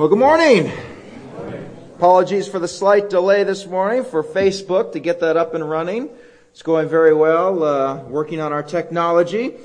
Well, 0.00 0.08
good 0.08 0.18
morning. 0.18 0.72
Apologies 1.96 2.48
for 2.48 2.58
the 2.58 2.66
slight 2.66 3.10
delay 3.10 3.44
this 3.44 3.66
morning 3.66 4.02
for 4.02 4.24
Facebook 4.24 4.92
to 4.92 4.98
get 4.98 5.20
that 5.20 5.36
up 5.36 5.52
and 5.52 5.68
running. 5.68 6.08
It's 6.52 6.62
going 6.62 6.88
very 6.88 7.12
well, 7.12 7.62
uh, 7.62 8.02
working 8.04 8.40
on 8.40 8.50
our 8.50 8.62
technology. 8.62 9.56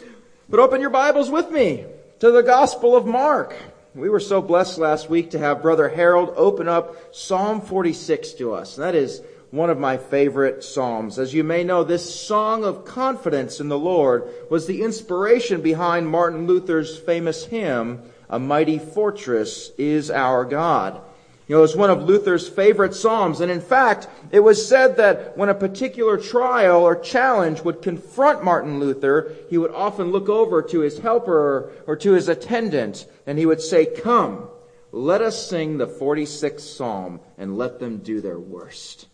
But 0.50 0.60
open 0.60 0.82
your 0.82 0.90
Bibles 0.90 1.30
with 1.30 1.50
me 1.52 1.86
to 2.20 2.32
the 2.32 2.44
Gospel 2.44 2.98
of 2.98 3.06
Mark. 3.06 3.56
We 3.96 4.10
were 4.10 4.20
so 4.20 4.42
blessed 4.42 4.78
last 4.78 5.10
week 5.10 5.32
to 5.32 5.40
have 5.40 5.62
Brother 5.62 5.88
Harold 5.88 6.34
open 6.36 6.68
up 6.68 7.16
Psalm 7.16 7.62
46 7.62 8.34
to 8.34 8.56
us. 8.56 8.76
That 8.76 8.94
is 8.94 9.22
one 9.52 9.70
of 9.70 9.80
my 9.80 9.96
favorite 9.96 10.66
psalms. 10.66 11.18
As 11.18 11.34
you 11.34 11.46
may 11.46 11.64
know, 11.64 11.86
this 11.86 12.14
song 12.14 12.66
of 12.66 12.84
confidence 12.84 13.62
in 13.62 13.70
the 13.70 13.80
Lord 13.80 14.28
was 14.52 14.68
the 14.68 14.82
inspiration 14.82 15.62
behind 15.62 16.10
Martin 16.10 16.46
Luther's 16.46 16.98
famous 16.98 17.46
hymn, 17.46 18.02
a 18.30 18.40
mighty 18.40 18.80
fortress 18.80 19.72
is 19.78 20.10
our 20.12 20.46
God. 20.46 21.02
You 21.48 21.56
know, 21.56 21.64
it's 21.64 21.76
one 21.76 21.92
of 21.92 22.04
Luther's 22.04 22.50
favorite 22.50 22.96
psalms. 22.96 23.40
And 23.40 23.52
in 23.52 23.62
fact, 23.62 24.08
it 24.32 24.40
was 24.40 24.68
said 24.68 24.98
that 24.98 25.38
when 25.38 25.50
a 25.50 25.54
particular 25.54 26.18
trial 26.18 26.82
or 26.82 26.96
challenge 26.96 27.62
would 27.62 27.84
confront 27.84 28.44
Martin 28.44 28.80
Luther, 28.80 29.32
he 29.50 29.58
would 29.58 29.72
often 29.72 30.12
look 30.12 30.28
over 30.28 30.64
to 30.64 30.80
his 30.80 30.98
helper 31.00 31.72
or 31.86 31.96
to 31.98 32.14
his 32.14 32.30
attendant 32.30 33.06
and 33.28 33.38
he 33.38 33.46
would 33.46 33.62
say, 33.62 33.86
come, 33.86 34.50
let 34.92 35.22
us 35.22 35.48
sing 35.48 35.78
the 35.78 35.88
46th 35.88 36.62
psalm 36.62 37.20
and 37.38 37.58
let 37.58 37.80
them 37.80 37.98
do 37.98 38.22
their 38.22 38.40
worst. 38.40 39.08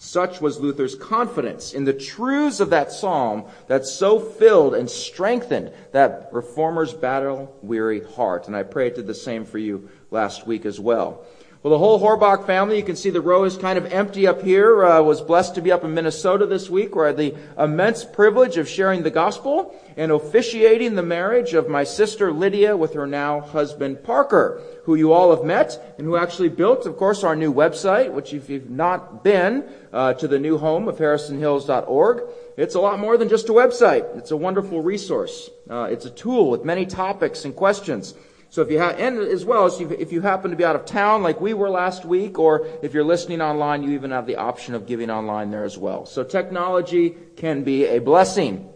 Such 0.00 0.40
was 0.40 0.60
Luther's 0.60 0.94
confidence 0.94 1.74
in 1.74 1.84
the 1.84 1.92
truths 1.92 2.60
of 2.60 2.70
that 2.70 2.92
psalm 2.92 3.46
that 3.66 3.84
so 3.84 4.20
filled 4.20 4.74
and 4.74 4.88
strengthened 4.88 5.72
that 5.90 6.32
reformer's 6.32 6.94
battle 6.94 7.52
weary 7.62 8.04
heart. 8.04 8.46
And 8.46 8.56
I 8.56 8.62
pray 8.62 8.86
it 8.86 8.94
did 8.94 9.08
the 9.08 9.14
same 9.14 9.44
for 9.44 9.58
you 9.58 9.90
last 10.12 10.46
week 10.46 10.64
as 10.64 10.78
well. 10.78 11.24
Well, 11.60 11.72
the 11.72 11.78
whole 11.78 11.98
Horbach 12.00 12.46
family, 12.46 12.76
you 12.76 12.84
can 12.84 12.94
see 12.94 13.10
the 13.10 13.20
row 13.20 13.42
is 13.42 13.56
kind 13.56 13.78
of 13.78 13.86
empty 13.86 14.28
up 14.28 14.42
here, 14.42 14.84
uh, 14.84 15.02
was 15.02 15.20
blessed 15.20 15.56
to 15.56 15.60
be 15.60 15.72
up 15.72 15.82
in 15.82 15.92
Minnesota 15.92 16.46
this 16.46 16.70
week 16.70 16.94
where 16.94 17.06
I 17.06 17.08
had 17.08 17.16
the 17.16 17.34
immense 17.58 18.04
privilege 18.04 18.58
of 18.58 18.68
sharing 18.68 19.02
the 19.02 19.10
gospel 19.10 19.74
and 19.96 20.12
officiating 20.12 20.94
the 20.94 21.02
marriage 21.02 21.54
of 21.54 21.68
my 21.68 21.82
sister 21.82 22.30
Lydia 22.30 22.76
with 22.76 22.94
her 22.94 23.08
now 23.08 23.40
husband 23.40 24.04
Parker, 24.04 24.62
who 24.84 24.94
you 24.94 25.12
all 25.12 25.34
have 25.34 25.44
met 25.44 25.96
and 25.98 26.06
who 26.06 26.16
actually 26.16 26.48
built, 26.48 26.86
of 26.86 26.96
course, 26.96 27.24
our 27.24 27.34
new 27.34 27.52
website, 27.52 28.12
which 28.12 28.32
if 28.32 28.48
you've 28.48 28.70
not 28.70 29.24
been 29.24 29.64
uh, 29.92 30.14
to 30.14 30.28
the 30.28 30.38
new 30.38 30.58
home 30.58 30.86
of 30.86 30.98
harrisonhills.org, 30.98 32.22
it's 32.56 32.76
a 32.76 32.80
lot 32.80 33.00
more 33.00 33.16
than 33.16 33.28
just 33.28 33.48
a 33.48 33.52
website. 33.52 34.16
It's 34.16 34.30
a 34.30 34.36
wonderful 34.36 34.80
resource. 34.80 35.50
Uh, 35.68 35.88
it's 35.90 36.04
a 36.04 36.10
tool 36.10 36.50
with 36.50 36.64
many 36.64 36.86
topics 36.86 37.44
and 37.44 37.56
questions. 37.56 38.14
So 38.50 38.62
if 38.62 38.70
you 38.70 38.78
have, 38.78 38.98
and 38.98 39.18
as 39.18 39.44
well 39.44 39.66
as 39.66 39.78
if 39.80 40.10
you 40.10 40.22
happen 40.22 40.50
to 40.50 40.56
be 40.56 40.64
out 40.64 40.74
of 40.74 40.86
town 40.86 41.22
like 41.22 41.40
we 41.40 41.52
were 41.52 41.68
last 41.68 42.04
week, 42.04 42.38
or 42.38 42.66
if 42.82 42.94
you're 42.94 43.04
listening 43.04 43.42
online, 43.42 43.82
you 43.82 43.90
even 43.90 44.10
have 44.10 44.26
the 44.26 44.36
option 44.36 44.74
of 44.74 44.86
giving 44.86 45.10
online 45.10 45.50
there 45.50 45.64
as 45.64 45.76
well. 45.76 46.06
So 46.06 46.24
technology 46.24 47.14
can 47.36 47.62
be 47.62 47.86
a 47.86 47.98
blessing. 47.98 48.70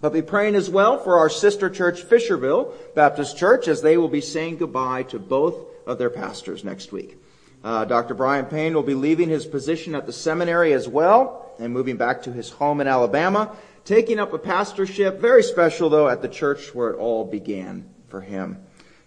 But 0.00 0.14
be 0.14 0.22
praying 0.22 0.54
as 0.54 0.70
well 0.70 0.98
for 0.98 1.18
our 1.18 1.28
sister 1.28 1.68
church, 1.68 2.02
Fisherville 2.02 2.72
Baptist 2.94 3.36
Church, 3.36 3.68
as 3.68 3.82
they 3.82 3.98
will 3.98 4.08
be 4.08 4.22
saying 4.22 4.56
goodbye 4.56 5.02
to 5.04 5.18
both 5.18 5.66
of 5.86 5.98
their 5.98 6.08
pastors 6.08 6.64
next 6.64 6.90
week. 6.90 7.18
Uh, 7.62 7.84
Dr. 7.84 8.14
Brian 8.14 8.46
Payne 8.46 8.72
will 8.72 8.82
be 8.82 8.94
leaving 8.94 9.28
his 9.28 9.44
position 9.44 9.94
at 9.94 10.06
the 10.06 10.12
seminary 10.14 10.72
as 10.72 10.88
well 10.88 11.52
and 11.58 11.74
moving 11.74 11.98
back 11.98 12.22
to 12.22 12.32
his 12.32 12.48
home 12.48 12.80
in 12.80 12.86
Alabama, 12.86 13.54
taking 13.84 14.18
up 14.18 14.32
a 14.32 14.38
pastorship, 14.38 15.20
very 15.20 15.42
special 15.42 15.90
though, 15.90 16.08
at 16.08 16.22
the 16.22 16.28
church 16.28 16.74
where 16.74 16.88
it 16.88 16.96
all 16.96 17.26
began 17.26 17.86
for 18.08 18.22
him. 18.22 18.56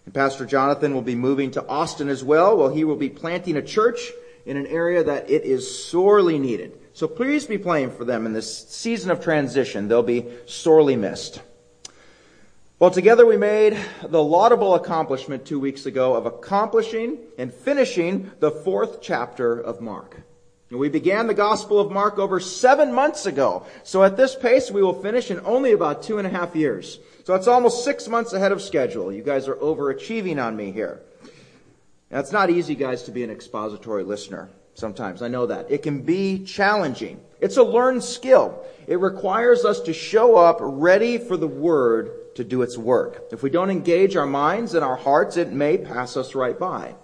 And 0.05 0.13
Pastor 0.13 0.45
Jonathan 0.45 0.93
will 0.93 1.01
be 1.01 1.15
moving 1.15 1.51
to 1.51 1.65
Austin 1.67 2.09
as 2.09 2.23
well. 2.23 2.57
Well, 2.57 2.69
he 2.69 2.83
will 2.83 2.95
be 2.95 3.09
planting 3.09 3.57
a 3.57 3.61
church 3.61 4.11
in 4.45 4.57
an 4.57 4.67
area 4.67 5.03
that 5.03 5.29
it 5.29 5.43
is 5.43 5.85
sorely 5.85 6.37
needed. 6.37 6.77
So 6.93 7.07
please 7.07 7.45
be 7.45 7.57
praying 7.57 7.91
for 7.91 8.05
them 8.05 8.25
in 8.25 8.33
this 8.33 8.67
season 8.69 9.11
of 9.11 9.23
transition. 9.23 9.87
They'll 9.87 10.03
be 10.03 10.25
sorely 10.45 10.95
missed. 10.95 11.41
Well, 12.79 12.91
together 12.91 13.25
we 13.25 13.37
made 13.37 13.77
the 14.03 14.21
laudable 14.21 14.75
accomplishment 14.75 15.45
two 15.45 15.59
weeks 15.59 15.85
ago 15.85 16.15
of 16.15 16.25
accomplishing 16.25 17.17
and 17.37 17.53
finishing 17.53 18.29
the 18.39 18.51
fourth 18.51 19.01
chapter 19.01 19.57
of 19.57 19.79
Mark. 19.79 20.21
We 20.69 20.89
began 20.89 21.27
the 21.27 21.33
Gospel 21.33 21.79
of 21.79 21.91
Mark 21.91 22.17
over 22.17 22.39
seven 22.39 22.93
months 22.93 23.25
ago. 23.25 23.65
So 23.83 24.03
at 24.03 24.17
this 24.17 24.35
pace, 24.35 24.71
we 24.71 24.81
will 24.81 25.01
finish 25.01 25.29
in 25.31 25.39
only 25.45 25.71
about 25.71 26.03
two 26.03 26.17
and 26.17 26.27
a 26.27 26.31
half 26.31 26.55
years. 26.55 26.99
So 27.23 27.35
it's 27.35 27.47
almost 27.47 27.85
six 27.85 28.07
months 28.07 28.33
ahead 28.33 28.51
of 28.51 28.61
schedule. 28.61 29.11
You 29.11 29.23
guys 29.23 29.47
are 29.47 29.55
overachieving 29.55 30.43
on 30.43 30.55
me 30.55 30.71
here. 30.71 31.01
Now, 32.11 32.19
it's 32.19 32.33
not 32.33 32.49
easy, 32.49 32.75
guys, 32.75 33.03
to 33.03 33.11
be 33.11 33.23
an 33.23 33.31
expository 33.31 34.03
listener 34.03 34.49
sometimes. 34.75 35.21
I 35.21 35.29
know 35.29 35.45
that. 35.45 35.71
It 35.71 35.83
can 35.83 36.01
be 36.01 36.43
challenging. 36.43 37.21
It's 37.39 37.57
a 37.57 37.63
learned 37.63 38.03
skill. 38.03 38.65
It 38.87 38.99
requires 38.99 39.63
us 39.63 39.79
to 39.81 39.93
show 39.93 40.35
up 40.35 40.57
ready 40.59 41.17
for 41.17 41.37
the 41.37 41.47
word 41.47 42.35
to 42.35 42.43
do 42.43 42.61
its 42.61 42.77
work. 42.77 43.23
If 43.31 43.41
we 43.41 43.49
don't 43.49 43.69
engage 43.69 44.15
our 44.15 44.25
minds 44.25 44.73
and 44.73 44.83
our 44.83 44.95
hearts, 44.95 45.37
it 45.37 45.51
may 45.51 45.77
pass 45.77 46.17
us 46.17 46.35
right 46.35 46.57
by. 46.57 46.95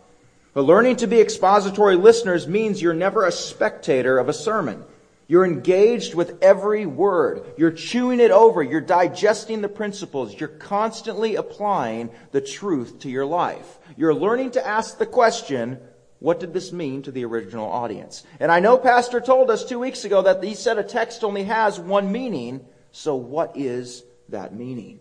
But 0.53 0.63
learning 0.63 0.97
to 0.97 1.08
be 1.08 1.22
expository 1.22 1.96
listeners 1.96 2.47
means 2.47 2.81
you're 2.81 2.94
never 2.94 3.25
a 3.25 3.31
spectator 3.31 4.18
of 4.18 4.28
a 4.28 4.34
sermon. 4.34 4.84
You're 5.29 5.45
engaged 5.45 6.16
with 6.16 6.40
every 6.41 6.88
word. 6.88 7.53
You're 7.56 7.69
chewing 7.69 8.19
it 8.19 8.31
over. 8.31 8.63
You're 8.63 8.81
digesting 8.81 9.62
the 9.62 9.69
principles. 9.69 10.34
You're 10.34 10.50
constantly 10.50 11.35
applying 11.35 12.09
the 12.31 12.41
truth 12.41 13.01
to 13.01 13.12
your 13.12 13.28
life. 13.28 13.78
You're 13.95 14.16
learning 14.16 14.51
to 14.51 14.67
ask 14.67 14.97
the 14.97 15.06
question, 15.06 15.78
what 16.17 16.40
did 16.40 16.51
this 16.51 16.72
mean 16.72 17.03
to 17.03 17.12
the 17.12 17.25
original 17.25 17.69
audience? 17.69 18.23
And 18.40 18.51
I 18.51 18.59
know 18.59 18.79
Pastor 18.79 19.22
told 19.22 19.51
us 19.51 19.63
two 19.63 19.78
weeks 19.78 20.03
ago 20.03 20.23
that 20.23 20.44
he 20.44 20.56
said 20.56 20.79
a 20.79 20.84
text 20.84 21.23
only 21.23 21.44
has 21.44 21.79
one 21.79 22.11
meaning. 22.11 22.66
So 22.91 23.16
what 23.16 23.56
is 23.56 24.03
that 24.29 24.56
meaning? 24.56 25.00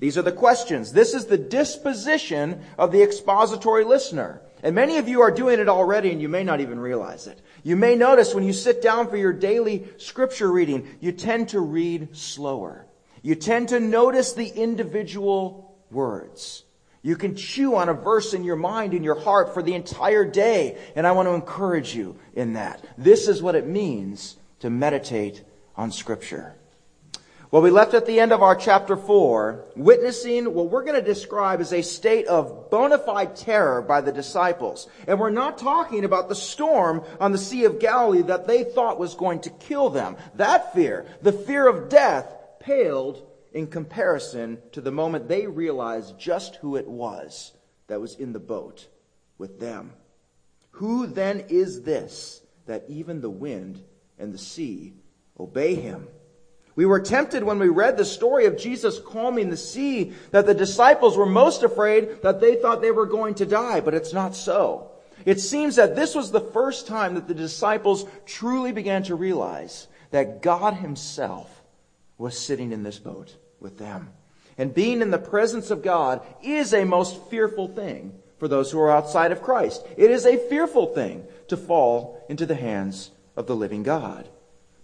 These 0.00 0.18
are 0.18 0.22
the 0.22 0.32
questions. 0.32 0.92
This 0.92 1.14
is 1.14 1.26
the 1.26 1.38
disposition 1.38 2.64
of 2.76 2.90
the 2.90 3.04
expository 3.04 3.84
listener. 3.84 4.42
And 4.62 4.74
many 4.74 4.98
of 4.98 5.08
you 5.08 5.20
are 5.20 5.30
doing 5.30 5.60
it 5.60 5.68
already 5.68 6.10
and 6.10 6.20
you 6.20 6.28
may 6.28 6.44
not 6.44 6.60
even 6.60 6.80
realize 6.80 7.26
it. 7.26 7.40
You 7.62 7.76
may 7.76 7.94
notice 7.94 8.34
when 8.34 8.44
you 8.44 8.52
sit 8.52 8.82
down 8.82 9.08
for 9.08 9.16
your 9.16 9.32
daily 9.32 9.86
scripture 9.98 10.50
reading, 10.50 10.88
you 11.00 11.12
tend 11.12 11.50
to 11.50 11.60
read 11.60 12.16
slower. 12.16 12.86
You 13.22 13.34
tend 13.34 13.70
to 13.70 13.80
notice 13.80 14.32
the 14.32 14.48
individual 14.48 15.76
words. 15.90 16.64
You 17.02 17.16
can 17.16 17.36
chew 17.36 17.76
on 17.76 17.88
a 17.88 17.94
verse 17.94 18.34
in 18.34 18.44
your 18.44 18.56
mind, 18.56 18.94
in 18.94 19.04
your 19.04 19.18
heart 19.18 19.54
for 19.54 19.62
the 19.62 19.74
entire 19.74 20.24
day. 20.24 20.76
And 20.96 21.06
I 21.06 21.12
want 21.12 21.28
to 21.28 21.34
encourage 21.34 21.94
you 21.94 22.18
in 22.34 22.54
that. 22.54 22.84
This 22.96 23.28
is 23.28 23.40
what 23.40 23.54
it 23.54 23.66
means 23.66 24.36
to 24.60 24.70
meditate 24.70 25.44
on 25.76 25.92
scripture. 25.92 26.57
Well, 27.50 27.62
we 27.62 27.70
left 27.70 27.94
at 27.94 28.04
the 28.04 28.20
end 28.20 28.32
of 28.32 28.42
our 28.42 28.54
chapter 28.54 28.94
4 28.94 29.64
witnessing 29.74 30.52
what 30.52 30.70
we're 30.70 30.84
going 30.84 31.02
to 31.02 31.14
describe 31.14 31.62
as 31.62 31.72
a 31.72 31.80
state 31.80 32.26
of 32.26 32.70
bona 32.70 32.98
fide 32.98 33.36
terror 33.36 33.80
by 33.80 34.02
the 34.02 34.12
disciples. 34.12 34.86
And 35.06 35.18
we're 35.18 35.30
not 35.30 35.56
talking 35.56 36.04
about 36.04 36.28
the 36.28 36.34
storm 36.34 37.02
on 37.18 37.32
the 37.32 37.38
Sea 37.38 37.64
of 37.64 37.78
Galilee 37.78 38.20
that 38.20 38.46
they 38.46 38.64
thought 38.64 38.98
was 38.98 39.14
going 39.14 39.40
to 39.40 39.50
kill 39.50 39.88
them. 39.88 40.18
That 40.34 40.74
fear, 40.74 41.06
the 41.22 41.32
fear 41.32 41.66
of 41.66 41.88
death, 41.88 42.30
paled 42.60 43.26
in 43.54 43.68
comparison 43.68 44.58
to 44.72 44.82
the 44.82 44.92
moment 44.92 45.26
they 45.26 45.46
realized 45.46 46.18
just 46.18 46.56
who 46.56 46.76
it 46.76 46.86
was 46.86 47.52
that 47.86 47.98
was 47.98 48.14
in 48.14 48.34
the 48.34 48.38
boat 48.38 48.88
with 49.38 49.58
them. 49.58 49.94
Who 50.72 51.06
then 51.06 51.46
is 51.48 51.80
this 51.80 52.42
that 52.66 52.84
even 52.88 53.22
the 53.22 53.30
wind 53.30 53.82
and 54.18 54.34
the 54.34 54.38
sea 54.38 54.92
obey 55.40 55.76
him? 55.76 56.08
We 56.78 56.86
were 56.86 57.00
tempted 57.00 57.42
when 57.42 57.58
we 57.58 57.70
read 57.70 57.96
the 57.96 58.04
story 58.04 58.46
of 58.46 58.56
Jesus 58.56 59.00
calming 59.00 59.50
the 59.50 59.56
sea 59.56 60.12
that 60.30 60.46
the 60.46 60.54
disciples 60.54 61.16
were 61.16 61.26
most 61.26 61.64
afraid 61.64 62.22
that 62.22 62.40
they 62.40 62.54
thought 62.54 62.80
they 62.80 62.92
were 62.92 63.04
going 63.04 63.34
to 63.34 63.46
die, 63.46 63.80
but 63.80 63.94
it's 63.94 64.12
not 64.12 64.36
so. 64.36 64.92
It 65.24 65.40
seems 65.40 65.74
that 65.74 65.96
this 65.96 66.14
was 66.14 66.30
the 66.30 66.40
first 66.40 66.86
time 66.86 67.16
that 67.16 67.26
the 67.26 67.34
disciples 67.34 68.04
truly 68.26 68.70
began 68.70 69.02
to 69.02 69.16
realize 69.16 69.88
that 70.12 70.40
God 70.40 70.74
himself 70.74 71.64
was 72.16 72.38
sitting 72.38 72.70
in 72.70 72.84
this 72.84 73.00
boat 73.00 73.34
with 73.58 73.76
them. 73.78 74.10
And 74.56 74.72
being 74.72 75.02
in 75.02 75.10
the 75.10 75.18
presence 75.18 75.72
of 75.72 75.82
God 75.82 76.24
is 76.44 76.72
a 76.72 76.84
most 76.84 77.20
fearful 77.26 77.66
thing 77.66 78.16
for 78.38 78.46
those 78.46 78.70
who 78.70 78.78
are 78.78 78.92
outside 78.92 79.32
of 79.32 79.42
Christ. 79.42 79.84
It 79.96 80.12
is 80.12 80.26
a 80.26 80.48
fearful 80.48 80.94
thing 80.94 81.26
to 81.48 81.56
fall 81.56 82.24
into 82.28 82.46
the 82.46 82.54
hands 82.54 83.10
of 83.34 83.48
the 83.48 83.56
living 83.56 83.82
God. 83.82 84.28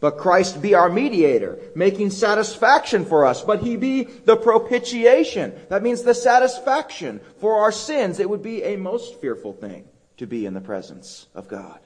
But 0.01 0.19
Christ 0.19 0.61
be 0.61 0.75
our 0.75 0.91
mediator, 0.91 1.59
making 1.75 2.11
satisfaction 2.11 3.05
for 3.05 3.25
us. 3.25 3.43
But 3.43 3.63
he 3.63 3.77
be 3.77 4.05
the 4.05 4.37
propitiation. 4.37 5.55
That 5.71 5.83
means 5.83 6.03
the 6.03 6.15
satisfaction 6.15 7.21
for 7.39 7.61
our 7.61 7.73
sins. 7.73 8.21
It 8.21 8.29
would 8.29 8.43
be 8.43 8.63
a 8.63 8.77
most 8.77 9.21
fearful 9.21 9.55
thing 9.55 9.89
to 10.19 10.27
be 10.27 10.47
in 10.47 10.55
the 10.55 10.61
presence 10.61 11.27
of 11.35 11.49
God. 11.49 11.79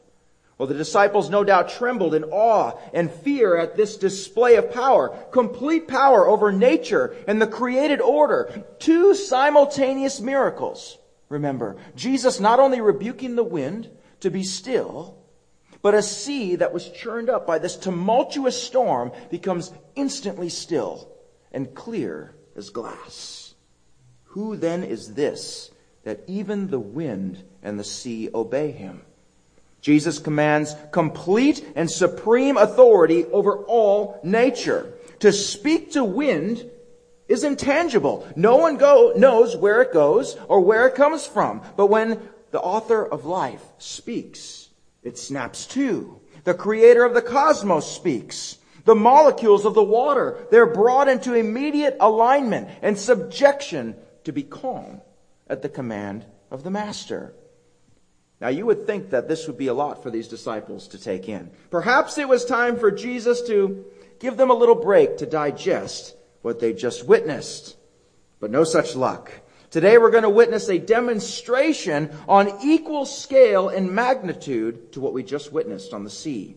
Well, 0.58 0.66
the 0.66 0.75
disciples 0.75 1.31
no 1.31 1.44
doubt 1.44 1.69
trembled 1.69 2.14
in 2.14 2.25
awe 2.25 2.72
and 2.93 3.10
fear 3.10 3.56
at 3.56 3.76
this 3.76 3.96
display 3.96 4.56
of 4.56 4.72
power, 4.72 5.11
complete 5.31 5.87
power 5.87 6.26
over 6.26 6.50
nature 6.50 7.14
and 7.28 7.40
the 7.40 7.46
created 7.46 8.00
order. 8.00 8.64
Two 8.81 9.14
simultaneous 9.14 10.20
miracles. 10.20 10.99
remember. 11.28 11.76
Jesus 11.94 12.40
not 12.40 12.58
only 12.58 12.81
rebuking 12.81 13.37
the 13.37 13.44
wind 13.44 13.88
to 14.20 14.31
be 14.31 14.43
still, 14.43 15.18
but 15.82 15.94
a 15.94 16.02
sea 16.02 16.56
that 16.56 16.72
was 16.72 16.88
churned 16.90 17.30
up 17.30 17.46
by 17.46 17.58
this 17.58 17.76
tumultuous 17.76 18.60
storm 18.60 19.12
becomes 19.30 19.72
instantly 19.94 20.48
still 20.48 21.08
and 21.52 21.75
clear 21.75 22.34
as 22.56 22.70
glass. 22.70 23.54
Who 24.25 24.56
then 24.56 24.82
is 24.82 25.14
this 25.14 25.70
that 26.04 26.20
even 26.26 26.69
the 26.69 26.80
wind 26.80 27.42
and 27.62 27.78
the 27.78 27.84
sea 27.84 28.28
obey 28.34 28.72
him? 28.72 29.02
Jesus 29.80 30.19
commands 30.19 30.75
complete 30.90 31.64
and 31.76 31.90
supreme 31.90 32.56
authority 32.56 33.25
over 33.26 33.58
all 33.58 34.20
nature. 34.25 34.92
To 35.20 35.32
speak 35.32 35.92
to 35.92 36.04
wind 36.04 36.69
is 37.28 37.44
intangible. 37.44 38.26
No 38.34 38.56
one 38.56 38.76
go, 38.76 39.12
knows 39.16 39.56
where 39.56 39.82
it 39.82 39.92
goes 39.92 40.36
or 40.48 40.60
where 40.60 40.88
it 40.88 40.94
comes 40.94 41.26
from. 41.26 41.62
But 41.76 41.86
when 41.86 42.20
the 42.50 42.60
author 42.60 43.06
of 43.06 43.25
life 43.25 43.62
speaks, 43.78 44.68
it 45.03 45.19
snaps 45.19 45.67
to. 45.67 46.21
The 46.45 46.55
creator 46.55 47.05
of 47.05 47.15
the 47.15 47.23
cosmos 47.23 47.91
speaks. 47.91 48.59
The 48.85 48.95
molecules 48.95 49.65
of 49.65 49.75
the 49.75 49.85
water, 49.85 50.47
they're 50.50 50.73
brought 50.73 51.09
into 51.09 51.35
immediate 51.35 51.97
alignment 52.00 52.71
and 52.81 52.99
subjection 52.99 53.97
to 54.25 54.33
be 54.33 54.43
calm 54.43 55.03
at 55.47 55.62
the 55.62 55.69
command 55.69 56.25
of 56.50 56.62
the 56.62 56.71
master. 56.71 57.35
Now 58.41 58.49
you 58.49 58.67
would 58.67 58.87
think 58.87 59.11
that 59.11 59.29
this 59.29 59.47
would 59.47 59.59
be 59.59 59.67
a 59.67 59.75
lot 59.75 60.03
for 60.03 60.11
these 60.11 60.29
disciples 60.29 60.89
to 60.89 60.99
take 60.99 61.29
in. 61.29 61.50
Perhaps 61.71 62.19
it 62.19 62.29
was 62.29 62.45
time 62.45 62.79
for 62.79 62.91
Jesus 62.91 63.43
to 63.43 63.85
give 64.21 64.37
them 64.37 64.50
a 64.50 64.55
little 64.55 64.75
break 64.75 65.19
to 65.19 65.27
digest 65.27 66.17
what 66.43 66.61
they 66.61 66.73
just 66.73 67.06
witnessed. 67.06 67.77
But 68.41 68.50
no 68.50 68.65
such 68.65 68.95
luck. 68.95 69.33
Today 69.70 69.99
we're 69.99 70.11
going 70.11 70.23
to 70.23 70.31
witness 70.31 70.69
a 70.70 70.79
demonstration 70.79 72.11
on 72.26 72.59
equal 72.65 73.05
scale 73.05 73.69
and 73.69 73.93
magnitude 73.93 74.93
to 74.93 75.00
what 75.00 75.12
we 75.12 75.23
just 75.23 75.53
witnessed 75.53 75.93
on 75.93 76.05
the 76.05 76.11
sea. 76.11 76.56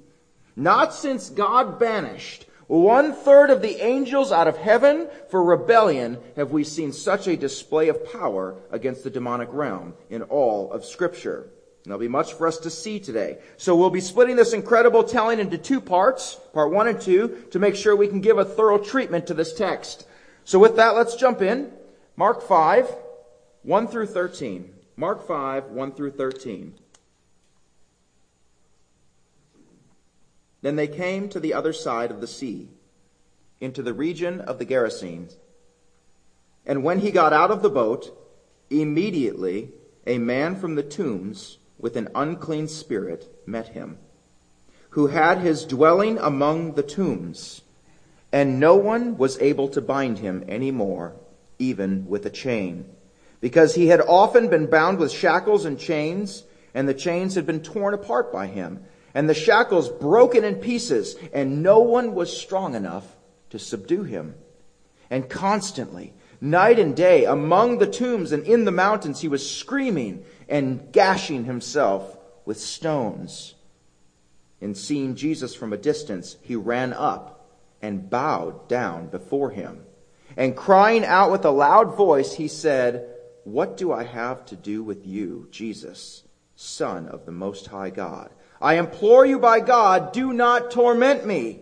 Not 0.56 0.94
since 0.94 1.30
God 1.30 1.78
banished 1.78 2.46
one 2.68 3.12
third 3.12 3.50
of 3.50 3.62
the 3.62 3.84
angels 3.84 4.32
out 4.32 4.48
of 4.48 4.56
heaven 4.56 5.10
for 5.30 5.44
rebellion 5.44 6.18
have 6.38 6.52
we 6.52 6.64
seen 6.64 6.94
such 6.94 7.28
a 7.28 7.36
display 7.36 7.90
of 7.90 8.10
power 8.14 8.56
against 8.72 9.04
the 9.04 9.10
demonic 9.10 9.50
realm 9.52 9.94
in 10.10 10.22
all 10.22 10.72
of 10.72 10.86
scripture. 10.86 11.50
And 11.84 11.92
there'll 11.92 12.00
be 12.00 12.08
much 12.08 12.32
for 12.36 12.48
us 12.48 12.60
to 12.60 12.70
see 12.70 12.98
today. 13.02 13.40
So 13.58 13.76
we'll 13.76 13.90
be 13.90 14.00
splitting 14.00 14.38
this 14.38 14.54
incredible 14.54 15.04
telling 15.04 15.40
into 15.40 15.58
two 15.58 15.82
parts, 15.82 16.40
part 16.54 16.72
one 16.72 16.88
and 16.88 17.02
two, 17.02 17.44
to 17.52 17.60
make 17.60 17.76
sure 17.76 17.94
we 17.94 18.08
can 18.08 18.22
give 18.22 18.38
a 18.38 18.46
thorough 18.46 18.78
treatment 18.78 19.28
to 19.28 19.34
this 19.34 19.54
text. 19.54 20.08
So 20.46 20.58
with 20.58 20.78
that, 20.78 20.96
let's 20.96 21.16
jump 21.16 21.42
in. 21.42 21.74
Mark 22.16 22.42
5, 22.42 22.94
1 23.64 23.88
through 23.88 24.08
13. 24.08 24.74
Mark 24.96 25.26
5, 25.26 25.66
1 25.66 25.92
through 25.94 26.12
13. 26.12 26.74
Then 30.62 30.76
they 30.76 30.88
came 30.88 31.30
to 31.30 31.40
the 31.40 31.54
other 31.54 31.74
side 31.74 32.12
of 32.12 32.22
the 32.22 32.28
sea, 32.28 32.70
into 33.60 33.82
the 33.82 33.94
region 33.94 34.42
of 34.42 34.60
the 34.60 34.66
Gerasenes. 34.66 35.38
And 36.66 36.84
when 36.84 37.00
he 37.00 37.12
got 37.12 37.34
out 37.34 37.50
of 37.50 37.62
the 37.62 37.70
boat, 37.70 38.16
immediately 38.70 39.72
a 40.06 40.18
man 40.18 40.56
from 40.56 40.76
the 40.76 40.84
tombs 40.84 41.58
with 41.80 41.96
an 41.96 42.10
unclean 42.14 42.68
spirit 42.68 43.34
met 43.48 43.70
him, 43.70 43.98
who 44.92 45.08
had 45.08 45.40
his 45.40 45.66
dwelling 45.66 46.18
among 46.20 46.74
the 46.74 46.84
tombs, 46.84 47.62
and 48.32 48.60
no 48.60 48.76
one 48.76 49.18
was 49.18 49.40
able 49.40 49.68
to 49.70 49.82
bind 49.82 50.20
him 50.20 50.44
any 50.48 50.70
more, 50.70 51.16
even 51.62 52.08
with 52.08 52.26
a 52.26 52.30
chain, 52.30 52.86
because 53.40 53.76
he 53.76 53.88
had 53.88 54.02
often 54.02 54.50
been 54.50 54.68
bound 54.68 55.00
with 55.00 55.12
shackles 55.12 55.66
and 55.66 55.80
chains, 55.80 56.44
and 56.74 56.88
the 56.88 56.94
chains 56.94 57.36
had 57.36 57.46
been 57.46 57.62
torn 57.62 57.94
apart 57.94 58.32
by 58.32 58.48
him 58.48 58.84
and 59.14 59.30
the 59.30 59.34
shackles 59.34 59.90
broken 59.90 60.44
in 60.44 60.56
pieces, 60.56 61.16
and 61.34 61.64
no 61.64 61.80
one 61.80 62.16
was 62.16 62.36
strong 62.36 62.76
enough 62.76 63.18
to 63.50 63.60
subdue 63.60 64.04
him. 64.04 64.36
And 65.10 65.30
constantly, 65.30 66.14
night 66.40 66.80
and 66.80 66.96
day, 66.96 67.26
among 67.26 67.78
the 67.78 67.88
tombs 67.88 68.32
and 68.32 68.46
in 68.46 68.66
the 68.66 68.72
mountains, 68.72 69.22
he 69.22 69.28
was 69.28 69.50
screaming 69.50 70.24
and 70.48 70.92
gashing 70.94 71.44
himself 71.44 72.18
with 72.46 72.60
stones. 72.60 73.56
And 74.62 74.78
seeing 74.78 75.16
Jesus 75.16 75.56
from 75.56 75.74
a 75.74 75.78
distance, 75.78 76.38
he 76.42 76.56
ran 76.56 76.94
up 76.94 77.50
and 77.82 78.10
bowed 78.10 78.70
down 78.70 79.08
before 79.08 79.50
him. 79.50 79.84
And 80.38 80.56
crying 80.56 81.06
out 81.06 81.32
with 81.32 81.46
a 81.46 81.52
loud 81.52 81.96
voice, 81.96 82.34
he 82.34 82.48
said, 82.48 83.08
What 83.44 83.78
do 83.78 83.92
I 83.92 84.04
have 84.04 84.46
to 84.48 84.56
do 84.56 84.84
with 84.84 85.06
you, 85.06 85.48
Jesus, 85.52 86.24
Son 86.56 87.08
of 87.08 87.26
the 87.26 87.32
Most 87.32 87.68
High 87.68 87.90
God? 87.90 88.32
I 88.62 88.76
implore 88.76 89.26
you 89.26 89.40
by 89.40 89.60
God, 89.60 90.14
do 90.14 90.34
not 90.34 90.72
torment 90.72 91.26
me. 91.26 91.62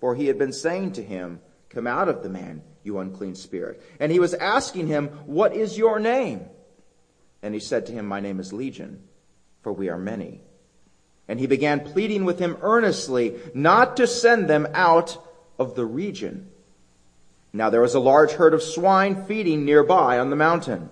For 0.00 0.14
he 0.14 0.26
had 0.26 0.38
been 0.38 0.52
saying 0.52 0.92
to 0.92 1.02
him, 1.02 1.40
Come 1.68 1.86
out 1.86 2.08
of 2.08 2.22
the 2.22 2.30
man, 2.30 2.62
you 2.82 2.98
unclean 2.98 3.34
spirit. 3.34 3.82
And 4.00 4.10
he 4.10 4.20
was 4.20 4.34
asking 4.34 4.86
him, 4.86 5.08
What 5.26 5.54
is 5.54 5.76
your 5.76 5.98
name? 5.98 6.46
And 7.42 7.54
he 7.54 7.60
said 7.60 7.86
to 7.86 7.92
him, 7.92 8.06
My 8.06 8.20
name 8.20 8.40
is 8.40 8.52
Legion, 8.52 9.02
for 9.62 9.72
we 9.72 9.88
are 9.88 9.98
many. 9.98 10.42
And 11.28 11.38
he 11.38 11.46
began 11.46 11.80
pleading 11.80 12.24
with 12.24 12.38
him 12.38 12.56
earnestly 12.62 13.36
not 13.54 13.98
to 13.98 14.06
send 14.06 14.48
them 14.48 14.66
out 14.72 15.22
of 15.58 15.74
the 15.74 15.84
region. 15.84 16.48
Now 17.52 17.70
there 17.70 17.80
was 17.80 17.94
a 17.94 18.00
large 18.00 18.32
herd 18.32 18.54
of 18.54 18.62
swine 18.62 19.24
feeding 19.24 19.64
nearby 19.64 20.18
on 20.18 20.30
the 20.30 20.36
mountain. 20.36 20.90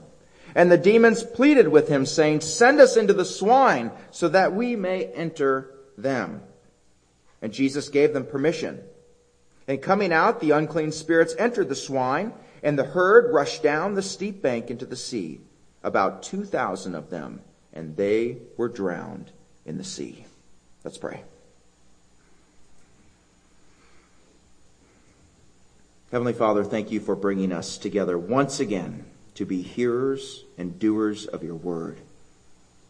And 0.55 0.73
the 0.73 0.79
demons 0.79 1.23
pleaded 1.23 1.69
with 1.69 1.88
him, 1.88 2.06
saying, 2.06 2.41
Send 2.41 2.81
us 2.81 2.97
into 2.97 3.12
the 3.12 3.26
swine 3.26 3.91
so 4.11 4.29
that 4.29 4.55
we 4.55 4.75
may 4.75 5.05
enter 5.05 5.70
them. 5.99 6.41
And 7.43 7.53
Jesus 7.53 7.91
gave 7.91 8.14
them 8.14 8.25
permission. 8.25 8.82
And 9.69 9.82
coming 9.82 10.12
out, 10.12 10.41
the 10.41 10.53
unclean 10.53 10.93
spirits 10.93 11.35
entered 11.38 11.69
the 11.69 11.75
swine, 11.75 12.32
and 12.62 12.79
the 12.79 12.85
herd 12.85 13.35
rushed 13.35 13.62
down 13.62 13.94
the 13.94 14.02
steep 14.02 14.41
bank 14.41 14.70
into 14.70 14.87
the 14.87 14.97
sea, 14.97 15.41
about 15.82 16.23
2,000 16.23 16.94
of 16.94 17.11
them, 17.11 17.41
and 17.73 17.97
they 17.97 18.38
were 18.56 18.69
drowned 18.69 19.32
in 19.67 19.76
the 19.76 19.85
sea. 19.85 20.25
Let's 20.85 20.99
pray. 20.99 21.23
Heavenly 26.12 26.35
Father, 26.35 26.62
thank 26.62 26.93
you 26.93 27.00
for 27.00 27.17
bringing 27.17 27.53
us 27.53 27.79
together 27.79 28.17
once 28.17 28.61
again 28.61 29.05
to 29.35 29.44
be 29.44 29.62
hearers 29.62 30.44
and 30.56 30.79
doers 30.79 31.26
of 31.26 31.43
your 31.43 31.56
word. 31.56 31.99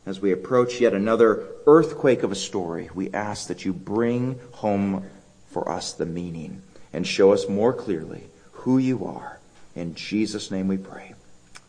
As 0.04 0.20
we 0.20 0.32
approach 0.32 0.80
yet 0.80 0.92
another 0.92 1.48
earthquake 1.66 2.22
of 2.22 2.30
a 2.30 2.36
story, 2.36 2.90
we 2.94 3.10
ask 3.12 3.48
that 3.48 3.64
you 3.64 3.72
bring 3.72 4.38
home 4.52 5.08
for 5.48 5.68
us 5.68 5.94
the 5.94 6.06
meaning 6.06 6.62
and 6.92 7.06
show 7.06 7.32
us 7.32 7.48
more 7.48 7.72
clearly 7.72 8.24
who 8.52 8.76
you 8.76 9.06
are. 9.06 9.40
In 9.74 9.94
Jesus' 9.94 10.50
name 10.50 10.68
we 10.68 10.76
pray. 10.76 11.14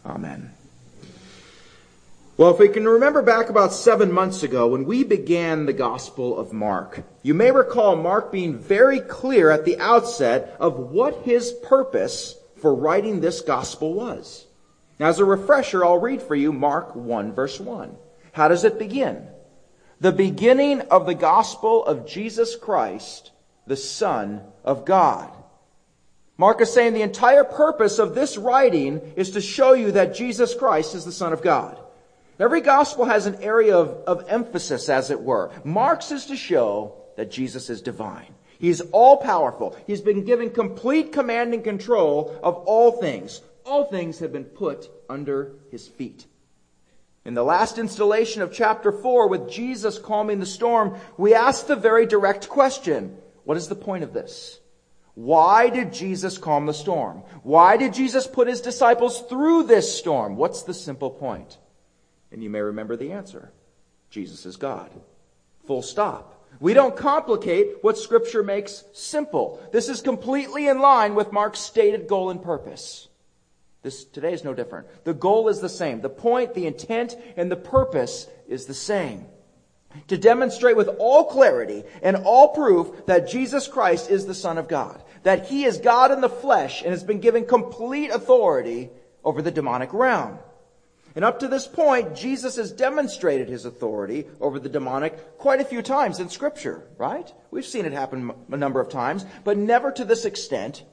Amen. 0.05 0.51
Well, 2.37 2.51
if 2.51 2.59
we 2.59 2.69
can 2.69 2.87
remember 2.87 3.23
back 3.23 3.49
about 3.49 3.73
seven 3.73 4.11
months 4.11 4.43
ago 4.43 4.67
when 4.67 4.85
we 4.85 5.03
began 5.03 5.65
the 5.65 5.73
Gospel 5.73 6.37
of 6.37 6.53
Mark, 6.53 7.03
you 7.23 7.33
may 7.33 7.49
recall 7.49 7.95
Mark 7.95 8.31
being 8.31 8.59
very 8.59 8.99
clear 8.99 9.49
at 9.49 9.65
the 9.65 9.79
outset 9.79 10.55
of 10.59 10.77
what 10.77 11.23
his 11.23 11.51
purpose 11.63 12.37
for 12.61 12.75
writing 12.75 13.21
this 13.21 13.41
Gospel 13.41 13.95
was. 13.95 14.45
Now, 14.99 15.07
as 15.07 15.17
a 15.17 15.25
refresher, 15.25 15.83
I'll 15.83 15.97
read 15.97 16.21
for 16.21 16.35
you 16.35 16.53
Mark 16.53 16.95
1, 16.95 17.33
verse 17.33 17.59
1. 17.59 17.97
How 18.33 18.47
does 18.47 18.63
it 18.63 18.77
begin? 18.77 19.27
The 19.99 20.11
beginning 20.11 20.81
of 20.81 21.07
the 21.07 21.15
gospel 21.15 21.83
of 21.85 22.05
Jesus 22.05 22.55
Christ, 22.55 23.31
the 23.65 23.75
Son 23.75 24.43
of 24.63 24.85
God. 24.85 25.31
Mark 26.37 26.61
is 26.61 26.71
saying 26.71 26.93
the 26.93 27.01
entire 27.01 27.43
purpose 27.43 27.97
of 27.97 28.13
this 28.13 28.37
writing 28.37 29.01
is 29.15 29.31
to 29.31 29.41
show 29.41 29.73
you 29.73 29.93
that 29.93 30.13
Jesus 30.13 30.53
Christ 30.53 30.93
is 30.93 31.03
the 31.03 31.11
Son 31.11 31.33
of 31.33 31.41
God. 31.41 31.79
Every 32.39 32.61
gospel 32.61 33.05
has 33.05 33.25
an 33.25 33.41
area 33.41 33.75
of, 33.75 33.89
of 34.05 34.29
emphasis, 34.29 34.89
as 34.89 35.09
it 35.09 35.21
were. 35.21 35.51
Mark's 35.63 36.11
is 36.11 36.27
to 36.27 36.35
show 36.35 36.95
that 37.15 37.31
Jesus 37.31 37.69
is 37.69 37.81
divine. 37.81 38.33
He's 38.59 38.81
all 38.81 39.17
powerful. 39.17 39.75
He's 39.85 40.01
been 40.01 40.23
given 40.23 40.49
complete 40.49 41.11
command 41.11 41.53
and 41.53 41.63
control 41.63 42.37
of 42.43 42.55
all 42.55 42.93
things 42.93 43.41
all 43.67 43.85
things 43.85 44.19
have 44.19 44.31
been 44.31 44.45
put 44.45 44.89
under 45.09 45.55
his 45.69 45.87
feet. 45.87 46.25
In 47.25 47.33
the 47.33 47.43
last 47.43 47.77
installation 47.77 48.41
of 48.41 48.53
chapter 48.53 48.91
4, 48.91 49.27
with 49.27 49.49
Jesus 49.49 49.99
calming 49.99 50.39
the 50.39 50.45
storm, 50.45 50.97
we 51.17 51.33
ask 51.33 51.67
the 51.67 51.75
very 51.75 52.05
direct 52.05 52.47
question 52.47 53.17
What 53.43 53.57
is 53.57 53.67
the 53.67 53.75
point 53.75 54.03
of 54.03 54.13
this? 54.13 54.59
Why 55.13 55.69
did 55.69 55.91
Jesus 55.91 56.37
calm 56.37 56.67
the 56.67 56.73
storm? 56.73 57.23
Why 57.43 57.75
did 57.75 57.93
Jesus 57.93 58.27
put 58.27 58.47
his 58.47 58.61
disciples 58.61 59.21
through 59.23 59.63
this 59.63 59.97
storm? 59.97 60.37
What's 60.37 60.63
the 60.63 60.73
simple 60.73 61.09
point? 61.09 61.57
And 62.31 62.43
you 62.43 62.49
may 62.49 62.61
remember 62.61 62.95
the 62.95 63.11
answer 63.11 63.51
Jesus 64.09 64.45
is 64.45 64.55
God. 64.55 64.89
Full 65.65 65.81
stop. 65.81 66.33
We 66.59 66.73
don't 66.73 66.95
complicate 66.95 67.83
what 67.83 67.97
Scripture 67.97 68.41
makes 68.41 68.83
simple. 68.93 69.61
This 69.71 69.89
is 69.89 70.01
completely 70.01 70.67
in 70.67 70.79
line 70.79 71.13
with 71.13 71.31
Mark's 71.31 71.59
stated 71.59 72.07
goal 72.07 72.29
and 72.29 72.41
purpose. 72.41 73.07
This 73.83 74.05
today 74.05 74.33
is 74.33 74.43
no 74.43 74.53
different. 74.53 74.87
The 75.03 75.13
goal 75.13 75.49
is 75.49 75.61
the 75.61 75.69
same. 75.69 76.01
The 76.01 76.09
point, 76.09 76.53
the 76.53 76.65
intent, 76.65 77.15
and 77.35 77.51
the 77.51 77.55
purpose 77.55 78.27
is 78.47 78.65
the 78.65 78.73
same. 78.73 79.25
To 80.07 80.17
demonstrate 80.17 80.75
with 80.75 80.89
all 80.99 81.25
clarity 81.25 81.83
and 82.01 82.17
all 82.17 82.49
proof 82.49 83.05
that 83.05 83.29
Jesus 83.29 83.67
Christ 83.67 84.09
is 84.09 84.25
the 84.25 84.33
Son 84.33 84.57
of 84.57 84.67
God, 84.67 85.01
that 85.23 85.47
he 85.47 85.63
is 85.63 85.77
God 85.77 86.11
in 86.11 86.21
the 86.21 86.29
flesh 86.29 86.81
and 86.81 86.91
has 86.91 87.03
been 87.03 87.19
given 87.19 87.45
complete 87.45 88.09
authority 88.09 88.89
over 89.23 89.41
the 89.41 89.51
demonic 89.51 89.93
realm. 89.93 90.39
And 91.17 91.25
up 91.25 91.39
to 91.39 91.47
this 91.47 91.65
point, 91.65 92.15
Jesus 92.15 92.57
has 92.57 92.71
demonstrated 92.71 93.49
his 93.49 93.65
authority 93.65 94.27
over 94.39 94.59
the 94.59 94.69
demonic 94.69 95.39
quite 95.39 95.59
a 95.59 95.65
few 95.65 95.81
times 95.81 96.19
in 96.19 96.29
Scripture, 96.29 96.83
right? 96.99 97.33
We've 97.49 97.65
seen 97.65 97.87
it 97.87 97.91
happen 97.91 98.31
a 98.51 98.55
number 98.55 98.79
of 98.79 98.89
times, 98.89 99.25
but 99.43 99.57
never 99.57 99.91
to 99.93 100.05
this 100.05 100.25
extent 100.25 100.83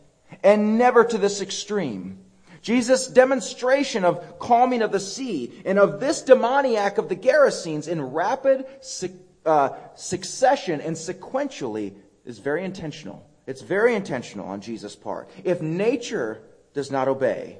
and 0.42 0.78
never 0.78 1.04
to 1.04 1.18
this 1.18 1.42
extreme. 1.42 2.20
Jesus' 2.62 3.06
demonstration 3.06 4.06
of 4.06 4.38
calming 4.38 4.80
of 4.80 4.92
the 4.92 4.98
sea 4.98 5.60
and 5.66 5.78
of 5.78 6.00
this 6.00 6.22
demoniac 6.22 6.96
of 6.96 7.10
the 7.10 7.16
Gerasenes 7.16 7.86
in 7.86 8.00
rapid 8.00 8.64
uh, 9.44 9.68
succession 9.94 10.80
and 10.80 10.96
sequentially 10.96 11.96
is 12.24 12.38
very 12.38 12.64
intentional. 12.64 13.28
It's 13.46 13.60
very 13.60 13.94
intentional 13.94 14.48
on 14.48 14.62
Jesus' 14.62 14.96
part. 14.96 15.28
If 15.44 15.60
nature 15.60 16.40
does 16.72 16.90
not 16.90 17.08
obey, 17.08 17.58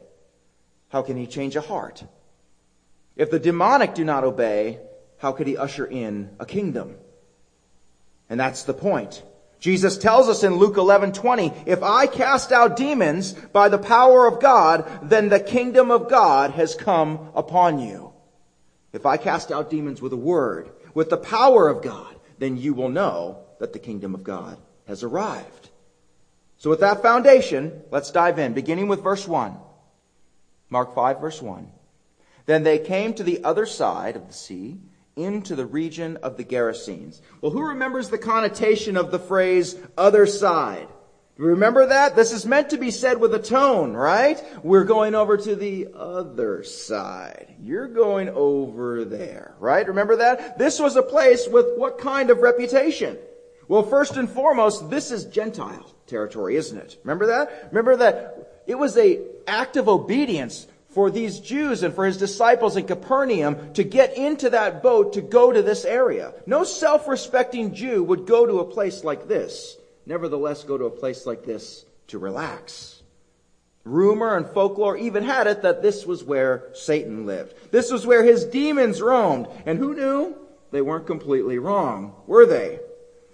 how 0.89 1.03
can 1.03 1.19
he 1.19 1.27
change 1.27 1.57
a 1.57 1.61
heart? 1.61 2.05
If 3.17 3.31
the 3.31 3.39
demonic 3.39 3.95
do 3.95 4.05
not 4.05 4.25
obey, 4.25 4.81
how 5.19 5.33
could 5.33 5.47
he 5.47 5.57
usher 5.57 5.87
in 5.87 6.31
a 6.41 6.47
kingdom? 6.47 6.97
And 8.29 8.41
that's 8.41 8.65
the 8.65 8.75
point. 8.75 9.23
Jesus 9.61 9.97
tells 9.97 10.29
us 10.29 10.45
in 10.45 10.57
Luke 10.57 10.77
11:20, 10.77 11.55
if 11.67 11.83
I 11.83 12.07
cast 12.07 12.53
out 12.53 12.77
demons 12.77 13.33
by 13.33 13.69
the 13.69 13.79
power 13.79 14.27
of 14.27 14.41
God, 14.41 14.87
then 15.03 15.29
the 15.29 15.41
kingdom 15.41 15.91
of 15.91 16.11
God 16.11 16.51
has 16.51 16.75
come 16.75 17.31
upon 17.35 17.79
you. 17.79 18.13
If 18.93 19.07
I 19.07 19.17
cast 19.17 19.51
out 19.51 19.71
demons 19.71 20.03
with 20.03 20.13
a 20.13 20.19
word, 20.19 20.71
with 20.93 21.09
the 21.09 21.17
power 21.17 21.69
of 21.69 21.83
God, 21.83 22.15
then 22.39 22.57
you 22.57 22.75
will 22.75 22.91
know 22.91 23.39
that 23.59 23.73
the 23.73 23.79
kingdom 23.79 24.15
of 24.15 24.23
God 24.23 24.59
has 24.87 25.03
arrived. 25.03 25.71
So 26.59 26.71
with 26.71 26.81
that 26.81 27.03
foundation, 27.03 27.83
let's 27.91 28.11
dive 28.11 28.39
in, 28.39 28.53
beginning 28.53 28.89
with 28.89 29.03
verse 29.03 29.27
1. 29.27 29.57
Mark 30.69 30.95
5 30.95 31.21
verse 31.21 31.41
1. 31.41 31.71
Then 32.47 32.63
they 32.63 32.79
came 32.79 33.15
to 33.15 33.23
the 33.23 33.43
other 33.45 33.67
side 33.67 34.17
of 34.17 34.27
the 34.27 34.35
sea, 34.35 34.79
into 35.17 35.55
the 35.55 35.67
region 35.67 36.17
of 36.19 36.37
the 36.37 36.45
Gerasenes. 36.45 37.21
Well, 37.41 37.53
who 37.53 37.69
remembers 37.69 38.11
the 38.11 38.19
connotation 38.19 38.97
of 38.97 39.11
the 39.11 39.19
phrase 39.19 39.77
other 39.97 40.27
side? 40.27 40.89
Remember 41.37 41.87
that? 41.87 42.15
This 42.15 42.33
is 42.33 42.47
meant 42.47 42.71
to 42.71 42.79
be 42.79 42.93
said 42.93 43.19
with 43.19 43.35
a 43.35 43.41
tone, 43.41 43.93
right? 43.93 44.43
We're 44.63 44.85
going 44.85 45.17
over 45.17 45.37
to 45.37 45.57
the 45.57 45.89
other 45.95 46.63
side. 46.63 47.55
You're 47.61 47.89
going 47.89 48.29
over 48.29 49.05
there, 49.05 49.55
right? 49.59 49.87
Remember 49.87 50.17
that? 50.17 50.59
This 50.59 50.79
was 50.79 50.95
a 50.95 51.03
place 51.03 51.49
with 51.49 51.67
what 51.77 51.99
kind 51.99 52.31
of 52.31 52.39
reputation? 52.39 53.19
Well, 53.67 53.83
first 53.83 54.17
and 54.17 54.29
foremost, 54.29 54.91
this 54.91 55.11
is 55.11 55.25
Gentile 55.25 55.93
territory, 56.07 56.55
isn't 56.55 56.79
it? 56.79 56.99
Remember 57.03 57.27
that? 57.27 57.69
Remember 57.71 57.97
that 57.97 58.63
it 58.67 58.77
was 58.77 58.97
a 58.97 59.21
act 59.49 59.77
of 59.77 59.89
obedience 59.89 60.69
for 60.95 61.11
these 61.11 61.41
Jews 61.41 61.83
and 61.83 61.93
for 61.93 62.07
his 62.07 62.17
disciples 62.17 62.77
in 62.77 62.87
Capernaum 62.87 63.75
to 63.75 63.83
get 63.83 64.17
into 64.17 64.51
that 64.51 64.81
boat 64.81 65.15
to 65.15 65.21
go 65.21 65.51
to 65.53 65.61
this 65.61 65.85
area. 65.85 66.33
No 66.47 66.63
self-respecting 66.63 67.75
Jew 67.75 68.05
would 68.05 68.27
go 68.27 68.47
to 68.47 68.61
a 68.61 68.65
place 68.65 69.03
like 69.03 69.27
this. 69.27 69.77
Nevertheless, 70.07 70.63
go 70.63 70.79
to 70.79 70.85
a 70.85 70.91
place 70.91 71.27
like 71.27 71.45
this 71.45 71.85
to 72.07 72.19
relax. 72.19 73.03
Rumor 73.83 74.37
and 74.37 74.47
folklore 74.47 74.97
even 74.97 75.25
had 75.25 75.49
it 75.49 75.63
that 75.63 75.83
this 75.83 76.07
was 76.07 76.23
where 76.23 76.71
Satan 76.75 77.27
lived. 77.27 77.73
This 77.73 77.91
was 77.91 78.07
where 78.07 78.23
his 78.23 78.45
demons 78.45 79.03
roamed. 79.03 79.49
And 79.67 79.79
who 79.79 79.95
knew? 79.95 80.37
They 80.71 80.81
weren't 80.81 81.07
completely 81.07 81.59
wrong, 81.59 82.15
were 82.27 82.47
they? 82.47 82.79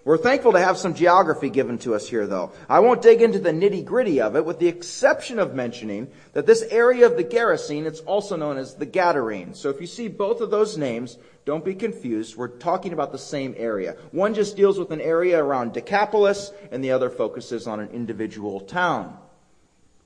We're 0.03 0.17
thankful 0.17 0.53
to 0.53 0.61
have 0.61 0.79
some 0.79 0.95
geography 0.95 1.51
given 1.51 1.77
to 1.79 1.95
us 1.95 2.09
here, 2.09 2.27
though. 2.27 2.53
I 2.71 2.81
won't 2.81 3.03
dig 3.03 3.21
into 3.21 3.39
the 3.39 3.51
nitty 3.51 3.85
gritty 3.85 4.23
of 4.23 4.35
it, 4.35 4.47
with 4.47 4.59
the 4.59 4.69
exception 4.69 5.39
of 5.39 5.55
mentioning 5.55 6.09
that 6.33 6.47
this 6.47 6.63
area 6.63 7.05
of 7.05 7.19
the 7.19 7.25
Gerasene, 7.25 7.85
it's 7.85 8.01
also 8.01 8.35
known 8.37 8.57
as 8.57 8.75
the 8.75 8.87
Gadarene. 8.87 9.55
So 9.55 9.69
if 9.69 9.79
you 9.79 9.87
see 9.87 10.09
both 10.09 10.41
of 10.41 10.51
those 10.51 10.79
names, 10.79 11.19
don't 11.45 11.67
be 11.67 11.75
confused. 11.75 12.35
We're 12.35 12.49
talking 12.49 12.95
about 12.95 13.13
the 13.13 13.19
same 13.19 13.55
area. 13.59 13.95
One 14.11 14.33
just 14.33 14.57
deals 14.57 14.79
with 14.79 14.91
an 14.91 15.03
area 15.03 15.43
around 15.43 15.75
Decapolis, 15.75 16.51
and 16.73 16.83
the 16.83 16.93
other 16.93 17.11
focuses 17.11 17.67
on 17.67 17.79
an 17.79 17.91
individual 17.91 18.61
town. 18.61 19.19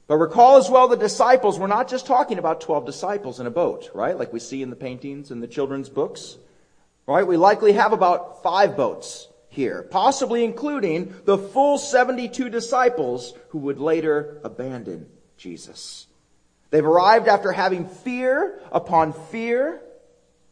But 0.08 0.16
recall 0.16 0.56
as 0.56 0.68
well 0.68 0.88
the 0.88 0.96
disciples, 0.96 1.56
we're 1.56 1.68
not 1.68 1.88
just 1.88 2.04
talking 2.04 2.38
about 2.38 2.60
12 2.60 2.84
disciples 2.84 3.38
in 3.38 3.46
a 3.46 3.50
boat, 3.50 3.90
right? 3.94 4.18
Like 4.18 4.32
we 4.32 4.40
see 4.40 4.60
in 4.60 4.70
the 4.70 4.76
paintings 4.76 5.30
and 5.30 5.40
the 5.40 5.46
children's 5.46 5.88
books. 5.88 6.36
Right? 7.06 7.26
We 7.26 7.36
likely 7.36 7.72
have 7.72 7.92
about 7.92 8.42
five 8.42 8.78
boats 8.78 9.28
here, 9.54 9.82
possibly 9.84 10.44
including 10.44 11.14
the 11.24 11.38
full 11.38 11.78
72 11.78 12.50
disciples 12.50 13.34
who 13.50 13.58
would 13.58 13.78
later 13.78 14.40
abandon 14.44 15.06
Jesus. 15.36 16.06
They've 16.70 16.84
arrived 16.84 17.28
after 17.28 17.52
having 17.52 17.86
fear 17.86 18.60
upon 18.72 19.12
fear 19.12 19.80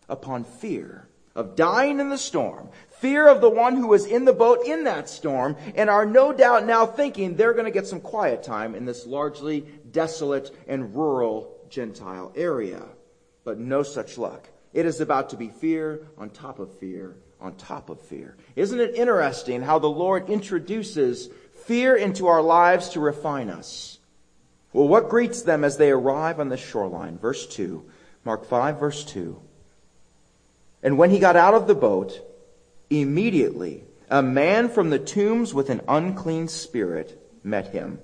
upon 0.09 0.45
fear 0.45 1.09
of 1.35 1.57
dying 1.57 1.99
in 1.99 2.11
the 2.11 2.19
storm, 2.19 2.69
fear 3.01 3.27
of 3.27 3.41
the 3.41 3.51
one 3.51 3.77
who 3.77 3.89
was 3.89 4.05
in 4.05 4.25
the 4.25 4.33
boat 4.33 4.67
in 4.67 4.85
that 4.85 5.09
storm, 5.09 5.57
and 5.75 5.89
are 5.89 6.05
no 6.05 6.33
doubt 6.33 6.67
now 6.67 6.85
thinking 6.87 7.35
they're 7.35 7.55
going 7.55 7.65
to 7.65 7.71
get 7.71 7.87
some 7.87 8.01
quiet 8.01 8.43
time 8.43 8.75
in 8.75 8.85
this 8.85 9.07
largely 9.07 9.67
desolate 9.91 10.55
and 10.69 10.95
rural 10.95 11.59
Gentile 11.71 12.33
area. 12.37 12.83
But 13.45 13.59
no 13.59 13.83
such 13.83 14.19
luck. 14.19 14.49
It 14.73 14.87
is 14.87 15.01
about 15.01 15.31
to 15.31 15.37
be 15.37 15.49
fear 15.49 16.07
on 16.19 16.31
top 16.31 16.59
of 16.59 16.79
fear 16.79 17.17
on 17.43 17.55
top 17.57 17.91
of 17.91 18.01
fear. 18.01 18.37
Isn't 18.57 18.81
it 18.81 18.95
interesting 18.95 19.63
how 19.63 19.79
the 19.79 19.89
Lord 19.89 20.31
introduces 20.31 21.29
fear 21.67 21.97
into 21.97 22.27
our 22.29 22.43
lives 22.43 22.91
to 22.91 23.01
refine 23.01 23.51
us? 23.51 23.99
Well, 24.73 24.89
what 24.89 25.09
greets 25.09 25.43
them 25.43 25.65
as 25.65 25.77
they 25.77 25.91
arrive 25.91 26.41
on 26.41 26.49
the 26.49 26.57
shoreline? 26.57 27.19
Verse 27.19 27.47
2, 27.47 27.85
Mark 28.25 28.47
5, 28.47 28.81
verse 28.81 29.05
2. 29.05 29.41
And 30.83 30.97
when 30.97 31.11
he 31.11 31.19
got 31.19 31.37
out 31.37 31.55
of 31.55 31.67
the 31.67 31.75
boat, 31.75 32.21
immediately 32.89 33.85
a 34.09 34.23
man 34.23 34.69
from 34.69 34.91
the 34.91 34.99
tombs 34.99 35.53
with 35.53 35.71
an 35.71 35.83
unclean 35.89 36.49
spirit 36.49 37.19
met 37.43 37.69
him. 37.69 37.99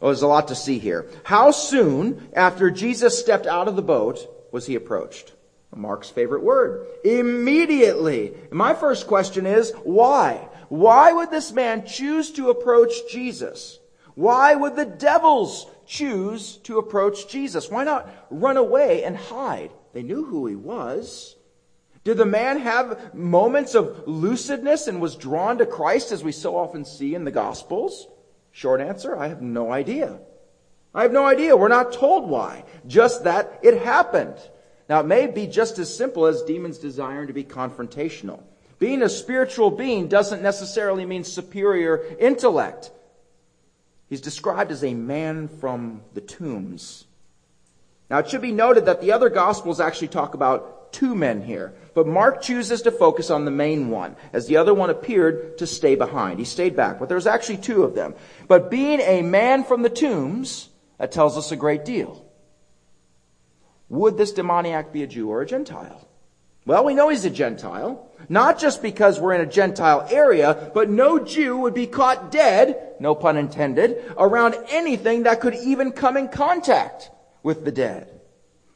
Oh, 0.00 0.06
there's 0.06 0.22
a 0.22 0.28
lot 0.28 0.48
to 0.48 0.54
see 0.54 0.78
here. 0.78 1.10
How 1.24 1.50
soon 1.50 2.28
after 2.34 2.70
Jesus 2.70 3.18
stepped 3.18 3.46
out 3.46 3.68
of 3.68 3.76
the 3.76 3.82
boat 3.82 4.18
was 4.52 4.66
he 4.66 4.74
approached? 4.74 5.32
Mark's 5.76 6.10
favorite 6.10 6.42
word. 6.42 6.86
Immediately. 7.04 8.34
My 8.50 8.74
first 8.74 9.06
question 9.06 9.46
is, 9.46 9.72
why? 9.84 10.48
Why 10.68 11.12
would 11.12 11.30
this 11.30 11.52
man 11.52 11.86
choose 11.86 12.30
to 12.32 12.50
approach 12.50 12.92
Jesus? 13.10 13.78
Why 14.14 14.54
would 14.54 14.76
the 14.76 14.84
devils 14.84 15.66
choose 15.86 16.56
to 16.58 16.78
approach 16.78 17.28
Jesus? 17.28 17.70
Why 17.70 17.84
not 17.84 18.08
run 18.30 18.56
away 18.56 19.04
and 19.04 19.16
hide? 19.16 19.70
They 19.92 20.02
knew 20.02 20.24
who 20.24 20.46
he 20.46 20.56
was. 20.56 21.36
Did 22.04 22.16
the 22.16 22.26
man 22.26 22.58
have 22.60 23.14
moments 23.14 23.74
of 23.74 24.04
lucidness 24.06 24.88
and 24.88 25.00
was 25.00 25.16
drawn 25.16 25.58
to 25.58 25.66
Christ 25.66 26.10
as 26.12 26.24
we 26.24 26.32
so 26.32 26.56
often 26.56 26.84
see 26.84 27.14
in 27.14 27.24
the 27.24 27.30
Gospels? 27.30 28.08
Short 28.50 28.80
answer, 28.80 29.16
I 29.16 29.28
have 29.28 29.42
no 29.42 29.70
idea. 29.70 30.18
I 30.94 31.02
have 31.02 31.12
no 31.12 31.26
idea. 31.26 31.56
We're 31.56 31.68
not 31.68 31.92
told 31.92 32.28
why. 32.28 32.64
Just 32.86 33.24
that 33.24 33.60
it 33.62 33.82
happened. 33.82 34.36
Now, 34.88 35.00
it 35.00 35.06
may 35.06 35.26
be 35.26 35.46
just 35.46 35.78
as 35.78 35.94
simple 35.94 36.26
as 36.26 36.42
demons 36.42 36.78
desiring 36.78 37.26
to 37.26 37.32
be 37.32 37.44
confrontational. 37.44 38.40
Being 38.78 39.02
a 39.02 39.08
spiritual 39.08 39.70
being 39.70 40.08
doesn't 40.08 40.42
necessarily 40.42 41.04
mean 41.04 41.24
superior 41.24 42.02
intellect. 42.18 42.90
He's 44.08 44.20
described 44.20 44.70
as 44.70 44.82
a 44.82 44.94
man 44.94 45.48
from 45.48 46.02
the 46.14 46.20
tombs. 46.20 47.04
Now, 48.08 48.18
it 48.18 48.30
should 48.30 48.40
be 48.40 48.52
noted 48.52 48.86
that 48.86 49.02
the 49.02 49.12
other 49.12 49.28
Gospels 49.28 49.80
actually 49.80 50.08
talk 50.08 50.32
about 50.32 50.92
two 50.92 51.14
men 51.14 51.42
here, 51.42 51.74
but 51.92 52.06
Mark 52.06 52.40
chooses 52.40 52.80
to 52.82 52.90
focus 52.90 53.30
on 53.30 53.44
the 53.44 53.50
main 53.50 53.90
one, 53.90 54.16
as 54.32 54.46
the 54.46 54.56
other 54.56 54.72
one 54.72 54.88
appeared 54.88 55.58
to 55.58 55.66
stay 55.66 55.94
behind. 55.94 56.38
He 56.38 56.46
stayed 56.46 56.74
back, 56.74 56.98
but 56.98 57.10
there's 57.10 57.26
actually 57.26 57.58
two 57.58 57.82
of 57.82 57.94
them. 57.94 58.14
But 58.46 58.70
being 58.70 59.00
a 59.00 59.20
man 59.20 59.64
from 59.64 59.82
the 59.82 59.90
tombs, 59.90 60.70
that 60.96 61.12
tells 61.12 61.36
us 61.36 61.52
a 61.52 61.56
great 61.56 61.84
deal. 61.84 62.24
Would 63.88 64.16
this 64.16 64.32
demoniac 64.32 64.92
be 64.92 65.02
a 65.02 65.06
Jew 65.06 65.30
or 65.30 65.42
a 65.42 65.46
Gentile? 65.46 66.06
Well, 66.66 66.84
we 66.84 66.94
know 66.94 67.08
he's 67.08 67.24
a 67.24 67.30
Gentile. 67.30 68.10
Not 68.28 68.58
just 68.58 68.82
because 68.82 69.18
we're 69.18 69.32
in 69.32 69.40
a 69.40 69.46
Gentile 69.46 70.06
area, 70.10 70.70
but 70.74 70.90
no 70.90 71.18
Jew 71.18 71.56
would 71.56 71.72
be 71.72 71.86
caught 71.86 72.30
dead, 72.30 72.96
no 73.00 73.14
pun 73.14 73.38
intended, 73.38 74.02
around 74.18 74.54
anything 74.68 75.22
that 75.22 75.40
could 75.40 75.54
even 75.54 75.92
come 75.92 76.18
in 76.18 76.28
contact 76.28 77.10
with 77.42 77.64
the 77.64 77.72
dead. 77.72 78.20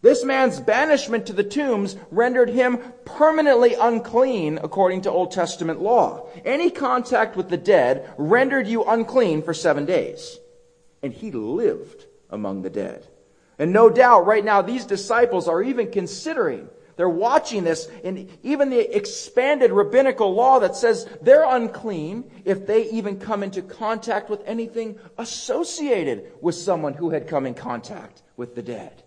This 0.00 0.24
man's 0.24 0.58
banishment 0.58 1.26
to 1.26 1.32
the 1.32 1.44
tombs 1.44 1.96
rendered 2.10 2.48
him 2.48 2.78
permanently 3.04 3.74
unclean 3.74 4.58
according 4.62 5.02
to 5.02 5.10
Old 5.10 5.30
Testament 5.30 5.80
law. 5.80 6.26
Any 6.44 6.70
contact 6.70 7.36
with 7.36 7.50
the 7.50 7.56
dead 7.56 8.12
rendered 8.16 8.66
you 8.66 8.84
unclean 8.84 9.42
for 9.42 9.54
seven 9.54 9.84
days. 9.84 10.38
And 11.02 11.12
he 11.12 11.30
lived 11.30 12.06
among 12.30 12.62
the 12.62 12.70
dead. 12.70 13.06
And 13.58 13.72
no 13.72 13.90
doubt 13.90 14.26
right 14.26 14.44
now 14.44 14.62
these 14.62 14.84
disciples 14.84 15.48
are 15.48 15.62
even 15.62 15.90
considering, 15.90 16.68
they're 16.96 17.08
watching 17.08 17.64
this, 17.64 17.88
and 18.04 18.28
even 18.42 18.70
the 18.70 18.96
expanded 18.96 19.70
rabbinical 19.70 20.34
law 20.34 20.60
that 20.60 20.76
says 20.76 21.08
they're 21.20 21.44
unclean 21.44 22.30
if 22.44 22.66
they 22.66 22.90
even 22.90 23.18
come 23.18 23.42
into 23.42 23.62
contact 23.62 24.28
with 24.28 24.42
anything 24.46 24.98
associated 25.18 26.32
with 26.40 26.54
someone 26.54 26.94
who 26.94 27.10
had 27.10 27.28
come 27.28 27.46
in 27.46 27.54
contact 27.54 28.22
with 28.36 28.54
the 28.54 28.62
dead. 28.62 29.02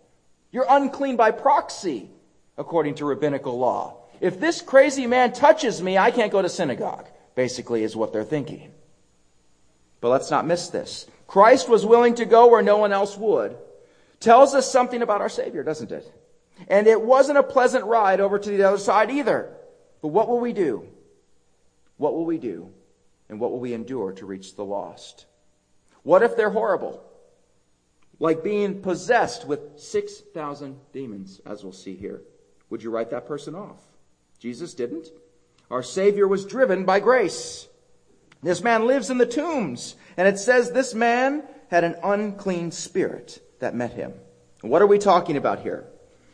You're 0.52 0.66
unclean 0.70 1.16
by 1.16 1.32
proxy, 1.32 2.10
according 2.58 2.96
to 2.96 3.06
rabbinical 3.06 3.58
law. 3.58 3.98
If 4.22 4.40
this 4.40 4.62
crazy 4.62 5.08
man 5.08 5.34
touches 5.34 5.82
me, 5.82 5.98
I 5.98 6.12
can't 6.12 6.32
go 6.32 6.42
to 6.42 6.50
synagogue, 6.50 7.08
basically, 7.36 7.84
is 7.84 7.96
what 7.96 8.14
they're 8.14 8.24
thinking. 8.24 8.72
But 10.00 10.10
let's 10.10 10.32
not 10.32 10.48
miss 10.48 10.70
this. 10.70 11.08
Christ 11.28 11.68
was 11.68 11.86
willing 11.86 12.16
to 12.16 12.26
go 12.26 12.48
where 12.48 12.62
no 12.62 12.78
one 12.78 12.94
else 12.94 13.18
would. 13.18 13.58
Tells 14.20 14.54
us 14.54 14.72
something 14.72 15.02
about 15.02 15.22
our 15.22 15.30
Savior, 15.30 15.64
doesn't 15.64 15.92
it? 15.92 16.12
And 16.68 16.88
it 16.88 17.02
wasn't 17.02 17.38
a 17.38 17.44
pleasant 17.44 17.86
ride 17.86 18.20
over 18.20 18.40
to 18.40 18.50
the 18.50 18.64
other 18.64 18.78
side 18.78 19.12
either. 19.12 19.56
But 20.02 20.10
what 20.10 20.28
will 20.28 20.40
we 20.40 20.54
do? 20.54 20.88
What 21.98 22.14
will 22.14 22.26
we 22.26 22.38
do? 22.38 22.72
And 23.30 23.40
what 23.40 23.52
will 23.52 23.60
we 23.60 23.74
endure 23.74 24.14
to 24.14 24.26
reach 24.26 24.56
the 24.56 24.66
lost? 24.66 25.26
What 26.04 26.24
if 26.24 26.38
they're 26.38 26.50
horrible? 26.50 27.04
Like 28.20 28.44
being 28.44 28.82
possessed 28.82 29.46
with 29.46 29.80
6,000 29.80 30.80
demons, 30.94 31.42
as 31.46 31.64
we'll 31.64 31.74
see 31.74 31.96
here. 31.96 32.22
Would 32.70 32.84
you 32.84 32.92
write 32.92 33.10
that 33.12 33.28
person 33.28 33.56
off? 33.56 33.82
Jesus 34.40 34.74
didn't. 34.74 35.08
Our 35.70 35.84
Savior 35.84 36.28
was 36.28 36.46
driven 36.46 36.86
by 36.86 37.00
grace. 37.00 37.68
This 38.44 38.62
man 38.62 38.86
lives 38.86 39.10
in 39.10 39.18
the 39.18 39.26
tombs. 39.26 39.96
And 40.18 40.28
it 40.28 40.38
says 40.38 40.72
this 40.72 40.94
man 40.94 41.44
had 41.70 41.84
an 41.84 41.96
unclean 42.04 42.72
spirit 42.72 43.42
that 43.66 43.74
met 43.74 43.94
him. 43.94 44.14
What 44.62 44.84
are 44.84 44.88
we 44.88 45.00
talking 45.00 45.38
about 45.38 45.64
here? 45.64 45.88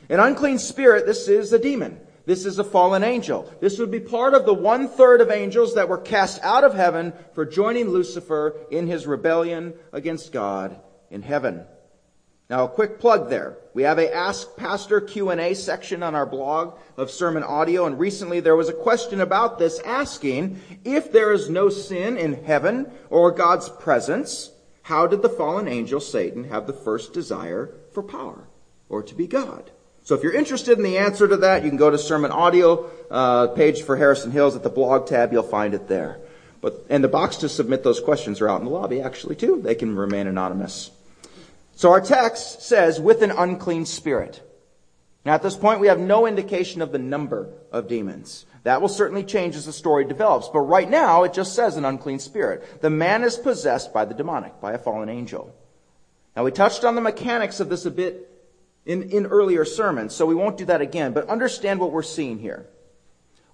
An 0.09 0.19
unclean 0.19 0.59
spirit, 0.59 1.05
this 1.05 1.29
is 1.29 1.53
a 1.53 1.59
demon. 1.59 1.97
This 2.25 2.45
is 2.45 2.59
a 2.59 2.63
fallen 2.63 3.05
angel. 3.05 3.49
This 3.61 3.79
would 3.79 3.89
be 3.89 4.01
part 4.01 4.33
of 4.33 4.45
the 4.45 4.53
one 4.53 4.89
third 4.89 5.21
of 5.21 5.31
angels 5.31 5.75
that 5.75 5.87
were 5.87 5.97
cast 5.97 6.41
out 6.43 6.65
of 6.65 6.73
heaven 6.73 7.13
for 7.33 7.45
joining 7.45 7.87
Lucifer 7.87 8.57
in 8.69 8.85
his 8.85 9.07
rebellion 9.07 9.73
against 9.93 10.33
God 10.33 10.77
in 11.09 11.21
heaven. 11.21 11.63
Now, 12.49 12.65
a 12.65 12.69
quick 12.69 12.99
plug 12.99 13.29
there. 13.29 13.57
We 13.73 13.83
have 13.83 13.97
a 13.97 14.13
Ask 14.13 14.57
Pastor 14.57 14.99
Q&A 14.99 15.53
section 15.53 16.03
on 16.03 16.15
our 16.15 16.25
blog 16.25 16.77
of 16.97 17.09
sermon 17.09 17.43
audio, 17.43 17.85
and 17.85 17.97
recently 17.97 18.41
there 18.41 18.57
was 18.57 18.67
a 18.67 18.73
question 18.73 19.21
about 19.21 19.57
this 19.57 19.79
asking, 19.79 20.59
if 20.83 21.13
there 21.13 21.31
is 21.31 21.49
no 21.49 21.69
sin 21.69 22.17
in 22.17 22.43
heaven 22.43 22.91
or 23.09 23.31
God's 23.31 23.69
presence, 23.69 24.50
how 24.83 25.07
did 25.07 25.21
the 25.21 25.29
fallen 25.29 25.67
angel 25.67 25.99
Satan 25.99 26.45
have 26.45 26.67
the 26.67 26.73
first 26.73 27.13
desire 27.13 27.73
for 27.93 28.01
power 28.01 28.47
or 28.89 29.03
to 29.03 29.15
be 29.15 29.27
God? 29.27 29.71
So 30.03 30.15
if 30.15 30.23
you're 30.23 30.33
interested 30.33 30.77
in 30.77 30.83
the 30.83 30.97
answer 30.97 31.27
to 31.27 31.37
that, 31.37 31.63
you 31.63 31.69
can 31.69 31.77
go 31.77 31.89
to 31.89 31.97
sermon 31.97 32.31
audio 32.31 32.89
uh, 33.11 33.47
page 33.47 33.83
for 33.83 33.95
Harrison 33.95 34.31
Hills 34.31 34.55
at 34.55 34.63
the 34.63 34.69
blog 34.69 35.07
tab. 35.07 35.31
You'll 35.31 35.43
find 35.43 35.73
it 35.73 35.87
there. 35.87 36.19
But 36.59 36.85
and 36.89 37.03
the 37.03 37.07
box 37.07 37.37
to 37.37 37.49
submit 37.49 37.83
those 37.83 37.99
questions 37.99 38.41
are 38.41 38.49
out 38.49 38.61
in 38.61 38.65
the 38.65 38.71
lobby 38.71 39.01
actually 39.01 39.35
too. 39.35 39.61
They 39.61 39.75
can 39.75 39.95
remain 39.95 40.27
anonymous. 40.27 40.91
So 41.75 41.91
our 41.91 42.01
text 42.01 42.61
says, 42.61 42.99
with 42.99 43.21
an 43.21 43.31
unclean 43.31 43.85
spirit. 43.85 44.41
Now 45.25 45.33
at 45.33 45.43
this 45.43 45.55
point, 45.55 45.79
we 45.79 45.87
have 45.87 45.99
no 45.99 46.25
indication 46.27 46.81
of 46.81 46.91
the 46.91 46.99
number 46.99 47.49
of 47.71 47.87
demons. 47.87 48.45
That 48.63 48.81
will 48.81 48.89
certainly 48.89 49.23
change 49.23 49.55
as 49.55 49.65
the 49.65 49.73
story 49.73 50.05
develops. 50.05 50.47
But 50.49 50.61
right 50.61 50.89
now, 50.89 51.23
it 51.23 51.33
just 51.33 51.55
says 51.55 51.77
an 51.77 51.85
unclean 51.85 52.19
spirit. 52.19 52.81
The 52.81 52.89
man 52.89 53.23
is 53.23 53.35
possessed 53.35 53.93
by 53.93 54.05
the 54.05 54.13
demonic, 54.13 54.61
by 54.61 54.73
a 54.73 54.77
fallen 54.77 55.09
angel. 55.09 55.55
Now 56.35 56.43
we 56.43 56.51
touched 56.51 56.83
on 56.83 56.95
the 56.95 57.01
mechanics 57.01 57.59
of 57.59 57.69
this 57.69 57.85
a 57.85 57.91
bit 57.91 58.29
in, 58.85 59.09
in 59.09 59.25
earlier 59.25 59.65
sermons, 59.65 60.15
so 60.15 60.25
we 60.25 60.35
won't 60.35 60.57
do 60.57 60.65
that 60.65 60.81
again. 60.81 61.13
But 61.13 61.29
understand 61.29 61.79
what 61.79 61.91
we're 61.91 62.03
seeing 62.03 62.39
here. 62.39 62.67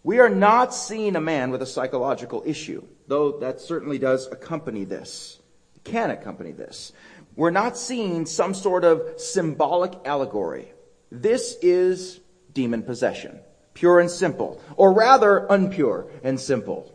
We 0.03 0.19
are 0.19 0.29
not 0.29 0.73
seeing 0.73 1.15
a 1.15 1.21
man 1.21 1.51
with 1.51 1.61
a 1.61 1.65
psychological 1.65 2.43
issue, 2.45 2.85
though 3.07 3.39
that 3.39 3.59
certainly 3.59 3.97
does 3.97 4.27
accompany 4.27 4.85
this. 4.85 5.39
Can 5.83 6.11
accompany 6.11 6.51
this. 6.51 6.91
We're 7.35 7.51
not 7.51 7.77
seeing 7.77 8.25
some 8.25 8.53
sort 8.53 8.83
of 8.83 9.19
symbolic 9.19 9.93
allegory. 10.05 10.71
This 11.11 11.55
is 11.61 12.19
demon 12.53 12.83
possession, 12.83 13.39
pure 13.77 13.99
and 13.99 14.09
simple, 14.09 14.59
or 14.75 14.91
rather 14.91 15.45
unpure 15.51 16.09
and 16.23 16.39
simple. 16.39 16.91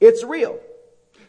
It's 0.00 0.22
real. 0.22 0.60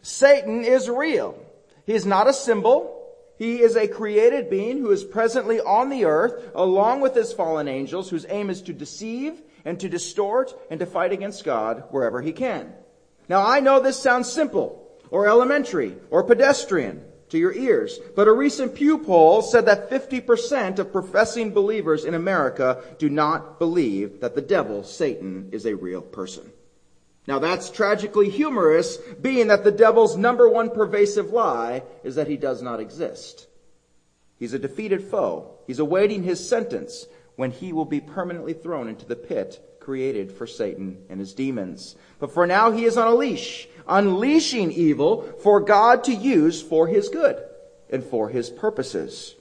Satan 0.02 0.64
is 0.64 0.88
real. 0.88 1.36
He 1.84 1.94
is 1.94 2.06
not 2.06 2.28
a 2.28 2.32
symbol. 2.32 3.12
He 3.36 3.60
is 3.60 3.74
a 3.74 3.88
created 3.88 4.48
being 4.48 4.78
who 4.78 4.92
is 4.92 5.02
presently 5.02 5.60
on 5.60 5.88
the 5.88 6.04
earth 6.04 6.52
along 6.54 7.00
with 7.00 7.16
his 7.16 7.32
fallen 7.32 7.66
angels 7.66 8.08
whose 8.08 8.24
aim 8.28 8.50
is 8.50 8.62
to 8.62 8.72
deceive 8.72 9.42
and 9.64 9.80
to 9.80 9.88
distort 9.88 10.54
and 10.70 10.78
to 10.78 10.86
fight 10.86 11.10
against 11.10 11.44
God 11.44 11.82
wherever 11.90 12.22
he 12.22 12.30
can. 12.30 12.72
Now 13.28 13.44
I 13.44 13.58
know 13.58 13.80
this 13.80 14.00
sounds 14.00 14.30
simple 14.30 14.88
or 15.10 15.26
elementary 15.26 15.96
or 16.10 16.22
pedestrian 16.22 17.02
to 17.34 17.38
your 17.38 17.52
ears. 17.52 17.98
But 18.14 18.28
a 18.28 18.32
recent 18.32 18.74
Pew 18.74 18.98
poll 18.98 19.42
said 19.42 19.66
that 19.66 19.90
50% 19.90 20.78
of 20.78 20.92
professing 20.92 21.52
believers 21.52 22.04
in 22.04 22.14
America 22.14 22.82
do 22.98 23.10
not 23.10 23.58
believe 23.58 24.20
that 24.20 24.34
the 24.34 24.40
devil, 24.40 24.84
Satan, 24.84 25.48
is 25.52 25.66
a 25.66 25.76
real 25.76 26.00
person. 26.00 26.50
Now 27.26 27.40
that's 27.40 27.70
tragically 27.70 28.30
humorous, 28.30 28.98
being 29.20 29.48
that 29.48 29.64
the 29.64 29.72
devil's 29.72 30.16
number 30.16 30.48
one 30.48 30.70
pervasive 30.70 31.30
lie 31.30 31.82
is 32.04 32.14
that 32.14 32.28
he 32.28 32.36
does 32.36 32.62
not 32.62 32.80
exist. 32.80 33.48
He's 34.38 34.54
a 34.54 34.58
defeated 34.58 35.02
foe. 35.02 35.58
He's 35.66 35.78
awaiting 35.78 36.22
his 36.22 36.46
sentence 36.46 37.06
when 37.36 37.50
he 37.50 37.72
will 37.72 37.84
be 37.84 38.00
permanently 38.00 38.52
thrown 38.52 38.88
into 38.88 39.06
the 39.06 39.16
pit 39.16 39.60
created 39.84 40.32
for 40.32 40.46
Satan 40.46 41.04
and 41.08 41.20
his 41.20 41.34
demons. 41.34 41.96
But 42.18 42.32
for 42.32 42.46
now, 42.46 42.70
he 42.70 42.84
is 42.84 42.96
on 42.96 43.06
a 43.06 43.14
leash 43.14 43.68
unleashing 43.86 44.72
evil 44.72 45.22
for 45.42 45.60
God 45.60 46.04
to 46.04 46.14
use 46.14 46.62
for 46.62 46.86
his 46.86 47.08
good 47.08 47.42
and 47.90 48.02
for 48.02 48.28
his 48.28 48.50
purposes. 48.50 49.34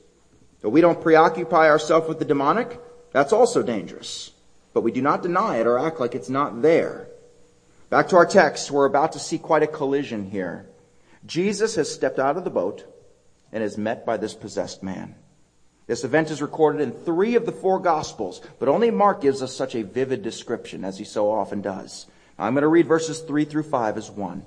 But 0.62 0.72
we 0.72 0.82
don't 0.82 1.02
preoccupy 1.02 1.70
ourselves 1.70 2.08
with 2.08 2.20
the 2.20 2.26
demonic. 2.26 2.80
That's 3.12 3.34
also 3.34 3.64
dangerous. 3.64 4.32
But 4.74 4.82
we 4.82 4.92
do 4.92 5.02
not 5.02 5.24
deny 5.24 5.58
it 5.58 5.68
or 5.68 5.80
act 5.80 6.00
like 6.00 6.16
it's 6.16 6.30
not 6.30 6.62
there. 6.62 7.08
Back 7.90 8.10
to 8.10 8.16
our 8.16 8.26
text, 8.26 8.72
we're 8.72 8.86
about 8.86 9.12
to 9.14 9.20
see 9.20 9.38
quite 9.38 9.64
a 9.64 9.68
collision 9.68 10.30
here. 10.30 10.68
Jesus 11.26 11.76
has 11.76 11.94
stepped 11.94 12.20
out 12.20 12.38
of 12.38 12.44
the 12.44 12.50
boat 12.50 12.86
and 13.52 13.64
is 13.64 13.78
met 13.78 14.06
by 14.06 14.18
this 14.18 14.34
possessed 14.34 14.82
man. 14.82 15.16
This 15.86 16.04
event 16.04 16.32
is 16.32 16.42
recorded 16.42 16.82
in 16.82 16.92
three 16.92 17.36
of 17.36 17.46
the 17.46 17.52
four 17.52 17.80
Gospels, 17.80 18.42
but 18.58 18.70
only 18.70 18.90
Mark 18.90 19.22
gives 19.22 19.42
us 19.42 19.56
such 19.56 19.76
a 19.76 19.84
vivid 19.84 20.22
description, 20.22 20.86
as 20.86 20.98
he 20.98 21.04
so 21.04 21.30
often 21.30 21.62
does. 21.62 22.08
I'm 22.40 22.54
going 22.54 22.62
to 22.62 22.68
read 22.68 22.88
verses 22.88 23.20
3 23.20 23.46
through 23.46 23.64
5 23.64 23.98
as 23.98 24.10
one. 24.10 24.46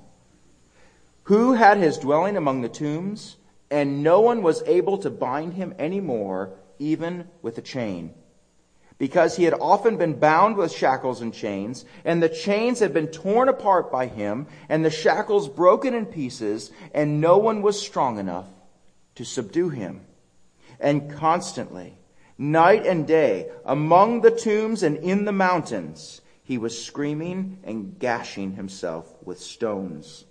Who 1.25 1.53
had 1.53 1.79
his 1.79 1.99
dwelling 1.99 2.37
among 2.37 2.63
the 2.63 2.69
tombs, 2.69 3.37
and 3.71 4.03
no 4.03 4.21
one 4.21 4.43
was 4.43 4.63
able 4.63 4.99
to 4.99 5.11
bind 5.11 5.55
him 5.55 5.75
any 5.79 6.01
more, 6.01 6.53
even 6.79 7.29
with 7.43 7.59
a 7.59 7.63
chain. 7.63 8.15
Because 8.99 9.37
he 9.37 9.45
had 9.45 9.55
often 9.55 9.99
been 9.99 10.19
bound 10.19 10.57
with 10.57 10.73
shackles 10.73 11.21
and 11.21 11.35
chains, 11.35 11.85
and 12.05 12.23
the 12.23 12.31
chains 12.31 12.79
had 12.79 12.95
been 12.95 13.09
torn 13.09 13.51
apart 13.51 13.93
by 13.93 14.07
him, 14.07 14.47
and 14.71 14.83
the 14.83 14.91
shackles 14.91 15.49
broken 15.49 15.93
in 15.93 16.07
pieces, 16.07 16.71
and 16.95 17.21
no 17.21 17.37
one 17.37 17.61
was 17.61 17.79
strong 17.79 18.19
enough 18.19 18.47
to 19.17 19.25
subdue 19.25 19.69
him. 19.69 20.01
And 20.81 21.11
constantly, 21.11 21.99
night 22.39 22.87
and 22.87 23.07
day, 23.07 23.51
among 23.65 24.21
the 24.21 24.31
tombs 24.31 24.83
and 24.83 24.97
in 24.99 25.25
the 25.25 25.33
mountains, 25.33 26.21
he 26.43 26.59
was 26.59 26.81
screaming 26.81 27.59
and 27.65 27.99
gashing 27.99 28.53
himself 28.53 29.15
with 29.25 29.41
stones. 29.41 30.25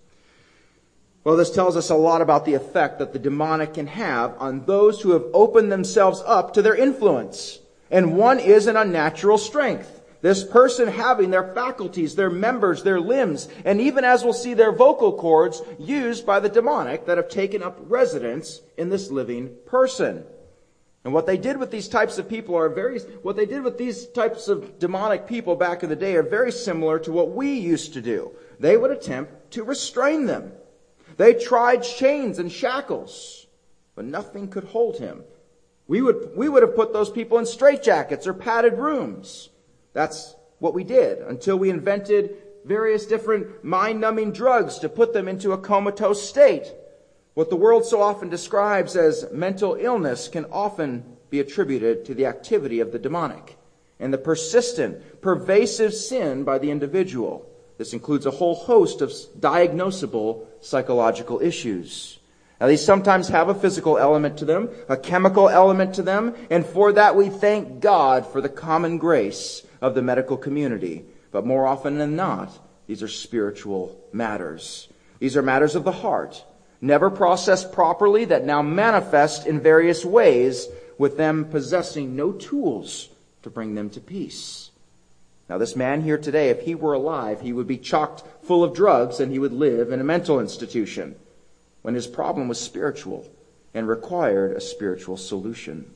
Well, 1.25 1.35
this 1.35 1.51
tells 1.51 1.75
us 1.75 1.89
a 1.89 1.95
lot 1.95 2.21
about 2.21 2.45
the 2.45 2.53
effect 2.53 2.99
that 2.99 3.11
the 3.11 3.19
demonic 3.19 3.73
can 3.73 3.87
have 3.87 4.35
on 4.39 4.65
those 4.65 5.01
who 5.01 5.11
have 5.11 5.25
opened 5.33 5.71
themselves 5.71 6.21
up 6.25 6.53
to 6.53 6.61
their 6.61 6.75
influence. 6.75 7.59
And 7.89 8.15
one 8.15 8.39
is 8.39 8.67
an 8.67 8.77
unnatural 8.77 9.39
strength. 9.39 10.03
This 10.21 10.43
person 10.43 10.87
having 10.87 11.31
their 11.31 11.53
faculties, 11.53 12.15
their 12.15 12.29
members, 12.29 12.83
their 12.83 12.99
limbs, 12.99 13.47
and 13.63 13.81
even 13.81 14.03
as 14.03 14.23
we'll 14.23 14.33
see, 14.33 14.53
their 14.53 14.71
vocal 14.71 15.13
cords 15.13 15.61
used 15.77 16.25
by 16.25 16.39
the 16.39 16.49
demonic 16.49 17.05
that 17.07 17.17
have 17.17 17.29
taken 17.29 17.61
up 17.61 17.77
residence 17.81 18.61
in 18.77 18.89
this 18.89 19.11
living 19.11 19.55
person. 19.65 20.25
And 21.05 21.13
what 21.13 21.27
they 21.27 21.37
did 21.37 21.57
with 21.57 21.69
these 21.69 21.87
types 21.87 22.17
of 22.17 22.27
people 22.27 22.55
are 22.55 22.67
very, 22.67 22.99
what 23.21 23.35
they 23.35 23.45
did 23.45 23.63
with 23.63 23.77
these 23.77 24.07
types 24.07 24.47
of 24.47 24.79
demonic 24.79 25.27
people 25.27 25.55
back 25.55 25.83
in 25.83 25.89
the 25.89 25.95
day 25.95 26.15
are 26.15 26.23
very 26.23 26.51
similar 26.51 26.97
to 26.99 27.11
what 27.11 27.31
we 27.31 27.53
used 27.53 27.93
to 27.93 28.01
do. 28.01 28.31
They 28.59 28.75
would 28.75 28.89
attempt 28.89 29.51
to 29.51 29.63
restrain 29.63 30.25
them. 30.25 30.51
They 31.17 31.35
tried 31.35 31.83
chains 31.83 32.39
and 32.39 32.51
shackles, 32.51 33.45
but 33.93 34.05
nothing 34.05 34.47
could 34.47 34.63
hold 34.63 34.97
him. 34.97 35.23
We 35.87 36.01
would, 36.01 36.31
we 36.35 36.49
would 36.49 36.63
have 36.63 36.75
put 36.75 36.91
those 36.91 37.11
people 37.11 37.37
in 37.37 37.45
straitjackets 37.45 38.25
or 38.25 38.33
padded 38.33 38.73
rooms. 38.73 39.49
That's 39.93 40.35
what 40.57 40.73
we 40.73 40.83
did 40.83 41.19
until 41.19 41.57
we 41.57 41.69
invented 41.69 42.35
various 42.65 43.05
different 43.05 43.63
mind 43.63 44.01
numbing 44.01 44.31
drugs 44.31 44.79
to 44.79 44.89
put 44.89 45.13
them 45.13 45.27
into 45.27 45.51
a 45.51 45.57
comatose 45.59 46.27
state. 46.27 46.73
What 47.35 47.49
the 47.49 47.57
world 47.57 47.85
so 47.85 48.01
often 48.01 48.29
describes 48.29 48.95
as 48.95 49.29
mental 49.29 49.75
illness 49.75 50.29
can 50.29 50.45
often 50.53 51.17
be 51.29 51.41
attributed 51.41 52.05
to 52.05 52.13
the 52.13 52.27
activity 52.27 52.79
of 52.79 52.93
the 52.93 52.97
demonic 52.97 53.57
and 53.99 54.13
the 54.13 54.17
persistent, 54.17 55.21
pervasive 55.21 55.93
sin 55.93 56.45
by 56.45 56.59
the 56.59 56.71
individual. 56.71 57.45
This 57.77 57.91
includes 57.91 58.25
a 58.25 58.31
whole 58.31 58.55
host 58.55 59.01
of 59.01 59.11
diagnosable 59.37 60.45
psychological 60.61 61.41
issues. 61.41 62.19
Now, 62.61 62.67
these 62.67 62.85
sometimes 62.85 63.27
have 63.27 63.49
a 63.49 63.53
physical 63.53 63.97
element 63.97 64.37
to 64.37 64.45
them, 64.45 64.69
a 64.87 64.95
chemical 64.95 65.49
element 65.49 65.95
to 65.95 66.03
them, 66.03 66.35
and 66.49 66.65
for 66.65 66.93
that 66.93 67.17
we 67.17 67.27
thank 67.27 67.81
God 67.81 68.25
for 68.25 68.39
the 68.39 68.47
common 68.47 68.97
grace 68.97 69.61
of 69.81 69.93
the 69.93 70.01
medical 70.01 70.37
community. 70.37 71.03
But 71.31 71.45
more 71.45 71.67
often 71.67 71.97
than 71.97 72.15
not, 72.15 72.57
these 72.87 73.03
are 73.03 73.09
spiritual 73.09 74.01
matters. 74.13 74.87
These 75.19 75.35
are 75.35 75.41
matters 75.41 75.75
of 75.75 75.83
the 75.83 75.91
heart, 75.91 76.45
never 76.85 77.09
processed 77.09 77.71
properly, 77.71 78.25
that 78.25 78.45
now 78.45 78.61
manifest 78.61 79.47
in 79.47 79.59
various 79.59 80.05
ways, 80.05 80.67
with 80.97 81.17
them 81.17 81.45
possessing 81.45 82.15
no 82.15 82.31
tools 82.31 83.09
to 83.41 83.49
bring 83.49 83.75
them 83.75 83.89
to 83.89 83.99
peace. 83.99 84.71
Now, 85.49 85.57
this 85.57 85.75
man 85.75 86.01
here 86.01 86.17
today, 86.17 86.49
if 86.49 86.61
he 86.61 86.73
were 86.73 86.93
alive, 86.93 87.41
he 87.41 87.53
would 87.53 87.67
be 87.67 87.77
chocked 87.77 88.23
full 88.43 88.63
of 88.63 88.73
drugs 88.73 89.19
and 89.19 89.31
he 89.31 89.39
would 89.39 89.53
live 89.53 89.91
in 89.91 89.99
a 89.99 90.03
mental 90.03 90.39
institution 90.39 91.15
when 91.83 91.93
his 91.93 92.07
problem 92.07 92.47
was 92.47 92.59
spiritual 92.59 93.29
and 93.73 93.87
required 93.87 94.53
a 94.53 94.61
spiritual 94.61 95.17
solution. 95.17 95.93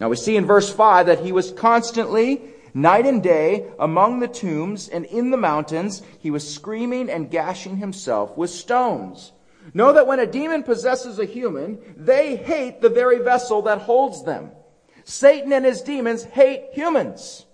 Now, 0.00 0.08
we 0.08 0.16
see 0.16 0.36
in 0.36 0.46
verse 0.46 0.72
5 0.72 1.06
that 1.06 1.20
he 1.20 1.30
was 1.30 1.52
constantly, 1.52 2.40
night 2.74 3.06
and 3.06 3.22
day, 3.22 3.70
among 3.78 4.18
the 4.18 4.28
tombs 4.28 4.88
and 4.88 5.04
in 5.06 5.30
the 5.30 5.36
mountains. 5.36 6.02
He 6.18 6.30
was 6.30 6.52
screaming 6.52 7.08
and 7.08 7.30
gashing 7.30 7.76
himself 7.76 8.36
with 8.36 8.50
stones. 8.50 9.32
Know 9.74 9.92
that 9.92 10.06
when 10.06 10.20
a 10.20 10.26
demon 10.26 10.62
possesses 10.62 11.18
a 11.18 11.24
human, 11.24 11.78
they 11.96 12.36
hate 12.36 12.80
the 12.80 12.88
very 12.88 13.18
vessel 13.18 13.62
that 13.62 13.82
holds 13.82 14.24
them. 14.24 14.50
Satan 15.04 15.52
and 15.52 15.64
his 15.64 15.82
demons 15.82 16.24
hate 16.24 16.70
humans. 16.72 17.46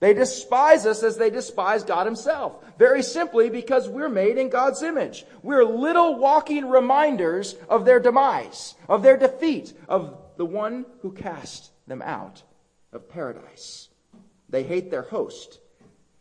They 0.00 0.12
despise 0.12 0.84
us 0.84 1.02
as 1.02 1.16
they 1.16 1.30
despise 1.30 1.82
God 1.82 2.06
himself. 2.06 2.62
Very 2.78 3.02
simply 3.02 3.48
because 3.48 3.88
we're 3.88 4.10
made 4.10 4.36
in 4.36 4.50
God's 4.50 4.82
image. 4.82 5.24
We're 5.42 5.64
little 5.64 6.18
walking 6.18 6.68
reminders 6.68 7.54
of 7.68 7.84
their 7.84 8.00
demise, 8.00 8.74
of 8.88 9.02
their 9.02 9.16
defeat, 9.16 9.72
of 9.88 10.18
the 10.36 10.44
one 10.44 10.84
who 11.00 11.12
cast 11.12 11.70
them 11.86 12.02
out 12.02 12.42
of 12.92 13.08
paradise. 13.08 13.88
They 14.50 14.64
hate 14.64 14.90
their 14.90 15.02
host. 15.02 15.60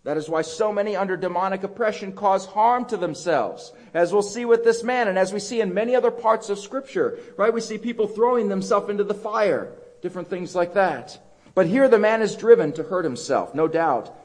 That 0.06 0.18
is 0.18 0.30
why 0.30 0.44
so 0.44 0.72
many 0.72 0.96
under 0.96 1.18
demonic 1.18 1.64
oppression 1.64 2.14
cause 2.14 2.46
harm 2.46 2.86
to 2.86 2.98
themselves. 2.98 3.74
As 3.94 4.14
we'll 4.14 4.22
see 4.22 4.46
with 4.46 4.64
this 4.64 4.84
man 4.84 5.08
and 5.08 5.18
as 5.18 5.34
we 5.34 5.40
see 5.40 5.62
in 5.62 5.74
many 5.74 5.96
other 5.96 6.12
parts 6.12 6.50
of 6.50 6.60
scripture, 6.60 7.20
right? 7.38 7.54
We 7.54 7.60
see 7.60 7.80
people 7.80 8.08
throwing 8.08 8.48
themselves 8.48 8.90
into 8.90 9.04
the 9.04 9.16
fire 9.16 9.74
different 10.04 10.30
things 10.30 10.54
like 10.54 10.76
that. 10.76 11.18
But 11.56 11.66
here 11.66 11.90
the 11.90 11.98
man 11.98 12.22
is 12.22 12.36
driven 12.36 12.72
to 12.74 12.84
hurt 12.84 13.04
himself. 13.04 13.56
No 13.56 13.68
doubt 13.68 14.16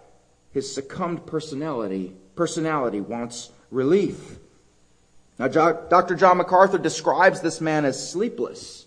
his 0.52 0.72
succumbed 0.72 1.24
personality, 1.24 2.14
personality 2.36 3.00
wants 3.00 3.50
relief. 3.70 4.38
Now, 5.38 5.48
Dr. 5.48 6.14
John 6.14 6.36
MacArthur 6.36 6.76
describes 6.76 7.40
this 7.40 7.62
man 7.62 7.86
as 7.86 8.10
sleepless. 8.10 8.84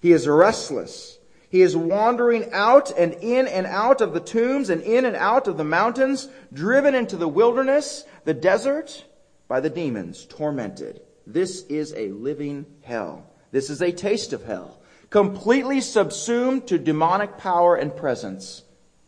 He 0.00 0.12
is 0.12 0.26
restless. 0.26 1.13
He 1.54 1.62
is 1.62 1.76
wandering 1.76 2.52
out 2.52 2.90
and 2.98 3.12
in 3.12 3.46
and 3.46 3.64
out 3.64 4.00
of 4.00 4.12
the 4.12 4.18
tombs 4.18 4.70
and 4.70 4.82
in 4.82 5.04
and 5.04 5.14
out 5.14 5.46
of 5.46 5.56
the 5.56 5.62
mountains, 5.62 6.26
driven 6.52 6.96
into 6.96 7.16
the 7.16 7.28
wilderness, 7.28 8.02
the 8.24 8.34
desert, 8.34 9.04
by 9.46 9.60
the 9.60 9.70
demons, 9.70 10.24
tormented. 10.24 11.02
This 11.28 11.62
is 11.66 11.94
a 11.94 12.08
living 12.08 12.66
hell. 12.82 13.30
This 13.52 13.70
is 13.70 13.80
a 13.80 13.92
taste 13.92 14.32
of 14.32 14.42
hell 14.42 14.80
completely 15.10 15.80
subsumed 15.80 16.66
to 16.66 16.76
demonic 16.76 17.38
power 17.38 17.76
and 17.76 17.94
presence. 17.94 18.64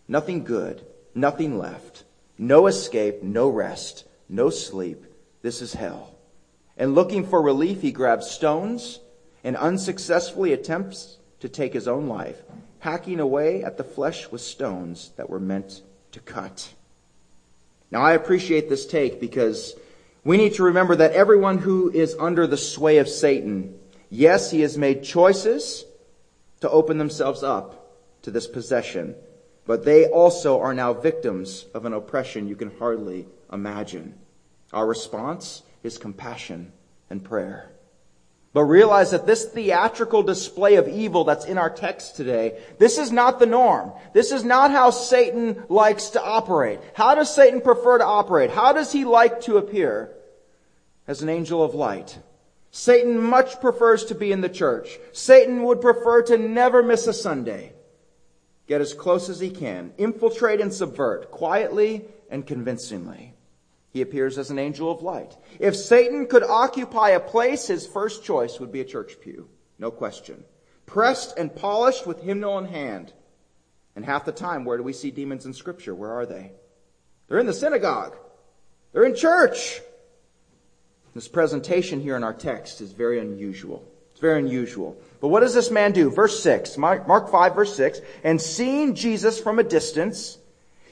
Nothing 0.07 0.45
good, 0.45 0.87
nothing 1.17 1.59
left, 1.59 2.05
no 2.39 2.69
escape, 2.69 3.25
no 3.25 3.49
rest, 3.49 4.07
no 4.29 4.51
sleep. 4.51 5.05
This 5.43 5.61
is 5.61 5.73
hell. 5.73 6.15
And 6.77 6.95
looking 6.95 7.27
for 7.27 7.43
relief, 7.43 7.83
he 7.83 7.91
grabs 7.91 8.31
stones 8.31 9.01
and 9.43 9.57
unsuccessfully 9.57 10.53
attempts 10.53 11.19
to 11.41 11.49
take 11.49 11.73
his 11.73 11.89
own 11.89 12.09
life, 12.09 12.43
hacking 12.81 13.21
away 13.21 13.63
at 13.63 13.77
the 13.77 13.85
flesh 13.85 14.31
with 14.31 14.41
stones 14.41 15.13
that 15.17 15.29
were 15.29 15.41
meant 15.41 15.83
to 16.13 16.21
cut. 16.21 16.73
Now, 17.91 18.03
I 18.03 18.15
appreciate 18.15 18.69
this 18.69 18.87
take 18.87 19.21
because 19.21 19.75
we 20.25 20.37
need 20.37 20.55
to 20.55 20.65
remember 20.65 20.97
that 20.97 21.13
everyone 21.13 21.59
who 21.59 21.91
is 21.91 22.17
under 22.19 22.47
the 22.47 22.57
sway 22.57 22.99
of 22.99 23.09
Satan, 23.09 23.79
yes, 24.11 24.51
he 24.51 24.63
has 24.63 24.77
made 24.77 25.05
choices 25.05 25.85
to 26.61 26.71
open 26.71 26.99
themselves 26.99 27.43
up 27.43 27.95
to 28.23 28.31
this 28.31 28.47
possession, 28.47 29.15
but 29.67 29.85
they 29.85 30.07
also 30.07 30.61
are 30.61 30.75
now 30.75 30.93
victims 30.93 31.67
of 31.75 31.85
an 31.85 31.93
oppression 31.93 32.49
you 32.49 32.57
can 32.57 32.77
hardly 32.79 33.27
imagine. 33.53 34.19
Our 34.73 34.87
response 34.87 35.63
is 35.83 35.99
compassion 35.99 36.73
and 37.09 37.23
prayer. 37.23 37.71
But 38.57 38.63
realize 38.63 39.11
that 39.11 39.27
this 39.27 39.45
theatrical 39.45 40.23
display 40.23 40.77
of 40.77 40.89
evil 40.89 41.25
that's 41.25 41.45
in 41.45 41.59
our 41.59 41.69
text 41.69 42.17
today, 42.17 42.59
this 42.79 42.97
is 42.97 43.13
not 43.13 43.39
the 43.39 43.45
norm. 43.45 43.93
This 44.15 44.33
is 44.33 44.45
not 44.45 44.71
how 44.71 44.89
Satan 44.89 45.63
likes 45.69 46.09
to 46.09 46.25
operate. 46.25 46.81
How 46.95 47.15
does 47.15 47.29
Satan 47.29 47.61
prefer 47.61 47.99
to 47.99 48.07
operate? 48.07 48.49
How 48.51 48.73
does 48.73 48.91
he 48.91 49.05
like 49.05 49.43
to 49.43 49.59
appear? 49.59 50.11
As 51.07 51.21
an 51.21 51.29
angel 51.29 51.63
of 51.63 51.75
light. 51.75 52.19
Satan 52.71 53.23
much 53.23 53.61
prefers 53.61 54.07
to 54.07 54.15
be 54.15 54.33
in 54.33 54.41
the 54.41 54.49
church. 54.49 54.89
Satan 55.13 55.63
would 55.65 55.83
prefer 55.83 56.23
to 56.23 56.39
never 56.39 56.83
miss 56.83 57.07
a 57.07 57.13
Sunday. 57.13 57.75
Get 58.67 58.81
as 58.81 58.95
close 58.95 59.29
as 59.29 59.39
he 59.39 59.51
can, 59.51 59.93
infiltrate 59.99 60.63
and 60.63 60.73
subvert 60.73 61.31
quietly 61.31 62.07
and 62.31 62.47
convincingly. 62.47 63.36
He 63.97 64.03
appears 64.03 64.37
as 64.37 64.51
an 64.51 64.59
angel 64.59 64.91
of 64.91 65.01
light. 65.01 65.39
If 65.59 65.75
Satan 65.75 66.27
could 66.27 66.43
occupy 66.43 67.13
a 67.13 67.19
place, 67.19 67.69
his 67.69 67.87
first 67.87 68.23
choice 68.23 68.61
would 68.61 68.71
be 68.71 68.83
a 68.83 68.85
church 68.85 69.19
pew. 69.23 69.49
No 69.79 69.91
question. 69.91 70.45
Pressed 70.85 71.39
and 71.39 71.57
polished 71.57 72.07
with 72.07 72.21
hymnal 72.21 72.59
in 72.59 72.67
hand. 72.67 73.15
And 73.95 74.05
half 74.05 74.27
the 74.27 74.33
time, 74.33 74.67
where 74.67 74.77
do 74.77 74.83
we 74.83 74.93
see 74.93 75.11
demons 75.11 75.47
in 75.47 75.55
scripture? 75.55 75.95
Where 75.95 76.13
are 76.13 76.27
they? 76.27 76.53
They're 77.27 77.39
in 77.39 77.47
the 77.47 77.55
synagogue. 77.55 78.15
They're 78.93 79.07
in 79.07 79.17
church. 79.17 79.81
This 81.15 81.27
presentation 81.27 81.99
here 81.99 82.17
in 82.17 82.23
our 82.23 82.35
text 82.35 82.83
is 82.83 82.93
very 82.93 83.19
unusual. 83.19 83.83
It's 84.11 84.21
very 84.21 84.41
unusual. 84.41 85.01
But 85.23 85.29
what 85.29 85.41
does 85.41 85.55
this 85.55 85.71
man 85.71 85.93
do? 85.93 86.11
Verse 86.11 86.39
6, 86.43 86.77
Mark 86.77 87.31
5, 87.31 87.55
verse 87.55 87.75
6. 87.75 88.03
And 88.23 88.43
seeing 88.43 88.95
Jesus 88.95 89.41
from 89.41 89.59
a 89.59 89.65
distance, 89.65 90.37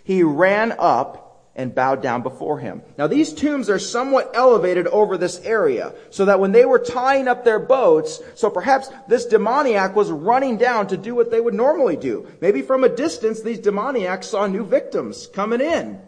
he 0.05 0.23
ran 0.23 0.75
up 0.79 1.24
and 1.57 1.75
bowed 1.75 2.03
down 2.03 2.23
before 2.23 2.59
him. 2.59 2.83
Now 2.99 3.07
these 3.07 3.33
tombs 3.33 3.71
are 3.71 3.79
somewhat 3.79 4.33
elevated 4.35 4.87
over 4.89 5.17
this 5.17 5.39
area, 5.41 5.95
so 6.11 6.25
that 6.25 6.41
when 6.41 6.53
they 6.53 6.65
were 6.65 6.79
tying 6.79 7.29
up 7.29 7.45
their 7.45 7.61
boats, 7.61 8.21
so 8.35 8.51
perhaps 8.51 8.91
this 9.09 9.27
demoniac 9.27 9.95
was 9.95 10.11
running 10.11 10.57
down 10.57 10.89
to 10.89 10.97
do 10.97 11.15
what 11.15 11.31
they 11.31 11.41
would 11.41 11.55
normally 11.55 11.97
do. 11.97 12.27
Maybe 12.41 12.63
from 12.63 12.83
a 12.83 12.89
distance, 12.89 13.43
these 13.43 13.61
demoniacs 13.61 14.29
saw 14.29 14.47
new 14.47 14.65
victims 14.65 15.29
coming 15.29 15.61
in 15.61 16.01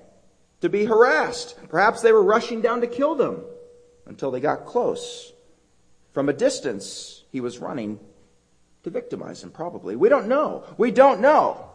to 0.61 0.69
be 0.69 0.85
harassed. 0.85 1.57
Perhaps 1.69 2.03
they 2.03 2.13
were 2.13 2.23
rushing 2.23 2.61
down 2.61 2.81
to 2.81 2.87
kill 2.87 3.15
them 3.15 3.45
until 4.07 4.31
they 4.31 4.41
got 4.41 4.67
close. 4.67 5.33
From 6.13 6.29
a 6.29 6.33
distance, 6.33 7.25
he 7.31 7.41
was 7.41 7.59
running 7.59 8.01
to 8.83 8.91
victimize 8.91 9.45
him, 9.45 9.51
probably. 9.51 9.97
We 9.97 10.09
don't 10.09 10.29
know. 10.29 10.65
We 10.79 10.91
don't 10.91 11.21
know. 11.21 11.71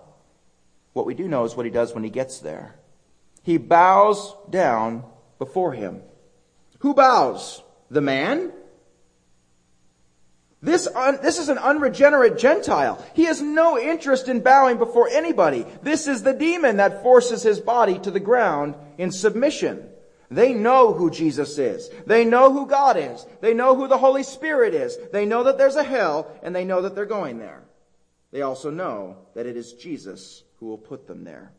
What 0.94 1.06
we 1.06 1.14
do 1.14 1.28
know 1.28 1.46
is 1.46 1.56
what 1.56 1.66
he 1.66 1.72
does 1.72 1.94
when 1.94 2.04
he 2.04 2.10
gets 2.10 2.40
there. 2.40 2.76
He 3.43 3.58
bows 3.58 4.36
down 4.49 5.04
before 5.39 5.73
him. 5.73 6.01
Who 6.80 6.93
bows? 6.93 7.63
The 7.89 8.01
man? 8.01 8.51
This, 10.63 10.88
un, 10.88 11.17
this 11.23 11.39
is 11.39 11.49
an 11.49 11.58
unregenerate 11.58 12.38
Gentile. 12.38 13.04
He 13.15 13.23
has 13.23 13.41
no 13.41 13.80
interest 13.80 14.27
in 14.27 14.41
bowing 14.41 14.77
before 14.77 15.10
anybody. 15.10 15.65
This 15.82 16.08
is 16.08 16.21
the 16.21 16.34
demon 16.34 16.77
that 16.77 17.01
forces 17.01 17.41
his 17.41 17.60
body 17.60 17.97
to 17.99 18.12
the 18.12 18.19
ground 18.19 18.75
in 18.99 19.12
submission. 19.12 19.88
They 20.30 20.54
know 20.54 20.93
who 20.93 21.10
Jesus 21.10 21.58
is. 21.58 21.89
They 22.06 22.23
know 22.23 22.54
who 22.54 22.67
God 22.67 22.95
is. 22.95 23.25
They 23.41 23.54
know 23.54 23.75
who 23.75 23.88
the 23.88 23.97
Holy 23.97 24.23
Spirit 24.23 24.73
is. 24.75 24.97
They 25.12 25.25
know 25.25 25.43
that 25.43 25.58
there's 25.58 25.75
a 25.75 25.84
hell 25.84 26.32
and 26.43 26.56
they 26.56 26.63
know 26.63 26.84
that 26.84 26.93
they're 26.93 27.06
going 27.06 27.39
there. 27.39 27.63
They 28.32 28.43
also 28.43 28.69
know 28.69 29.17
that 29.34 29.45
it 29.45 29.58
is 29.58 29.73
Jesus 29.73 30.43
who 30.58 30.67
will 30.67 30.77
put 30.77 31.08
them 31.08 31.23
there. 31.23 31.51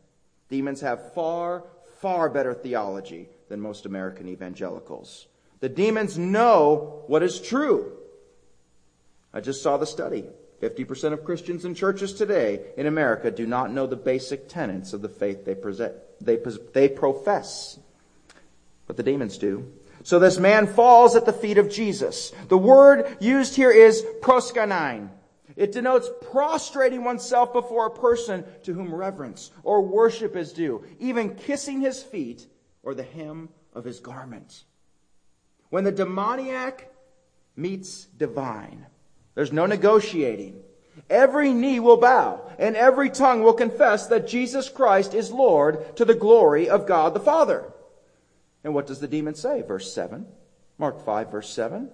Demons 0.49 0.81
have 0.81 1.13
far, 1.13 1.65
far 2.03 2.29
better 2.29 2.53
theology 2.53 3.29
than 3.47 3.61
most 3.61 3.85
American 3.85 4.27
evangelicals. 4.27 5.27
The 5.61 5.69
demons 5.69 6.17
know 6.17 7.05
what 7.07 7.23
is 7.23 7.39
true. 7.39 7.93
I 9.33 9.39
just 9.39 9.63
saw 9.63 9.77
the 9.77 9.85
study. 9.85 10.25
50% 10.61 11.13
of 11.13 11.23
Christians 11.23 11.63
in 11.63 11.75
churches 11.75 12.11
today 12.11 12.59
in 12.75 12.87
America 12.87 13.31
do 13.31 13.47
not 13.47 13.71
know 13.71 13.87
the 13.87 13.95
basic 13.95 14.49
tenets 14.49 14.91
of 14.91 15.01
the 15.01 15.07
faith 15.07 15.45
they, 15.45 15.55
present, 15.55 15.93
they, 16.19 16.37
they 16.73 16.89
profess 16.89 17.79
but 18.85 18.97
the 18.97 19.03
demons 19.03 19.37
do. 19.37 19.71
So 20.03 20.19
this 20.19 20.37
man 20.37 20.67
falls 20.67 21.15
at 21.15 21.25
the 21.25 21.31
feet 21.31 21.57
of 21.57 21.69
Jesus. 21.69 22.33
The 22.49 22.57
word 22.57 23.17
used 23.21 23.55
here 23.55 23.71
is 23.71 24.03
proskuneo. 24.21 25.07
It 25.55 25.71
denotes 25.71 26.09
prostrating 26.31 27.03
oneself 27.03 27.53
before 27.53 27.85
a 27.85 27.91
person 27.91 28.43
to 28.63 28.73
whom 28.73 28.93
reverence 28.93 29.51
or 29.63 29.81
worship 29.81 30.35
is 30.35 30.53
due, 30.53 30.83
even 30.99 31.35
kissing 31.35 31.81
his 31.81 32.01
feet 32.01 32.47
or 32.81 32.93
the 32.93 33.03
hem 33.03 33.49
of 33.73 33.83
his 33.83 33.99
garment. 33.99 34.63
When 35.69 35.83
the 35.83 35.91
demoniac 35.91 36.91
meets 37.55 38.05
divine, 38.05 38.85
there's 39.35 39.51
no 39.51 39.65
negotiating. 39.65 40.61
Every 41.09 41.51
knee 41.53 41.79
will 41.79 41.97
bow 41.97 42.51
and 42.59 42.75
every 42.75 43.09
tongue 43.09 43.41
will 43.41 43.53
confess 43.53 44.07
that 44.07 44.27
Jesus 44.27 44.69
Christ 44.69 45.13
is 45.13 45.31
Lord 45.31 45.95
to 45.95 46.05
the 46.05 46.13
glory 46.13 46.69
of 46.69 46.85
God 46.85 47.13
the 47.13 47.19
Father. 47.19 47.71
And 48.63 48.73
what 48.73 48.87
does 48.87 48.99
the 48.99 49.07
demon 49.07 49.35
say? 49.35 49.61
Verse 49.61 49.93
7. 49.93 50.25
Mark 50.77 51.03
5, 51.03 51.31
verse 51.31 51.49
7. 51.49 51.89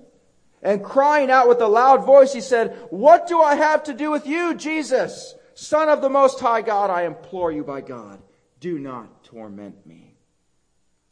And 0.62 0.84
crying 0.84 1.32
out 1.32 1.48
with 1.48 1.62
a 1.62 1.68
loud 1.68 2.06
voice, 2.06 2.34
he 2.34 2.42
said, 2.42 2.78
What 2.90 3.28
do 3.28 3.42
I 3.42 3.56
have 3.56 3.84
to 3.84 3.94
do 3.94 4.12
with 4.12 4.28
you, 4.28 4.54
Jesus? 4.56 5.36
Son 5.54 5.90
of 5.90 6.02
the 6.02 6.10
Most 6.10 6.40
High 6.40 6.62
God, 6.62 6.90
I 6.90 7.04
implore 7.04 7.52
you 7.52 7.64
by 7.64 7.82
God, 7.82 8.22
do 8.60 8.80
not 8.80 9.24
torment 9.24 9.86
me. 9.86 10.16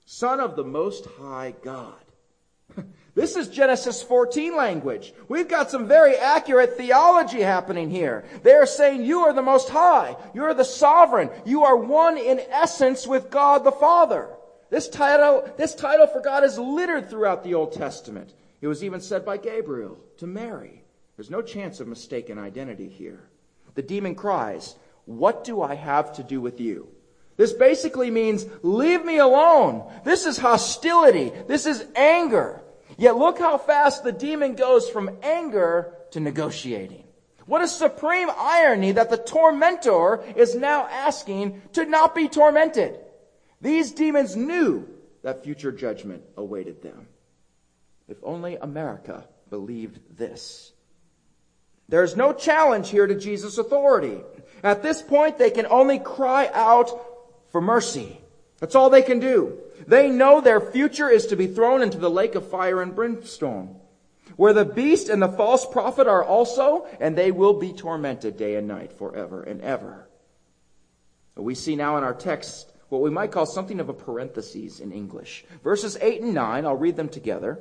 Son 0.05 0.39
of 0.39 0.55
the 0.55 0.63
Most 0.63 1.05
High 1.19 1.53
God. 1.61 1.93
This 3.17 3.35
is 3.35 3.47
Genesis 3.47 4.03
14 4.03 4.55
language. 4.55 5.11
We've 5.27 5.47
got 5.47 5.71
some 5.71 5.87
very 5.87 6.15
accurate 6.17 6.77
theology 6.77 7.41
happening 7.41 7.89
here. 7.89 8.25
They 8.43 8.53
are 8.53 8.67
saying 8.67 9.01
you 9.01 9.21
are 9.21 9.33
the 9.33 9.41
most 9.41 9.69
high. 9.69 10.15
You 10.35 10.43
are 10.43 10.53
the 10.53 10.63
sovereign. 10.63 11.31
You 11.43 11.63
are 11.63 11.75
one 11.75 12.19
in 12.19 12.39
essence 12.51 13.07
with 13.07 13.31
God 13.31 13.63
the 13.63 13.71
Father. 13.71 14.29
This 14.69 14.87
title, 14.87 15.51
this 15.57 15.73
title 15.73 16.05
for 16.05 16.21
God 16.21 16.43
is 16.43 16.59
littered 16.59 17.09
throughout 17.09 17.43
the 17.43 17.55
Old 17.55 17.73
Testament. 17.73 18.35
It 18.61 18.67
was 18.67 18.83
even 18.83 19.01
said 19.01 19.25
by 19.25 19.37
Gabriel 19.37 19.97
to 20.17 20.27
Mary. 20.27 20.83
There's 21.15 21.29
no 21.29 21.41
chance 21.41 21.79
of 21.79 21.87
mistaken 21.87 22.37
identity 22.37 22.89
here. 22.89 23.29
The 23.75 23.81
demon 23.81 24.15
cries, 24.15 24.75
What 25.05 25.43
do 25.43 25.61
I 25.61 25.75
have 25.75 26.13
to 26.13 26.23
do 26.23 26.41
with 26.41 26.59
you? 26.59 26.89
This 27.35 27.53
basically 27.53 28.09
means, 28.09 28.45
Leave 28.63 29.05
me 29.05 29.19
alone. 29.19 29.91
This 30.03 30.25
is 30.25 30.37
hostility. 30.37 31.31
This 31.47 31.65
is 31.65 31.85
anger. 31.95 32.61
Yet 32.97 33.17
look 33.17 33.37
how 33.37 33.57
fast 33.57 34.03
the 34.03 34.11
demon 34.11 34.55
goes 34.55 34.89
from 34.89 35.17
anger 35.21 35.93
to 36.11 36.19
negotiating. 36.19 37.03
What 37.45 37.61
a 37.61 37.67
supreme 37.67 38.29
irony 38.35 38.91
that 38.93 39.09
the 39.09 39.17
tormentor 39.17 40.23
is 40.35 40.55
now 40.55 40.87
asking 40.87 41.61
to 41.73 41.85
not 41.85 42.13
be 42.13 42.27
tormented. 42.27 42.99
These 43.61 43.93
demons 43.93 44.35
knew 44.35 44.87
that 45.23 45.43
future 45.43 45.71
judgment 45.71 46.23
awaited 46.35 46.81
them. 46.81 47.06
If 48.07 48.17
only 48.23 48.55
America 48.55 49.25
believed 49.49 50.17
this. 50.17 50.71
There's 51.89 52.17
no 52.17 52.33
challenge 52.33 52.89
here 52.89 53.07
to 53.07 53.15
Jesus' 53.15 53.57
authority. 53.57 54.21
At 54.63 54.83
this 54.83 55.01
point, 55.01 55.37
they 55.37 55.51
can 55.51 55.65
only 55.67 55.99
cry 55.99 56.49
out 56.53 56.89
for 57.51 57.61
mercy. 57.61 58.19
That's 58.59 58.75
all 58.75 58.89
they 58.89 59.01
can 59.01 59.19
do. 59.19 59.59
They 59.87 60.09
know 60.09 60.41
their 60.41 60.59
future 60.59 61.09
is 61.09 61.27
to 61.27 61.35
be 61.35 61.47
thrown 61.47 61.81
into 61.81 61.97
the 61.97 62.09
lake 62.09 62.35
of 62.35 62.49
fire 62.49 62.81
and 62.81 62.95
brimstone, 62.95 63.79
where 64.35 64.53
the 64.53 64.65
beast 64.65 65.07
and 65.09 65.21
the 65.21 65.29
false 65.29 65.65
prophet 65.65 66.07
are 66.07 66.23
also, 66.23 66.87
and 66.99 67.15
they 67.15 67.31
will 67.31 67.53
be 67.53 67.71
tormented 67.71 68.37
day 68.37 68.55
and 68.55 68.67
night 68.67 68.91
forever 68.91 69.43
and 69.43 69.61
ever. 69.61 70.09
We 71.35 71.55
see 71.55 71.75
now 71.75 71.97
in 71.97 72.03
our 72.03 72.15
text 72.15 72.71
what 72.89 73.01
we 73.01 73.09
might 73.09 73.31
call 73.31 73.45
something 73.45 73.79
of 73.79 73.89
a 73.89 73.93
parenthesis 73.93 74.79
in 74.79 74.91
English. 74.91 75.45
Verses 75.63 75.97
8 76.01 76.21
and 76.21 76.33
9, 76.33 76.65
I'll 76.65 76.75
read 76.75 76.95
them 76.95 77.09
together. 77.09 77.59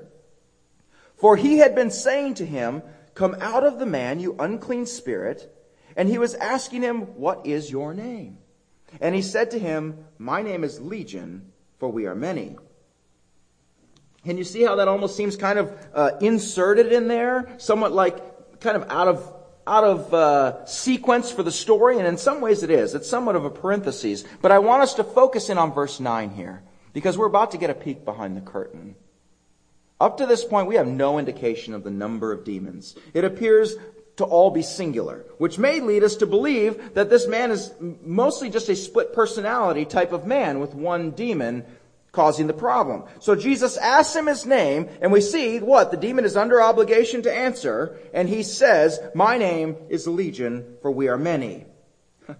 For 1.17 1.37
he 1.37 1.59
had 1.59 1.75
been 1.75 1.91
saying 1.91 2.35
to 2.35 2.47
him, 2.47 2.83
Come 3.15 3.37
out 3.41 3.65
of 3.65 3.79
the 3.79 3.87
man, 3.87 4.21
you 4.21 4.37
unclean 4.39 4.87
spirit. 4.87 5.53
And 5.97 6.09
he 6.09 6.19
was 6.19 6.35
asking 6.35 6.83
him, 6.83 7.03
What 7.17 7.47
is 7.47 7.71
your 7.71 7.95
name? 7.95 8.39
And 9.01 9.15
he 9.15 9.23
said 9.23 9.51
to 9.53 9.59
him, 9.59 10.05
My 10.19 10.43
name 10.43 10.63
is 10.65 10.81
Legion, 10.81 11.51
for 11.79 11.91
we 11.91 12.07
are 12.07 12.15
many. 12.15 12.57
Can 14.25 14.37
you 14.37 14.45
see 14.45 14.63
how 14.63 14.77
that 14.77 14.89
almost 14.89 15.17
seems 15.17 15.37
kind 15.37 15.59
of 15.59 15.89
uh, 15.95 16.11
inserted 16.21 16.93
in 16.93 17.09
there? 17.09 17.49
Somewhat 17.59 17.93
like 17.93 18.61
kind 18.61 18.77
of 18.77 18.91
out 18.91 19.09
of 19.09 19.33
out 19.67 19.85
of 19.85 20.15
uh, 20.15 20.65
sequence 20.67 21.33
for 21.33 21.43
the 21.43 21.51
story, 21.51 21.99
and 21.99 22.07
in 22.07 22.17
some 22.17 22.41
ways 22.41 22.63
it 22.63 22.71
is. 22.71 22.95
It's 22.95 23.09
somewhat 23.09 23.37
of 23.37 23.45
a 23.45 23.51
parenthesis. 23.51 24.25
But 24.43 24.53
I 24.53 24.59
want 24.61 24.83
us 24.83 24.95
to 24.95 25.05
focus 25.05 25.51
in 25.51 25.59
on 25.59 25.73
verse 25.73 25.99
9 25.99 26.31
here, 26.31 26.63
because 26.93 27.19
we're 27.19 27.27
about 27.27 27.51
to 27.53 27.59
get 27.59 27.71
a 27.71 27.75
peek 27.75 28.05
behind 28.05 28.37
the 28.37 28.41
curtain. 28.41 28.95
Up 30.01 30.19
to 30.19 30.27
this 30.27 30.45
point, 30.45 30.69
we 30.69 30.75
have 30.77 30.87
no 30.87 31.19
indication 31.19 31.73
of 31.73 31.83
the 31.83 31.91
number 31.91 32.33
of 32.33 32.45
demons. 32.45 32.95
It 33.15 33.25
appears 33.25 33.77
to 34.17 34.25
all 34.25 34.51
be 34.51 34.63
singular, 34.63 35.25
which 35.39 35.59
may 35.59 35.81
lead 35.81 36.03
us 36.03 36.17
to 36.17 36.27
believe 36.27 36.95
that 36.95 37.11
this 37.11 37.27
man 37.27 37.51
is 37.51 37.73
mostly 37.81 38.51
just 38.51 38.69
a 38.69 38.77
split 38.77 39.13
personality 39.13 39.85
type 39.85 40.13
of 40.13 40.27
man 40.27 40.61
with 40.61 40.75
one 40.75 41.11
demon 41.11 41.65
causing 42.13 42.47
the 42.47 42.55
problem. 42.55 43.05
So 43.21 43.35
Jesus 43.35 43.77
asks 43.77 44.17
him 44.17 44.27
his 44.27 44.47
name, 44.47 44.89
and 45.03 45.13
we 45.13 45.21
see 45.21 45.61
what? 45.61 45.91
The 45.91 45.99
demon 45.99 46.25
is 46.25 46.37
under 46.37 46.63
obligation 46.63 47.23
to 47.23 47.35
answer, 47.35 47.99
and 48.15 48.29
he 48.29 48.43
says, 48.43 48.99
My 49.15 49.37
name 49.37 49.77
is 49.91 50.07
Legion, 50.07 50.77
for 50.81 50.91
we 50.91 51.09
are 51.09 51.19
many. 51.19 51.65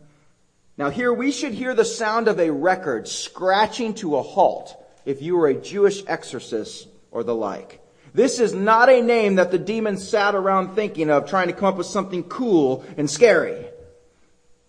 Now 0.79 0.91
here 0.91 1.11
we 1.11 1.33
should 1.33 1.55
hear 1.55 1.75
the 1.75 1.87
sound 1.87 2.29
of 2.29 2.39
a 2.39 2.51
record 2.51 3.09
scratching 3.09 3.95
to 3.95 4.17
a 4.17 4.23
halt 4.23 4.77
if 5.07 5.23
you 5.23 5.35
were 5.39 5.49
a 5.49 5.55
Jewish 5.55 6.03
exorcist 6.07 6.87
or 7.17 7.25
the 7.25 7.35
like. 7.35 7.81
This 8.13 8.39
is 8.41 8.53
not 8.53 8.91
a 8.91 9.01
name 9.01 9.37
that 9.37 9.51
the 9.51 9.59
demons 9.59 10.07
sat 10.07 10.35
around 10.35 10.75
thinking 10.75 11.09
of, 11.09 11.27
trying 11.27 11.47
to 11.47 11.55
come 11.55 11.69
up 11.69 11.77
with 11.79 11.87
something 11.87 12.25
cool 12.25 12.85
and 12.99 13.11
scary. 13.11 13.65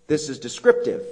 This 0.06 0.30
is 0.30 0.38
descriptive. 0.38 1.04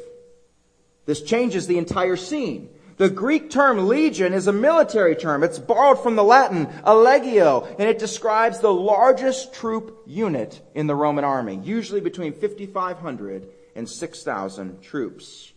This 1.04 1.20
changes 1.20 1.66
the 1.66 1.76
entire 1.76 2.16
scene. 2.16 2.70
The 2.96 3.10
Greek 3.10 3.50
term 3.50 3.86
legion 3.86 4.32
is 4.32 4.46
a 4.46 4.52
military 4.52 5.14
term. 5.14 5.44
It's 5.44 5.58
borrowed 5.58 6.02
from 6.02 6.16
the 6.16 6.24
Latin 6.24 6.68
allegio, 6.84 7.66
and 7.78 7.86
it 7.86 7.98
describes 7.98 8.60
the 8.60 8.72
largest 8.72 9.52
troop 9.52 10.04
unit 10.06 10.62
in 10.74 10.86
the 10.86 10.94
Roman 10.94 11.24
army, 11.24 11.60
usually 11.62 12.00
between 12.00 12.32
5,500 12.32 13.46
and 13.74 13.86
6,000 13.86 14.80
troops. 14.80 15.52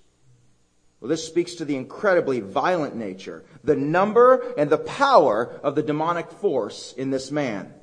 Well, 1.00 1.10
this 1.10 1.26
speaks 1.26 1.56
to 1.56 1.66
the 1.66 1.78
incredibly 1.78 2.42
violent 2.42 2.96
nature, 2.96 3.46
the 3.64 3.76
number 3.76 4.54
and 4.58 4.70
the 4.70 4.78
power 4.78 5.60
of 5.64 5.76
the 5.76 5.84
demonic 5.84 6.30
force 6.32 6.94
in 6.94 7.10
this 7.10 7.32
man. 7.32 7.74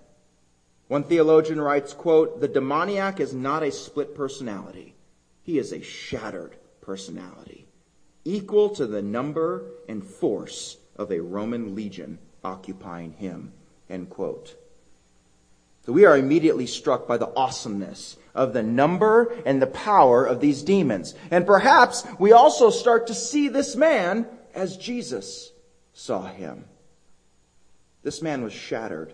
One 0.89 1.03
theologian 1.03 1.61
writes, 1.61 1.95
quote, 1.95 2.41
the 2.41 2.49
demoniac 2.49 3.19
is 3.19 3.33
not 3.33 3.63
a 3.63 3.73
split 3.73 4.15
personality. 4.15 4.95
He 5.43 5.59
is 5.59 5.73
a 5.73 5.83
shattered 5.83 6.57
personality, 6.81 7.67
equal 8.25 8.71
to 8.71 8.87
the 8.87 9.03
number 9.03 9.65
and 9.89 10.05
force 10.05 10.77
of 10.97 11.11
a 11.11 11.21
Roman 11.21 11.75
legion 11.75 12.19
occupying 12.45 13.13
him, 13.13 13.53
end 13.89 14.11
quote. 14.11 14.55
So 15.85 15.93
we 15.93 16.05
are 16.05 16.17
immediately 16.17 16.67
struck 16.67 17.07
by 17.07 17.17
the 17.17 17.33
awesomeness 17.35 18.17
of 18.37 18.53
the 18.53 18.63
number 18.63 19.35
and 19.45 19.61
the 19.61 19.67
power 19.67 20.25
of 20.25 20.41
these 20.41 20.63
demons. 20.63 21.15
And 21.31 21.47
perhaps 21.47 22.07
we 22.19 22.33
also 22.33 22.71
start 22.71 23.09
to 23.09 23.15
see 23.15 23.49
this 23.49 23.75
man 23.75 24.27
as 24.55 24.77
Jesus 24.77 25.51
saw 25.93 26.27
him. 26.27 26.67
This 28.03 28.23
man 28.23 28.45
was 28.45 28.53
shattered. 28.53 29.13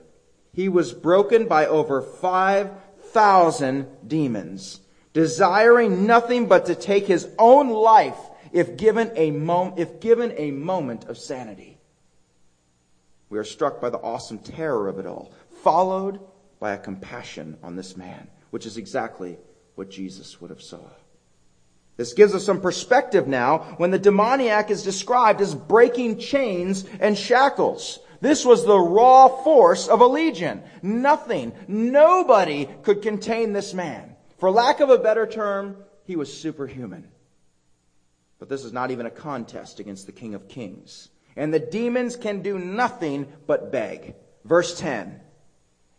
He 0.53 0.69
was 0.69 0.93
broken 0.93 1.49
by 1.49 1.67
over 1.67 2.03
5,000 2.03 3.87
demons, 4.07 4.81
desiring 5.15 6.07
nothing 6.07 6.47
but 6.47 6.67
to 6.67 6.75
take 6.75 7.07
his 7.07 7.27
own 7.39 7.71
life 7.71 8.19
if 8.53 8.77
given 8.77 9.11
a, 9.17 9.31
mom- 9.31 9.75
if 9.79 10.01
given 10.01 10.35
a 10.37 10.51
moment 10.51 11.05
of 11.05 11.17
sanity. 11.17 11.79
We 13.31 13.39
are 13.39 13.45
struck 13.45 13.81
by 13.81 13.89
the 13.89 13.99
awesome 13.99 14.41
terror 14.41 14.89
of 14.89 14.99
it 14.99 15.07
all, 15.07 15.33
followed 15.63 16.21
by 16.61 16.73
a 16.73 16.79
compassion 16.79 17.57
on 17.63 17.77
this 17.77 17.97
man, 17.97 18.29
which 18.53 18.67
is 18.67 18.77
exactly 18.77 19.39
what 19.77 19.91
Jesus 19.91 20.39
would 20.39 20.51
have 20.51 20.61
saw. 20.61 20.85
This 21.97 22.13
gives 22.13 22.35
us 22.35 22.45
some 22.45 22.61
perspective 22.61 23.27
now 23.27 23.75
when 23.79 23.91
the 23.91 23.99
demoniac 23.99 24.71
is 24.71 24.83
described 24.83 25.41
as 25.41 25.55
breaking 25.55 26.19
chains 26.19 26.85
and 27.01 27.17
shackles. 27.17 27.99
This 28.21 28.45
was 28.45 28.65
the 28.65 28.79
raw 28.79 29.29
force 29.29 29.89
of 29.89 30.03
a 30.03 30.07
legion. 30.07 30.63
Nothing, 30.83 31.55
nobody 31.67 32.69
could 32.83 33.01
contain 33.01 33.55
this 33.55 33.73
man. 33.73 34.17
For 34.37 34.51
lack 34.51 34.81
of 34.81 34.91
a 34.91 34.99
better 34.99 35.27
term, 35.27 35.79
he 36.05 36.17
was 36.17 36.31
superhuman. 36.31 37.09
But 38.39 38.51
this 38.51 38.65
is 38.65 38.73
not 38.73 38.91
even 38.91 39.07
a 39.07 39.11
contest 39.11 39.81
against 39.81 40.05
the 40.05 40.13
King 40.13 40.35
of 40.35 40.49
Kings. 40.49 41.09
And 41.37 41.55
the 41.55 41.59
demons 41.59 42.17
can 42.17 42.43
do 42.43 42.59
nothing 42.59 43.33
but 43.47 43.73
beg. 43.73 44.15
Verse 44.45 44.79
10 44.79 45.23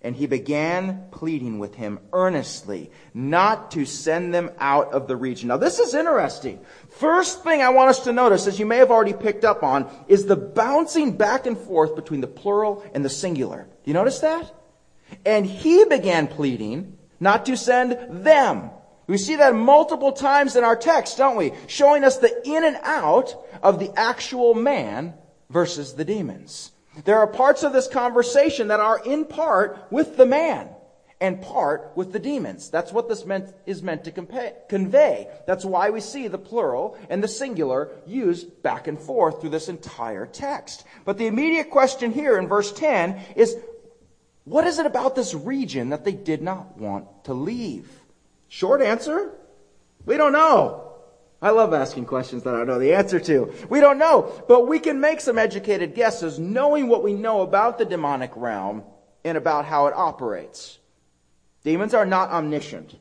and 0.04 0.16
he 0.16 0.28
began 0.28 1.06
pleading 1.12 1.60
with 1.60 1.76
him 1.76 1.98
earnestly 2.12 2.92
not 3.14 3.72
to 3.72 3.86
send 3.86 4.34
them 4.34 4.52
out 4.60 4.92
of 4.92 5.08
the 5.08 5.16
region. 5.16 5.48
Now 5.48 5.58
this 5.58 5.80
is 5.80 5.94
interesting. 5.94 6.60
First 6.90 7.44
thing 7.44 7.62
I 7.62 7.70
want 7.70 7.90
us 7.90 8.04
to 8.04 8.12
notice, 8.12 8.46
as 8.46 8.60
you 8.60 8.66
may 8.66 8.78
have 8.78 8.92
already 8.92 9.14
picked 9.14 9.46
up 9.46 9.64
on, 9.64 9.90
is 10.10 10.26
the 10.26 10.36
bouncing 10.36 11.16
back 11.16 11.46
and 11.46 11.58
forth 11.58 11.96
between 11.96 12.20
the 12.20 12.28
plural 12.28 12.84
and 12.94 13.04
the 13.04 13.10
singular. 13.10 13.64
Do 13.64 13.90
you 13.90 13.94
notice 13.94 14.20
that? 14.20 14.54
And 15.26 15.46
he 15.46 15.86
began 15.86 16.28
pleading 16.28 16.98
not 17.20 17.46
to 17.46 17.56
send 17.56 18.26
them. 18.26 18.72
We 19.08 19.18
see 19.18 19.38
that 19.38 19.56
multiple 19.56 20.12
times 20.12 20.56
in 20.56 20.64
our 20.64 20.76
text, 20.76 21.18
don't 21.18 21.38
we? 21.38 21.54
Showing 21.68 22.04
us 22.04 22.18
the 22.18 22.46
in 22.46 22.64
and 22.66 22.78
out 22.84 23.36
of 23.62 23.80
the 23.80 23.92
actual 23.98 24.54
man 24.54 25.14
versus 25.50 25.94
the 25.94 26.06
demons. 26.06 26.73
There 27.06 27.20
are 27.20 27.28
parts 27.28 27.64
of 27.64 27.74
this 27.74 27.88
conversation 27.88 28.68
that 28.68 28.80
are 28.80 29.02
in 29.04 29.26
part 29.26 29.88
with 29.90 30.16
the 30.16 30.26
man 30.26 30.70
and 31.20 31.42
part 31.42 31.92
with 31.96 32.12
the 32.12 32.20
demons. 32.20 32.70
That's 32.70 32.92
what 32.92 33.08
this 33.10 33.26
meant, 33.26 33.54
is 33.66 33.82
meant 33.82 34.04
to 34.04 34.12
convey. 34.12 35.28
That's 35.48 35.66
why 35.66 35.90
we 35.90 36.02
see 36.02 36.28
the 36.28 36.38
plural 36.38 36.98
and 37.10 37.24
the 37.24 37.28
singular 37.28 37.90
used 38.06 38.62
back 38.62 38.88
and 38.88 39.00
forth 39.00 39.40
through 39.40 39.52
this 39.52 39.70
entire 39.70 40.26
text. 40.26 40.84
But 41.06 41.18
the 41.18 41.28
immediate 41.28 41.70
question 41.72 42.12
here 42.12 42.38
in 42.38 42.48
verse 42.48 42.72
10 42.74 43.20
is, 43.36 43.56
what 44.44 44.68
is 44.68 44.80
it 44.80 44.86
about 44.86 45.16
this 45.16 45.34
region 45.34 45.90
that 45.90 46.04
they 46.04 46.12
did 46.12 46.42
not 46.42 46.78
want 46.78 47.24
to 47.24 47.34
leave? 47.34 47.90
Short 48.50 48.82
answer, 48.82 49.32
we 50.06 50.18
don't 50.18 50.34
know. 50.34 50.93
I 51.44 51.50
love 51.50 51.74
asking 51.74 52.06
questions 52.06 52.44
that 52.44 52.56
I 52.56 52.60
don't 52.60 52.68
know 52.68 52.80
the 52.80 52.94
answer 52.94 53.20
to. 53.20 53.54
We 53.70 53.82
don't 53.82 53.98
know, 53.98 54.32
but 54.48 54.66
we 54.66 54.80
can 54.80 55.02
make 55.02 55.20
some 55.20 55.38
educated 55.38 55.94
guesses 55.94 56.40
knowing 56.40 56.88
what 56.88 57.04
we 57.04 57.14
know 57.14 57.42
about 57.42 57.78
the 57.78 57.84
demonic 57.84 58.32
realm 58.38 58.84
and 59.26 59.38
about 59.38 59.66
how 59.66 59.88
it 59.88 59.94
operates. 59.94 60.80
Demons 61.66 61.94
are 61.94 62.06
not 62.06 62.30
omniscient. 62.30 62.96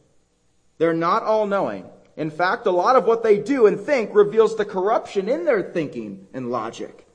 They're 0.79 0.93
not 0.93 1.23
all 1.23 1.47
knowing. 1.47 1.89
In 2.17 2.31
fact, 2.31 2.67
a 2.67 2.73
lot 2.73 2.97
of 2.97 3.05
what 3.05 3.23
they 3.23 3.39
do 3.39 3.69
and 3.69 3.79
think 3.79 4.13
reveals 4.13 4.57
the 4.57 4.65
corruption 4.65 5.29
in 5.29 5.45
their 5.45 5.63
thinking 5.63 6.27
and 6.35 6.51
logic. 6.51 7.07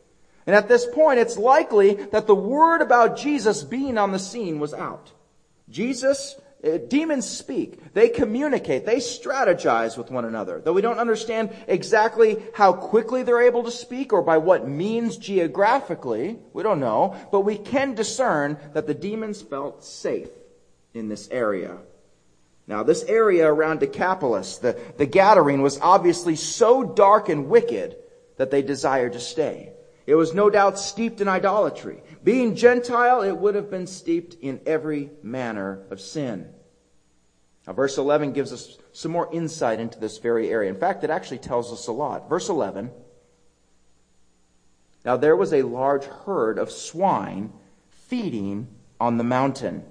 And 0.46 0.56
at 0.56 0.70
this 0.70 0.86
point, 0.86 1.20
it's 1.20 1.38
likely 1.38 1.94
that 1.94 2.26
the 2.26 2.36
word 2.36 2.82
about 2.82 3.18
Jesus 3.18 3.66
being 3.66 3.98
on 3.98 4.14
the 4.14 4.20
scene 4.20 4.60
was 4.60 4.74
out. 4.74 5.12
Jesus, 5.70 6.40
Uh, 6.68 6.78
demons 6.78 7.28
speak. 7.28 7.94
They 7.94 8.10
communicate. 8.10 8.86
They 8.86 8.98
strategize 8.98 9.98
with 9.98 10.12
one 10.12 10.26
another. 10.26 10.62
Though 10.64 10.74
we 10.74 10.82
don't 10.82 11.00
understand 11.00 11.52
exactly 11.68 12.44
how 12.54 12.74
quickly 12.74 13.24
they're 13.24 13.42
able 13.42 13.64
to 13.64 13.72
speak 13.72 14.12
or 14.12 14.22
by 14.22 14.38
what 14.38 14.68
means 14.68 15.18
geographically, 15.18 16.40
we 16.54 16.64
don't 16.64 16.80
know, 16.80 17.16
but 17.32 17.42
we 17.42 17.58
can 17.58 17.96
discern 17.96 18.58
that 18.74 18.88
the 18.88 18.94
demons 18.94 19.42
felt 19.42 19.84
safe 19.84 20.30
in 20.94 21.08
this 21.08 21.30
area. 21.30 21.78
Now, 22.68 22.84
this 22.84 23.04
area 23.04 23.48
around 23.52 23.80
Decapolis, 23.80 24.58
the, 24.58 24.78
the 24.98 25.60
was 25.62 25.80
obviously 25.80 26.36
so 26.36 26.84
dark 26.84 27.30
and 27.30 27.48
wicked 27.48 27.96
that 28.38 28.52
they 28.52 28.62
desired 28.62 29.14
to 29.14 29.20
stay. 29.20 29.72
It 30.06 30.16
was 30.16 30.34
no 30.34 30.50
doubt 30.50 30.80
steeped 30.80 31.22
in 31.22 31.28
idolatry. 31.28 32.02
Being 32.24 32.56
Gentile, 32.56 33.22
it 33.22 33.38
would 33.38 33.56
have 33.56 33.70
been 33.70 33.88
steeped 33.88 34.36
in 34.42 34.62
every 34.66 35.12
manner 35.22 35.86
of 35.92 36.02
sin. 36.02 36.54
Now, 37.68 37.74
verse 37.74 37.98
11 37.98 38.32
gives 38.32 38.54
us 38.54 38.78
some 38.94 39.12
more 39.12 39.30
insight 39.34 39.82
into 39.82 40.00
this 40.00 40.20
very 40.20 40.50
area. 40.50 40.70
In 40.70 40.80
fact, 40.80 41.04
it 41.04 41.10
actually 41.10 41.40
tells 41.40 41.72
us 41.74 41.88
a 41.88 41.92
lot. 41.92 42.30
Verse 42.30 42.48
11 42.48 42.90
Now 45.04 45.18
there 45.18 45.36
was 45.36 45.52
a 45.52 45.64
large 45.64 46.06
herd 46.06 46.58
of 46.58 46.72
swine 46.72 47.52
feeding 47.90 48.70
on 49.02 49.18
the 49.18 49.24
mountain. 49.26 49.84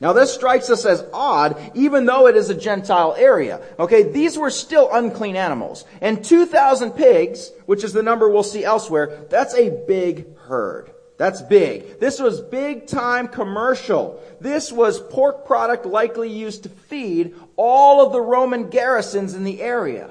Now 0.00 0.14
this 0.14 0.32
strikes 0.34 0.70
us 0.70 0.86
as 0.86 1.04
odd, 1.12 1.72
even 1.74 2.06
though 2.06 2.26
it 2.26 2.36
is 2.36 2.48
a 2.48 2.54
Gentile 2.54 3.14
area. 3.18 3.60
Okay, 3.78 4.02
these 4.02 4.38
were 4.38 4.50
still 4.50 4.88
unclean 4.90 5.36
animals. 5.36 5.84
And 6.00 6.24
2,000 6.24 6.92
pigs, 6.92 7.52
which 7.66 7.84
is 7.84 7.92
the 7.92 8.02
number 8.02 8.28
we'll 8.30 8.42
see 8.42 8.64
elsewhere, 8.64 9.26
that's 9.28 9.54
a 9.54 9.84
big 9.86 10.36
herd. 10.38 10.93
That's 11.16 11.42
big. 11.42 12.00
This 12.00 12.18
was 12.18 12.40
big 12.40 12.86
time 12.86 13.28
commercial. 13.28 14.20
This 14.40 14.72
was 14.72 15.00
pork 15.00 15.46
product 15.46 15.86
likely 15.86 16.28
used 16.28 16.64
to 16.64 16.68
feed 16.68 17.34
all 17.56 18.04
of 18.04 18.12
the 18.12 18.20
Roman 18.20 18.68
garrisons 18.68 19.34
in 19.34 19.44
the 19.44 19.62
area. 19.62 20.10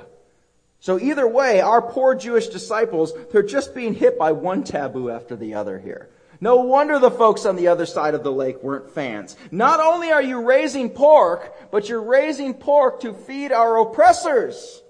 So 0.79 0.99
either 0.99 1.27
way, 1.27 1.61
our 1.61 1.81
poor 1.81 2.13
Jewish 2.15 2.47
disciples, 2.47 3.13
they're 3.31 3.43
just 3.43 3.73
being 3.73 3.93
hit 3.93 4.19
by 4.19 4.33
one 4.33 4.63
taboo 4.63 5.09
after 5.09 5.35
the 5.35 5.53
other 5.53 5.79
here. 5.79 6.09
No 6.41 6.57
wonder 6.57 6.99
the 6.99 7.09
folks 7.09 7.45
on 7.45 7.55
the 7.55 7.69
other 7.69 7.85
side 7.85 8.15
of 8.15 8.23
the 8.23 8.31
lake 8.31 8.61
weren't 8.61 8.91
fans. 8.91 9.37
Not 9.49 9.79
only 9.79 10.11
are 10.11 10.21
you 10.21 10.41
raising 10.41 10.89
pork, 10.89 11.71
but 11.71 11.87
you're 11.87 12.03
raising 12.03 12.53
pork 12.53 12.99
to 13.01 13.13
feed 13.13 13.53
our 13.53 13.77
oppressors. 13.77 14.82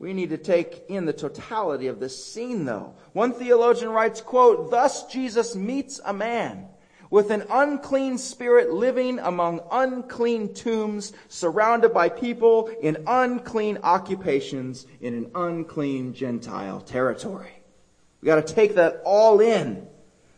We 0.00 0.14
need 0.14 0.30
to 0.30 0.38
take 0.38 0.86
in 0.88 1.04
the 1.04 1.12
totality 1.12 1.86
of 1.86 2.00
this 2.00 2.24
scene 2.24 2.64
though. 2.64 2.94
One 3.12 3.34
theologian 3.34 3.90
writes, 3.90 4.22
quote, 4.22 4.70
thus 4.70 5.04
Jesus 5.12 5.54
meets 5.54 6.00
a 6.02 6.14
man 6.14 6.68
with 7.10 7.30
an 7.30 7.44
unclean 7.50 8.16
spirit 8.16 8.72
living 8.72 9.18
among 9.18 9.60
unclean 9.70 10.54
tombs, 10.54 11.12
surrounded 11.28 11.92
by 11.92 12.08
people 12.08 12.68
in 12.80 13.04
unclean 13.06 13.78
occupations 13.82 14.86
in 15.02 15.12
an 15.12 15.30
unclean 15.34 16.14
Gentile 16.14 16.80
territory. 16.80 17.62
We 18.22 18.26
gotta 18.26 18.42
take 18.42 18.76
that 18.76 19.02
all 19.04 19.40
in. 19.40 19.86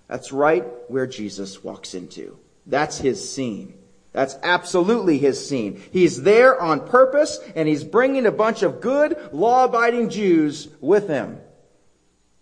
That's 0.09 0.33
right 0.33 0.64
where 0.88 1.07
Jesus 1.07 1.62
walks 1.62 1.94
into. 1.94 2.37
That's 2.66 2.98
his 2.98 3.33
scene. 3.33 3.75
That's 4.12 4.37
absolutely 4.42 5.18
his 5.18 5.46
scene. 5.46 5.83
He's 5.90 6.22
there 6.22 6.61
on 6.61 6.87
purpose 6.87 7.40
and 7.57 7.66
he's 7.66 7.85
bringing 7.85 8.27
a 8.27 8.33
bunch 8.33 8.62
of 8.62 8.81
good, 8.81 9.16
law-abiding 9.33 10.11
Jews 10.11 10.68
with 10.81 11.09
him. 11.09 11.38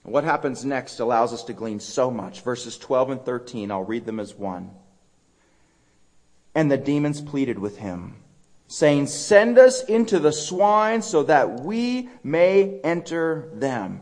What 0.02 0.24
happens 0.24 0.64
next 0.64 0.98
allows 0.98 1.32
us 1.32 1.44
to 1.44 1.52
glean 1.52 1.78
so 1.78 2.10
much. 2.10 2.40
Verses 2.40 2.76
12 2.78 3.10
and 3.10 3.24
13, 3.24 3.70
I'll 3.70 3.84
read 3.84 4.06
them 4.06 4.18
as 4.18 4.34
one. 4.34 4.70
And 6.54 6.70
the 6.70 6.78
demons 6.78 7.20
pleaded 7.20 7.58
with 7.60 7.78
him, 7.78 8.16
saying, 8.66 9.06
Send 9.06 9.56
us 9.56 9.84
into 9.84 10.18
the 10.18 10.32
swine 10.32 11.02
so 11.02 11.22
that 11.24 11.60
we 11.60 12.08
may 12.24 12.80
enter 12.80 13.50
them. 13.54 14.00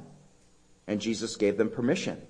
And 0.86 1.00
Jesus 1.00 1.36
gave 1.36 1.58
them 1.58 1.68
permission. 1.68 2.22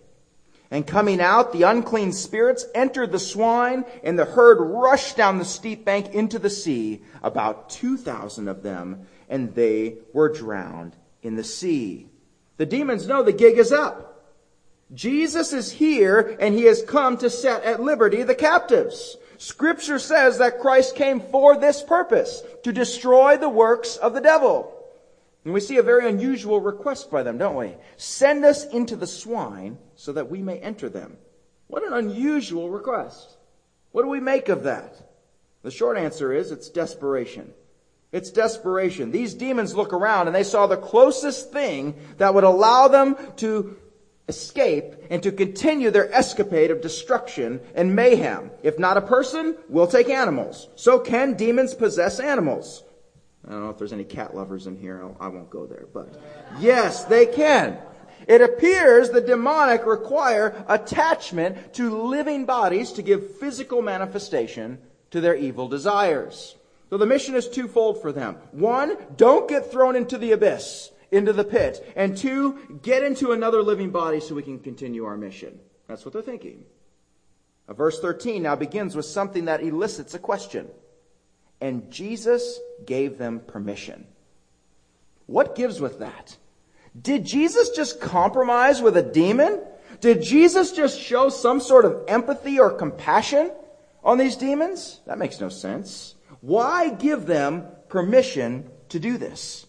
And 0.70 0.86
coming 0.86 1.20
out, 1.20 1.52
the 1.52 1.62
unclean 1.62 2.12
spirits 2.12 2.66
entered 2.74 3.10
the 3.10 3.18
swine, 3.18 3.84
and 4.04 4.18
the 4.18 4.26
herd 4.26 4.60
rushed 4.60 5.16
down 5.16 5.38
the 5.38 5.44
steep 5.44 5.84
bank 5.84 6.14
into 6.14 6.38
the 6.38 6.50
sea, 6.50 7.02
about 7.22 7.70
2,000 7.70 8.48
of 8.48 8.62
them, 8.62 9.06
and 9.30 9.54
they 9.54 9.96
were 10.12 10.28
drowned 10.28 10.94
in 11.22 11.36
the 11.36 11.44
sea. 11.44 12.10
The 12.58 12.66
demons 12.66 13.06
know 13.06 13.22
the 13.22 13.32
gig 13.32 13.56
is 13.56 13.72
up. 13.72 14.26
Jesus 14.92 15.52
is 15.52 15.72
here, 15.72 16.36
and 16.40 16.54
he 16.54 16.64
has 16.64 16.82
come 16.82 17.16
to 17.18 17.30
set 17.30 17.62
at 17.64 17.80
liberty 17.80 18.22
the 18.22 18.34
captives. 18.34 19.16
Scripture 19.38 19.98
says 19.98 20.38
that 20.38 20.60
Christ 20.60 20.96
came 20.96 21.20
for 21.20 21.56
this 21.56 21.82
purpose, 21.82 22.42
to 22.64 22.72
destroy 22.72 23.36
the 23.36 23.48
works 23.48 23.96
of 23.96 24.12
the 24.12 24.20
devil. 24.20 24.74
And 25.44 25.54
we 25.54 25.60
see 25.60 25.76
a 25.76 25.82
very 25.82 26.08
unusual 26.08 26.60
request 26.60 27.10
by 27.10 27.22
them, 27.22 27.38
don't 27.38 27.56
we? 27.56 27.74
Send 27.96 28.44
us 28.44 28.66
into 28.66 28.96
the 28.96 29.06
swine 29.06 29.78
so 29.94 30.12
that 30.12 30.30
we 30.30 30.42
may 30.42 30.58
enter 30.58 30.88
them. 30.88 31.16
What 31.68 31.86
an 31.86 31.92
unusual 31.92 32.70
request. 32.70 33.36
What 33.92 34.02
do 34.02 34.08
we 34.08 34.20
make 34.20 34.48
of 34.48 34.64
that? 34.64 34.96
The 35.62 35.70
short 35.70 35.96
answer 35.96 36.32
is 36.32 36.50
it's 36.50 36.68
desperation. 36.68 37.52
It's 38.10 38.30
desperation. 38.30 39.10
These 39.10 39.34
demons 39.34 39.74
look 39.74 39.92
around 39.92 40.28
and 40.28 40.34
they 40.34 40.44
saw 40.44 40.66
the 40.66 40.76
closest 40.76 41.52
thing 41.52 41.94
that 42.16 42.34
would 42.34 42.44
allow 42.44 42.88
them 42.88 43.16
to 43.36 43.76
escape 44.28 44.94
and 45.10 45.22
to 45.22 45.32
continue 45.32 45.90
their 45.90 46.12
escapade 46.12 46.70
of 46.70 46.80
destruction 46.80 47.60
and 47.74 47.94
mayhem. 47.94 48.50
If 48.62 48.78
not 48.78 48.96
a 48.96 49.02
person, 49.02 49.56
we'll 49.68 49.86
take 49.86 50.08
animals. 50.08 50.68
So 50.76 50.98
can 50.98 51.34
demons 51.34 51.74
possess 51.74 52.20
animals? 52.20 52.82
I 53.46 53.52
don't 53.52 53.64
know 53.64 53.70
if 53.70 53.78
there's 53.78 53.92
any 53.92 54.04
cat 54.04 54.34
lovers 54.34 54.66
in 54.66 54.76
here. 54.76 55.02
I 55.20 55.28
won't 55.28 55.50
go 55.50 55.66
there, 55.66 55.86
but 55.92 56.20
yes, 56.58 57.04
they 57.04 57.26
can. 57.26 57.78
It 58.26 58.42
appears 58.42 59.10
the 59.10 59.20
demonic 59.20 59.86
require 59.86 60.64
attachment 60.68 61.74
to 61.74 62.02
living 62.02 62.44
bodies 62.44 62.92
to 62.92 63.02
give 63.02 63.36
physical 63.38 63.80
manifestation 63.80 64.78
to 65.10 65.20
their 65.20 65.36
evil 65.36 65.68
desires. 65.68 66.56
So 66.90 66.98
the 66.98 67.06
mission 67.06 67.34
is 67.34 67.48
twofold 67.48 68.02
for 68.02 68.12
them. 68.12 68.36
One, 68.52 68.96
don't 69.16 69.48
get 69.48 69.70
thrown 69.70 69.94
into 69.94 70.18
the 70.18 70.32
abyss, 70.32 70.90
into 71.10 71.32
the 71.32 71.44
pit. 71.44 71.86
And 71.96 72.16
two, 72.16 72.80
get 72.82 73.02
into 73.02 73.32
another 73.32 73.62
living 73.62 73.90
body 73.90 74.20
so 74.20 74.34
we 74.34 74.42
can 74.42 74.58
continue 74.58 75.04
our 75.04 75.16
mission. 75.16 75.58
That's 75.86 76.04
what 76.04 76.12
they're 76.12 76.22
thinking. 76.22 76.64
Verse 77.68 78.00
13 78.00 78.42
now 78.42 78.56
begins 78.56 78.96
with 78.96 79.04
something 79.04 79.44
that 79.44 79.62
elicits 79.62 80.14
a 80.14 80.18
question. 80.18 80.68
And 81.60 81.90
Jesus 81.90 82.58
gave 82.86 83.18
them 83.18 83.40
permission. 83.40 84.06
What 85.26 85.56
gives 85.56 85.80
with 85.80 85.98
that? 85.98 86.36
Did 87.00 87.24
Jesus 87.24 87.70
just 87.70 88.00
compromise 88.00 88.80
with 88.80 88.96
a 88.96 89.02
demon? 89.02 89.60
Did 90.00 90.22
Jesus 90.22 90.72
just 90.72 91.00
show 91.00 91.28
some 91.28 91.60
sort 91.60 91.84
of 91.84 92.04
empathy 92.08 92.58
or 92.58 92.70
compassion 92.70 93.50
on 94.02 94.18
these 94.18 94.36
demons? 94.36 95.00
That 95.06 95.18
makes 95.18 95.40
no 95.40 95.48
sense. 95.48 96.14
Why 96.40 96.90
give 96.90 97.26
them 97.26 97.66
permission 97.88 98.70
to 98.90 99.00
do 99.00 99.18
this? 99.18 99.66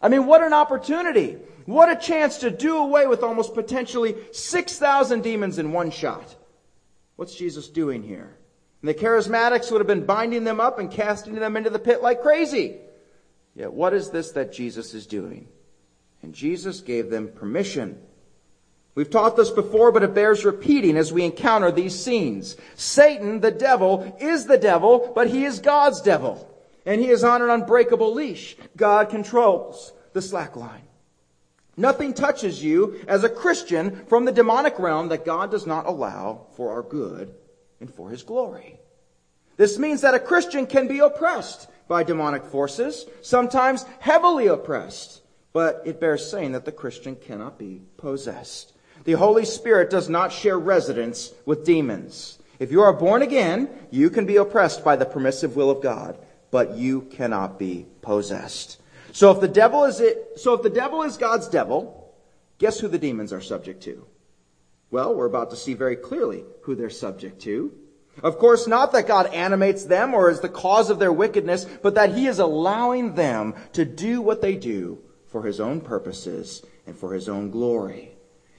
I 0.00 0.08
mean, 0.08 0.26
what 0.26 0.42
an 0.42 0.52
opportunity. 0.52 1.38
What 1.64 1.90
a 1.90 1.96
chance 1.96 2.38
to 2.38 2.50
do 2.50 2.76
away 2.78 3.06
with 3.06 3.22
almost 3.22 3.54
potentially 3.54 4.16
6,000 4.32 5.22
demons 5.22 5.58
in 5.58 5.72
one 5.72 5.90
shot. 5.90 6.34
What's 7.16 7.34
Jesus 7.34 7.68
doing 7.68 8.02
here? 8.02 8.36
And 8.82 8.88
the 8.88 8.94
charismatics 8.94 9.70
would 9.70 9.80
have 9.80 9.86
been 9.86 10.04
binding 10.04 10.42
them 10.42 10.60
up 10.60 10.80
and 10.80 10.90
casting 10.90 11.36
them 11.36 11.56
into 11.56 11.70
the 11.70 11.78
pit 11.78 12.02
like 12.02 12.20
crazy. 12.20 12.78
Yet 13.54 13.72
what 13.72 13.94
is 13.94 14.10
this 14.10 14.32
that 14.32 14.52
Jesus 14.52 14.92
is 14.92 15.06
doing? 15.06 15.46
And 16.20 16.34
Jesus 16.34 16.80
gave 16.80 17.08
them 17.08 17.28
permission. 17.28 18.00
We've 18.94 19.08
taught 19.08 19.36
this 19.36 19.50
before, 19.50 19.92
but 19.92 20.02
it 20.02 20.14
bears 20.14 20.44
repeating 20.44 20.96
as 20.96 21.12
we 21.12 21.24
encounter 21.24 21.70
these 21.70 21.98
scenes. 21.98 22.56
Satan, 22.74 23.40
the 23.40 23.52
devil, 23.52 24.16
is 24.20 24.46
the 24.46 24.58
devil, 24.58 25.12
but 25.14 25.28
he 25.28 25.44
is 25.44 25.60
God's 25.60 26.00
devil. 26.00 26.48
And 26.84 27.00
he 27.00 27.08
is 27.08 27.22
on 27.22 27.40
an 27.40 27.50
unbreakable 27.50 28.12
leash. 28.12 28.56
God 28.76 29.10
controls 29.10 29.92
the 30.12 30.20
slack 30.20 30.56
line. 30.56 30.82
Nothing 31.76 32.12
touches 32.12 32.62
you 32.62 33.00
as 33.06 33.22
a 33.22 33.30
Christian 33.30 34.04
from 34.06 34.24
the 34.24 34.32
demonic 34.32 34.78
realm 34.78 35.08
that 35.08 35.24
God 35.24 35.52
does 35.52 35.66
not 35.66 35.86
allow 35.86 36.46
for 36.56 36.72
our 36.72 36.82
good 36.82 37.32
and 37.82 37.92
for 37.92 38.08
his 38.08 38.22
glory. 38.22 38.78
This 39.58 39.78
means 39.78 40.00
that 40.00 40.14
a 40.14 40.20
Christian 40.20 40.66
can 40.66 40.88
be 40.88 41.00
oppressed 41.00 41.68
by 41.88 42.04
demonic 42.04 42.44
forces, 42.44 43.06
sometimes 43.20 43.84
heavily 43.98 44.46
oppressed, 44.46 45.20
but 45.52 45.82
it 45.84 46.00
bears 46.00 46.30
saying 46.30 46.52
that 46.52 46.64
the 46.64 46.72
Christian 46.72 47.16
cannot 47.16 47.58
be 47.58 47.82
possessed. 47.98 48.72
The 49.04 49.12
Holy 49.12 49.44
Spirit 49.44 49.90
does 49.90 50.08
not 50.08 50.32
share 50.32 50.58
residence 50.58 51.32
with 51.44 51.66
demons. 51.66 52.38
If 52.60 52.70
you 52.70 52.82
are 52.82 52.92
born 52.92 53.20
again, 53.20 53.68
you 53.90 54.08
can 54.08 54.24
be 54.24 54.36
oppressed 54.36 54.84
by 54.84 54.94
the 54.96 55.04
permissive 55.04 55.56
will 55.56 55.68
of 55.68 55.82
God, 55.82 56.16
but 56.52 56.76
you 56.76 57.02
cannot 57.02 57.58
be 57.58 57.86
possessed. 58.00 58.80
So 59.10 59.32
if 59.32 59.40
the 59.40 59.48
devil 59.48 59.84
is 59.84 60.00
it, 60.00 60.34
so 60.36 60.54
if 60.54 60.62
the 60.62 60.70
devil 60.70 61.02
is 61.02 61.16
God's 61.16 61.48
devil, 61.48 62.14
guess 62.58 62.78
who 62.78 62.86
the 62.86 62.98
demons 62.98 63.32
are 63.32 63.40
subject 63.40 63.82
to? 63.82 64.06
Well, 64.92 65.14
we're 65.14 65.26
about 65.26 65.50
to 65.50 65.56
see 65.56 65.72
very 65.72 65.96
clearly 65.96 66.44
who 66.64 66.74
they're 66.74 66.90
subject 66.90 67.40
to. 67.42 67.72
Of 68.22 68.36
course, 68.36 68.66
not 68.66 68.92
that 68.92 69.08
God 69.08 69.32
animates 69.32 69.86
them 69.86 70.12
or 70.12 70.28
is 70.28 70.40
the 70.40 70.50
cause 70.50 70.90
of 70.90 70.98
their 70.98 71.12
wickedness, 71.12 71.64
but 71.82 71.94
that 71.94 72.14
He 72.14 72.26
is 72.26 72.38
allowing 72.38 73.14
them 73.14 73.54
to 73.72 73.86
do 73.86 74.20
what 74.20 74.42
they 74.42 74.54
do 74.54 74.98
for 75.28 75.44
His 75.44 75.60
own 75.60 75.80
purposes 75.80 76.62
and 76.86 76.94
for 76.94 77.14
His 77.14 77.26
own 77.26 77.50
glory. 77.50 78.10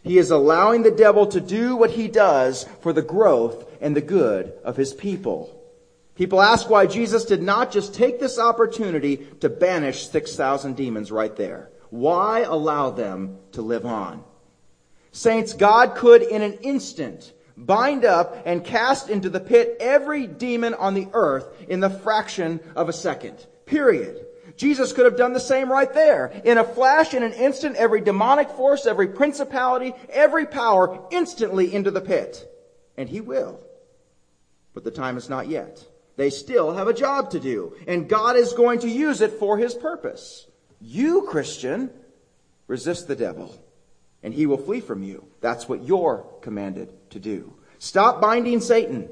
He 0.01 0.17
is 0.17 0.31
allowing 0.31 0.81
the 0.81 0.89
devil 0.91 1.27
to 1.27 1.39
do 1.39 1.75
what 1.75 1.91
he 1.91 2.07
does 2.07 2.65
for 2.81 2.91
the 2.91 3.03
growth 3.03 3.69
and 3.79 3.95
the 3.95 4.01
good 4.01 4.53
of 4.63 4.75
His 4.75 4.91
people. 4.91 5.61
People 6.15 6.41
ask 6.41 6.67
why 6.67 6.87
Jesus 6.87 7.25
did 7.25 7.43
not 7.43 7.71
just 7.71 7.93
take 7.93 8.19
this 8.19 8.39
opportunity 8.39 9.17
to 9.41 9.49
banish 9.49 10.09
6,000 10.09 10.75
demons 10.75 11.11
right 11.11 11.35
there. 11.35 11.69
Why 11.91 12.39
allow 12.39 12.89
them 12.89 13.37
to 13.51 13.61
live 13.61 13.85
on? 13.85 14.23
Saints, 15.13 15.53
God 15.53 15.93
could 15.95 16.23
in 16.23 16.41
an 16.41 16.53
instant 16.63 17.33
bind 17.55 18.03
up 18.03 18.41
and 18.45 18.65
cast 18.65 19.09
into 19.09 19.29
the 19.29 19.39
pit 19.39 19.77
every 19.79 20.25
demon 20.25 20.73
on 20.73 20.95
the 20.95 21.07
earth 21.13 21.47
in 21.69 21.79
the 21.79 21.89
fraction 21.89 22.59
of 22.75 22.89
a 22.89 22.93
second. 22.93 23.45
Period. 23.67 24.25
Jesus 24.57 24.91
could 24.91 25.05
have 25.05 25.15
done 25.15 25.33
the 25.33 25.39
same 25.39 25.71
right 25.71 25.91
there. 25.93 26.41
In 26.43 26.57
a 26.57 26.63
flash, 26.63 27.13
in 27.13 27.21
an 27.21 27.33
instant, 27.33 27.75
every 27.75 28.01
demonic 28.01 28.49
force, 28.49 28.87
every 28.87 29.07
principality, 29.07 29.93
every 30.09 30.47
power 30.47 31.07
instantly 31.11 31.73
into 31.73 31.91
the 31.91 32.01
pit. 32.01 32.49
And 32.97 33.07
he 33.07 33.21
will. 33.21 33.59
But 34.73 34.83
the 34.83 34.91
time 34.91 35.17
is 35.17 35.29
not 35.29 35.47
yet. 35.47 35.85
They 36.15 36.31
still 36.31 36.73
have 36.73 36.87
a 36.87 36.93
job 36.93 37.31
to 37.31 37.39
do, 37.39 37.75
and 37.87 38.09
God 38.09 38.35
is 38.35 38.53
going 38.53 38.79
to 38.79 38.89
use 38.89 39.21
it 39.21 39.33
for 39.33 39.59
his 39.59 39.75
purpose. 39.75 40.47
You, 40.79 41.23
Christian, 41.23 41.91
resist 42.67 43.07
the 43.07 43.15
devil 43.15 43.62
and 44.23 44.33
he 44.33 44.45
will 44.45 44.57
flee 44.57 44.79
from 44.79 45.03
you. 45.03 45.25
That's 45.41 45.67
what 45.67 45.83
you're 45.83 46.25
commanded 46.41 46.89
to 47.11 47.19
do. 47.19 47.53
Stop 47.77 48.21
binding 48.21 48.61
Satan. 48.61 49.09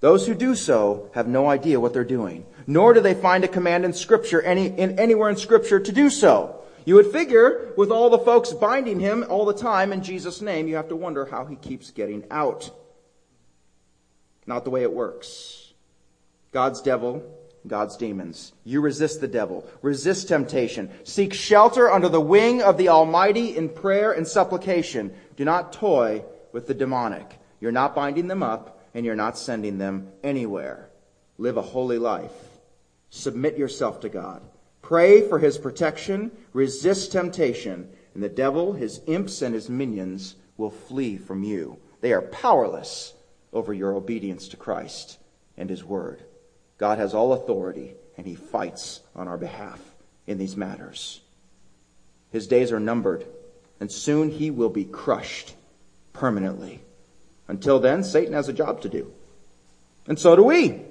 Those 0.00 0.26
who 0.26 0.34
do 0.34 0.54
so 0.54 1.10
have 1.14 1.28
no 1.28 1.48
idea 1.48 1.80
what 1.80 1.94
they're 1.94 2.04
doing, 2.04 2.44
nor 2.66 2.92
do 2.92 3.00
they 3.00 3.14
find 3.14 3.44
a 3.44 3.48
command 3.48 3.84
in 3.84 3.92
scripture 3.92 4.42
any, 4.42 4.66
in, 4.66 4.98
anywhere 4.98 5.30
in 5.30 5.36
scripture 5.36 5.80
to 5.80 5.92
do 5.92 6.10
so. 6.10 6.60
You 6.84 6.96
would 6.96 7.06
figure 7.06 7.72
with 7.76 7.90
all 7.90 8.10
the 8.10 8.18
folks 8.18 8.52
binding 8.52 9.00
him 9.00 9.24
all 9.30 9.46
the 9.46 9.54
time 9.54 9.92
in 9.92 10.02
Jesus' 10.02 10.42
name, 10.42 10.68
you 10.68 10.76
have 10.76 10.88
to 10.88 10.96
wonder 10.96 11.24
how 11.24 11.46
he 11.46 11.56
keeps 11.56 11.90
getting 11.90 12.24
out. 12.30 12.70
Not 14.46 14.64
the 14.64 14.70
way 14.70 14.82
it 14.82 14.92
works. 14.92 15.72
God's 16.52 16.82
devil 16.82 17.22
God's 17.66 17.96
demons. 17.96 18.52
You 18.64 18.80
resist 18.80 19.20
the 19.20 19.28
devil. 19.28 19.66
Resist 19.80 20.28
temptation. 20.28 20.90
Seek 21.04 21.32
shelter 21.32 21.90
under 21.90 22.08
the 22.08 22.20
wing 22.20 22.62
of 22.62 22.76
the 22.76 22.90
Almighty 22.90 23.56
in 23.56 23.68
prayer 23.70 24.12
and 24.12 24.28
supplication. 24.28 25.14
Do 25.36 25.44
not 25.44 25.72
toy 25.72 26.24
with 26.52 26.66
the 26.66 26.74
demonic. 26.74 27.38
You're 27.60 27.72
not 27.72 27.94
binding 27.94 28.28
them 28.28 28.42
up 28.42 28.82
and 28.94 29.06
you're 29.06 29.16
not 29.16 29.38
sending 29.38 29.78
them 29.78 30.08
anywhere. 30.22 30.90
Live 31.38 31.56
a 31.56 31.62
holy 31.62 31.98
life. 31.98 32.32
Submit 33.10 33.56
yourself 33.56 34.00
to 34.00 34.08
God. 34.08 34.42
Pray 34.82 35.26
for 35.26 35.38
his 35.38 35.56
protection. 35.56 36.30
Resist 36.52 37.12
temptation. 37.12 37.88
And 38.12 38.22
the 38.22 38.28
devil, 38.28 38.74
his 38.74 39.00
imps, 39.06 39.40
and 39.42 39.54
his 39.54 39.70
minions 39.70 40.36
will 40.56 40.70
flee 40.70 41.16
from 41.16 41.42
you. 41.42 41.78
They 42.00 42.12
are 42.12 42.22
powerless 42.22 43.14
over 43.52 43.72
your 43.72 43.94
obedience 43.94 44.48
to 44.48 44.56
Christ 44.56 45.18
and 45.56 45.70
his 45.70 45.82
word. 45.82 46.22
God 46.78 46.98
has 46.98 47.14
all 47.14 47.32
authority, 47.32 47.94
and 48.16 48.26
he 48.26 48.34
fights 48.34 49.00
on 49.14 49.28
our 49.28 49.38
behalf 49.38 49.80
in 50.26 50.38
these 50.38 50.56
matters. 50.56 51.20
His 52.30 52.46
days 52.46 52.72
are 52.72 52.80
numbered, 52.80 53.24
and 53.80 53.90
soon 53.90 54.30
he 54.30 54.50
will 54.50 54.70
be 54.70 54.84
crushed 54.84 55.54
permanently. 56.12 56.80
Until 57.46 57.78
then, 57.78 58.02
Satan 58.02 58.32
has 58.32 58.48
a 58.48 58.52
job 58.52 58.80
to 58.82 58.88
do. 58.88 59.12
And 60.06 60.18
so 60.18 60.34
do 60.34 60.42
we. 60.42 60.82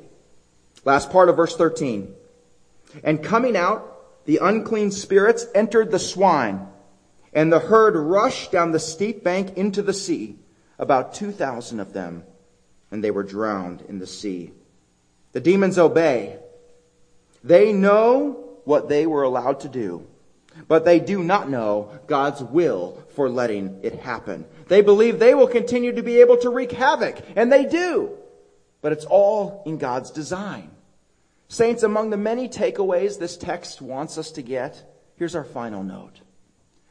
Last 0.86 1.12
part 1.12 1.30
of 1.30 1.36
verse 1.36 1.56
13. 1.56 2.14
And 3.04 3.24
coming 3.24 3.58
out, 3.58 4.26
the 4.26 4.40
unclean 4.42 4.92
spirits 4.92 5.46
entered 5.54 5.92
the 5.92 6.00
swine, 6.00 6.68
and 7.34 7.52
the 7.52 7.60
herd 7.60 7.96
rushed 7.96 8.52
down 8.52 8.72
the 8.72 8.80
steep 8.80 9.24
bank 9.24 9.58
into 9.58 9.82
the 9.82 9.94
sea, 9.94 10.38
about 10.78 11.14
2,000 11.14 11.80
of 11.80 11.94
them, 11.94 12.24
and 12.92 13.04
they 13.04 13.12
were 13.12 13.24
drowned 13.24 13.82
in 13.90 14.00
the 14.00 14.08
sea. 14.08 14.52
The 15.34 15.42
demons 15.42 15.78
obey. 15.78 16.40
They 17.44 17.74
know 17.74 18.60
what 18.64 18.88
they 18.88 19.06
were 19.06 19.24
allowed 19.24 19.60
to 19.62 19.70
do, 19.70 20.08
but 20.68 20.86
they 20.86 21.00
do 21.00 21.22
not 21.22 21.50
know 21.50 22.00
God's 22.08 22.42
will 22.42 23.04
for 23.16 23.30
letting 23.30 23.80
it 23.84 24.00
happen. 24.00 24.46
They 24.68 24.82
believe 24.82 25.20
they 25.20 25.34
will 25.34 25.48
continue 25.48 25.92
to 25.94 26.04
be 26.04 26.22
able 26.22 26.38
to 26.38 26.50
wreak 26.50 26.72
havoc, 26.72 27.18
and 27.36 27.52
they 27.52 27.66
do. 27.66 28.12
But 28.82 28.94
it's 28.94 29.06
all 29.06 29.64
in 29.66 29.78
God's 29.78 30.12
design. 30.12 30.70
Saints, 31.48 31.84
among 31.84 32.10
the 32.10 32.18
many 32.18 32.48
takeaways 32.48 33.20
this 33.20 33.38
text 33.38 33.82
wants 33.82 34.18
us 34.18 34.32
to 34.32 34.42
get, 34.42 34.84
here's 35.18 35.36
our 35.36 35.44
final 35.44 35.84
note. 35.84 36.22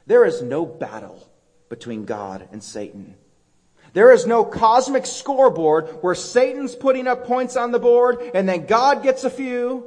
There 0.06 0.24
is 0.24 0.42
no 0.42 0.66
battle 0.66 1.28
between 1.68 2.04
God 2.04 2.48
and 2.52 2.62
Satan. 2.62 3.16
There 3.92 4.10
is 4.10 4.26
no 4.26 4.44
cosmic 4.44 5.04
scoreboard 5.04 5.88
where 6.02 6.14
Satan's 6.14 6.74
putting 6.74 7.06
up 7.06 7.26
points 7.26 7.56
on 7.56 7.72
the 7.72 7.78
board 7.78 8.20
and 8.34 8.48
then 8.48 8.66
God 8.66 9.02
gets 9.02 9.24
a 9.24 9.30
few. 9.30 9.86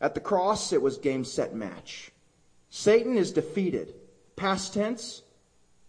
At 0.00 0.14
the 0.14 0.20
cross, 0.20 0.72
it 0.72 0.80
was 0.80 0.98
game, 0.98 1.24
set, 1.24 1.54
match. 1.54 2.12
Satan 2.70 3.18
is 3.18 3.32
defeated. 3.32 3.94
Past 4.36 4.72
tense, 4.72 5.22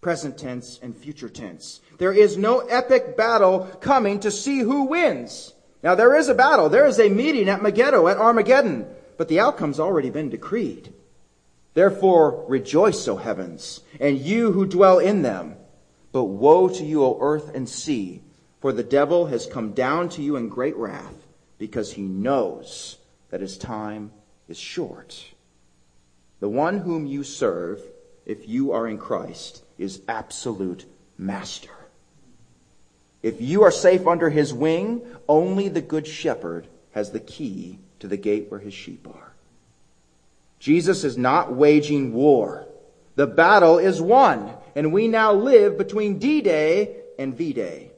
present 0.02 0.38
tense, 0.38 0.80
and 0.82 0.96
future 0.96 1.30
tense. 1.30 1.82
There 1.98 2.14
is 2.14 2.38
no 2.38 2.60
epic 2.60 3.16
battle 3.16 3.66
coming 3.80 4.20
to 4.22 4.32
see 4.32 4.60
who 4.60 4.86
wins. 4.86 5.54
Now 5.84 5.96
there 5.96 6.16
is 6.16 6.28
a 6.28 6.34
battle. 6.34 6.70
There 6.70 6.88
is 6.88 7.00
a 7.00 7.10
meeting 7.10 7.48
at 7.48 7.62
Megiddo, 7.62 8.08
at 8.08 8.18
Armageddon, 8.18 8.88
but 9.18 9.28
the 9.28 9.40
outcome's 9.40 9.80
already 9.80 10.10
been 10.10 10.30
decreed. 10.30 10.94
Therefore 11.74 12.46
rejoice, 12.48 13.08
O 13.08 13.18
heavens, 13.18 13.82
and 14.00 14.18
you 14.18 14.52
who 14.52 14.66
dwell 14.66 15.00
in 15.00 15.22
them. 15.22 15.56
But 16.12 16.26
woe 16.26 16.68
to 16.70 16.84
you, 16.84 17.04
O 17.04 17.18
earth 17.22 17.54
and 17.54 17.68
sea, 17.68 18.22
for 18.62 18.74
the 18.74 18.84
devil 18.84 19.28
has 19.28 19.46
come 19.46 19.72
down 19.72 20.10
to 20.10 20.22
you 20.22 20.36
in 20.36 20.50
great 20.50 20.76
wrath, 20.76 21.28
because 21.58 21.94
he 21.94 22.02
knows 22.02 22.98
that 23.30 23.42
his 23.42 23.58
time 23.58 24.12
is 24.48 24.58
short. 24.58 25.34
The 26.40 26.50
one 26.50 26.80
whom 26.80 27.06
you 27.06 27.24
serve, 27.24 27.82
if 28.26 28.48
you 28.48 28.72
are 28.72 28.88
in 28.88 28.98
Christ, 28.98 29.64
is 29.78 30.02
absolute 30.08 30.86
master. 31.18 31.70
If 33.22 33.42
you 33.42 33.64
are 33.64 33.72
safe 33.72 34.08
under 34.08 34.30
his 34.30 34.54
wing, 34.54 35.02
only 35.28 35.68
the 35.68 35.82
good 35.82 36.08
shepherd 36.08 36.68
has 36.92 37.12
the 37.12 37.20
key 37.20 37.80
to 38.00 38.08
the 38.08 38.18
gate 38.18 38.50
where 38.50 38.62
his 38.62 38.74
sheep 38.74 39.08
are. 39.08 39.34
Jesus 40.60 41.04
is 41.04 41.18
not 41.18 41.54
waging 41.54 42.14
war. 42.14 42.66
The 43.16 43.28
battle 43.28 43.78
is 43.78 44.02
won 44.02 44.54
and 44.76 44.94
we 44.94 45.08
now 45.08 45.34
live 45.34 45.78
between 45.78 46.20
D-Day 46.20 46.98
and 47.18 47.36
V-Day. 47.36 47.92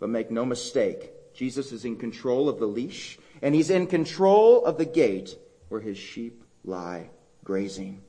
But 0.00 0.10
make 0.10 0.30
no 0.30 0.44
mistake, 0.44 1.12
Jesus 1.34 1.72
is 1.72 1.84
in 1.84 1.96
control 1.96 2.48
of 2.48 2.58
the 2.58 2.66
leash, 2.66 3.18
and 3.42 3.54
he's 3.54 3.70
in 3.70 3.86
control 3.86 4.64
of 4.64 4.78
the 4.78 4.84
gate 4.84 5.36
where 5.68 5.80
his 5.80 5.98
sheep 5.98 6.42
lie 6.64 7.10
grazing. 7.44 8.02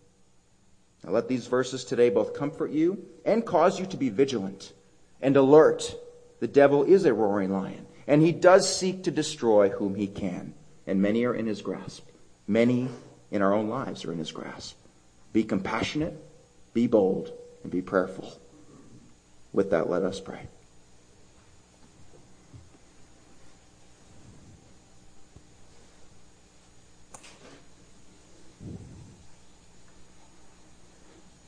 Now 1.04 1.12
let 1.12 1.28
these 1.28 1.48
verses 1.48 1.86
today 1.86 2.10
both 2.10 2.34
comfort 2.34 2.72
you 2.72 3.06
and 3.26 3.46
cause 3.46 3.80
you 3.80 3.86
to 3.88 3.98
be 3.98 4.10
vigilant 4.10 4.74
and 5.22 5.36
alert 5.36 5.96
the 6.40 6.48
devil 6.48 6.84
is 6.84 7.06
a 7.06 7.14
roaring 7.14 7.52
lion, 7.52 7.86
and 8.08 8.22
he 8.22 8.32
does 8.32 8.74
seek 8.74 9.04
to 9.04 9.12
destroy 9.12 9.70
whom 9.70 9.96
he 9.96 10.08
can, 10.08 10.54
and 10.88 11.02
many 11.02 11.26
are 11.26 11.36
in 11.36 11.48
his 11.48 11.62
grasp. 11.62 12.08
Many 12.48 12.88
in 13.30 13.42
our 13.42 13.54
own 13.54 13.68
lives 13.68 14.06
are 14.06 14.14
in 14.14 14.20
his 14.20 14.32
grasp. 14.32 14.78
Be 15.34 15.44
compassionate, 15.44 16.18
be 16.74 16.88
bold, 16.88 17.34
and 17.64 17.72
be 17.72 17.82
prayerful. 17.82 18.40
With 19.52 19.72
that, 19.72 19.90
let 19.90 20.04
us 20.04 20.20
pray. 20.20 20.48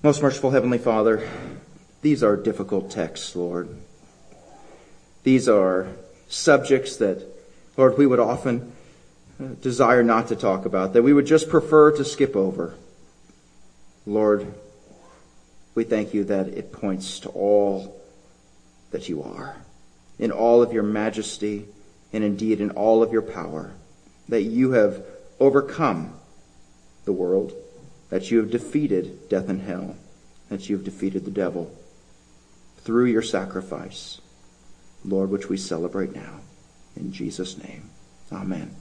Most 0.03 0.24
merciful 0.24 0.49
Heavenly 0.49 0.80
Father, 0.80 1.30
these 2.01 2.24
are 2.24 2.36
difficult 2.36 2.89
texts, 2.89 3.36
Lord. 3.36 3.70
These 5.22 5.47
are 5.47 5.89
subjects 6.28 6.97
that, 6.97 7.24
Lord, 7.78 7.99
we 7.99 8.07
would 8.07 8.20
often 8.20 8.72
uh, 9.39 9.49
desire 9.62 10.01
not 10.01 10.28
to 10.30 10.36
talk 10.36 10.66
about, 10.66 10.93
that 10.93 11.03
we 11.03 11.14
would 11.14 11.28
just 11.28 11.49
prefer 11.49 11.95
to 11.95 12.03
skip 12.03 12.36
over. 12.36 12.74
Lord, 14.07 14.51
we 15.76 15.84
thank 15.84 16.13
you 16.13 16.24
that 16.26 16.47
it 16.47 16.72
points 16.72 17.19
to 17.22 17.30
all 17.30 18.01
that 18.91 19.07
you 19.07 19.24
are, 19.24 19.55
in 20.19 20.32
all 20.32 20.61
of 20.61 20.74
your 20.74 20.84
majesty, 20.84 21.65
and 22.13 22.24
indeed 22.24 22.59
in 22.59 22.72
all 22.72 23.01
of 23.01 23.11
your 23.11 23.22
power, 23.22 23.74
that 24.28 24.43
you 24.43 24.72
have 24.72 25.03
overcome 25.39 26.13
the 27.05 27.13
world, 27.13 27.53
that 28.09 28.30
you 28.30 28.39
have 28.39 28.51
defeated 28.51 29.30
death 29.30 29.49
and 29.49 29.61
hell, 29.61 29.95
that 30.49 30.69
you 30.69 30.76
have 30.76 30.86
defeated 30.86 31.24
the 31.26 31.32
devil 31.32 31.74
through 32.80 33.05
your 33.05 33.22
sacrifice, 33.22 34.19
Lord, 35.05 35.30
which 35.30 35.47
we 35.47 35.57
celebrate 35.57 36.13
now. 36.13 36.41
In 36.95 37.13
Jesus' 37.13 37.57
name, 37.57 37.89
amen. 38.32 38.76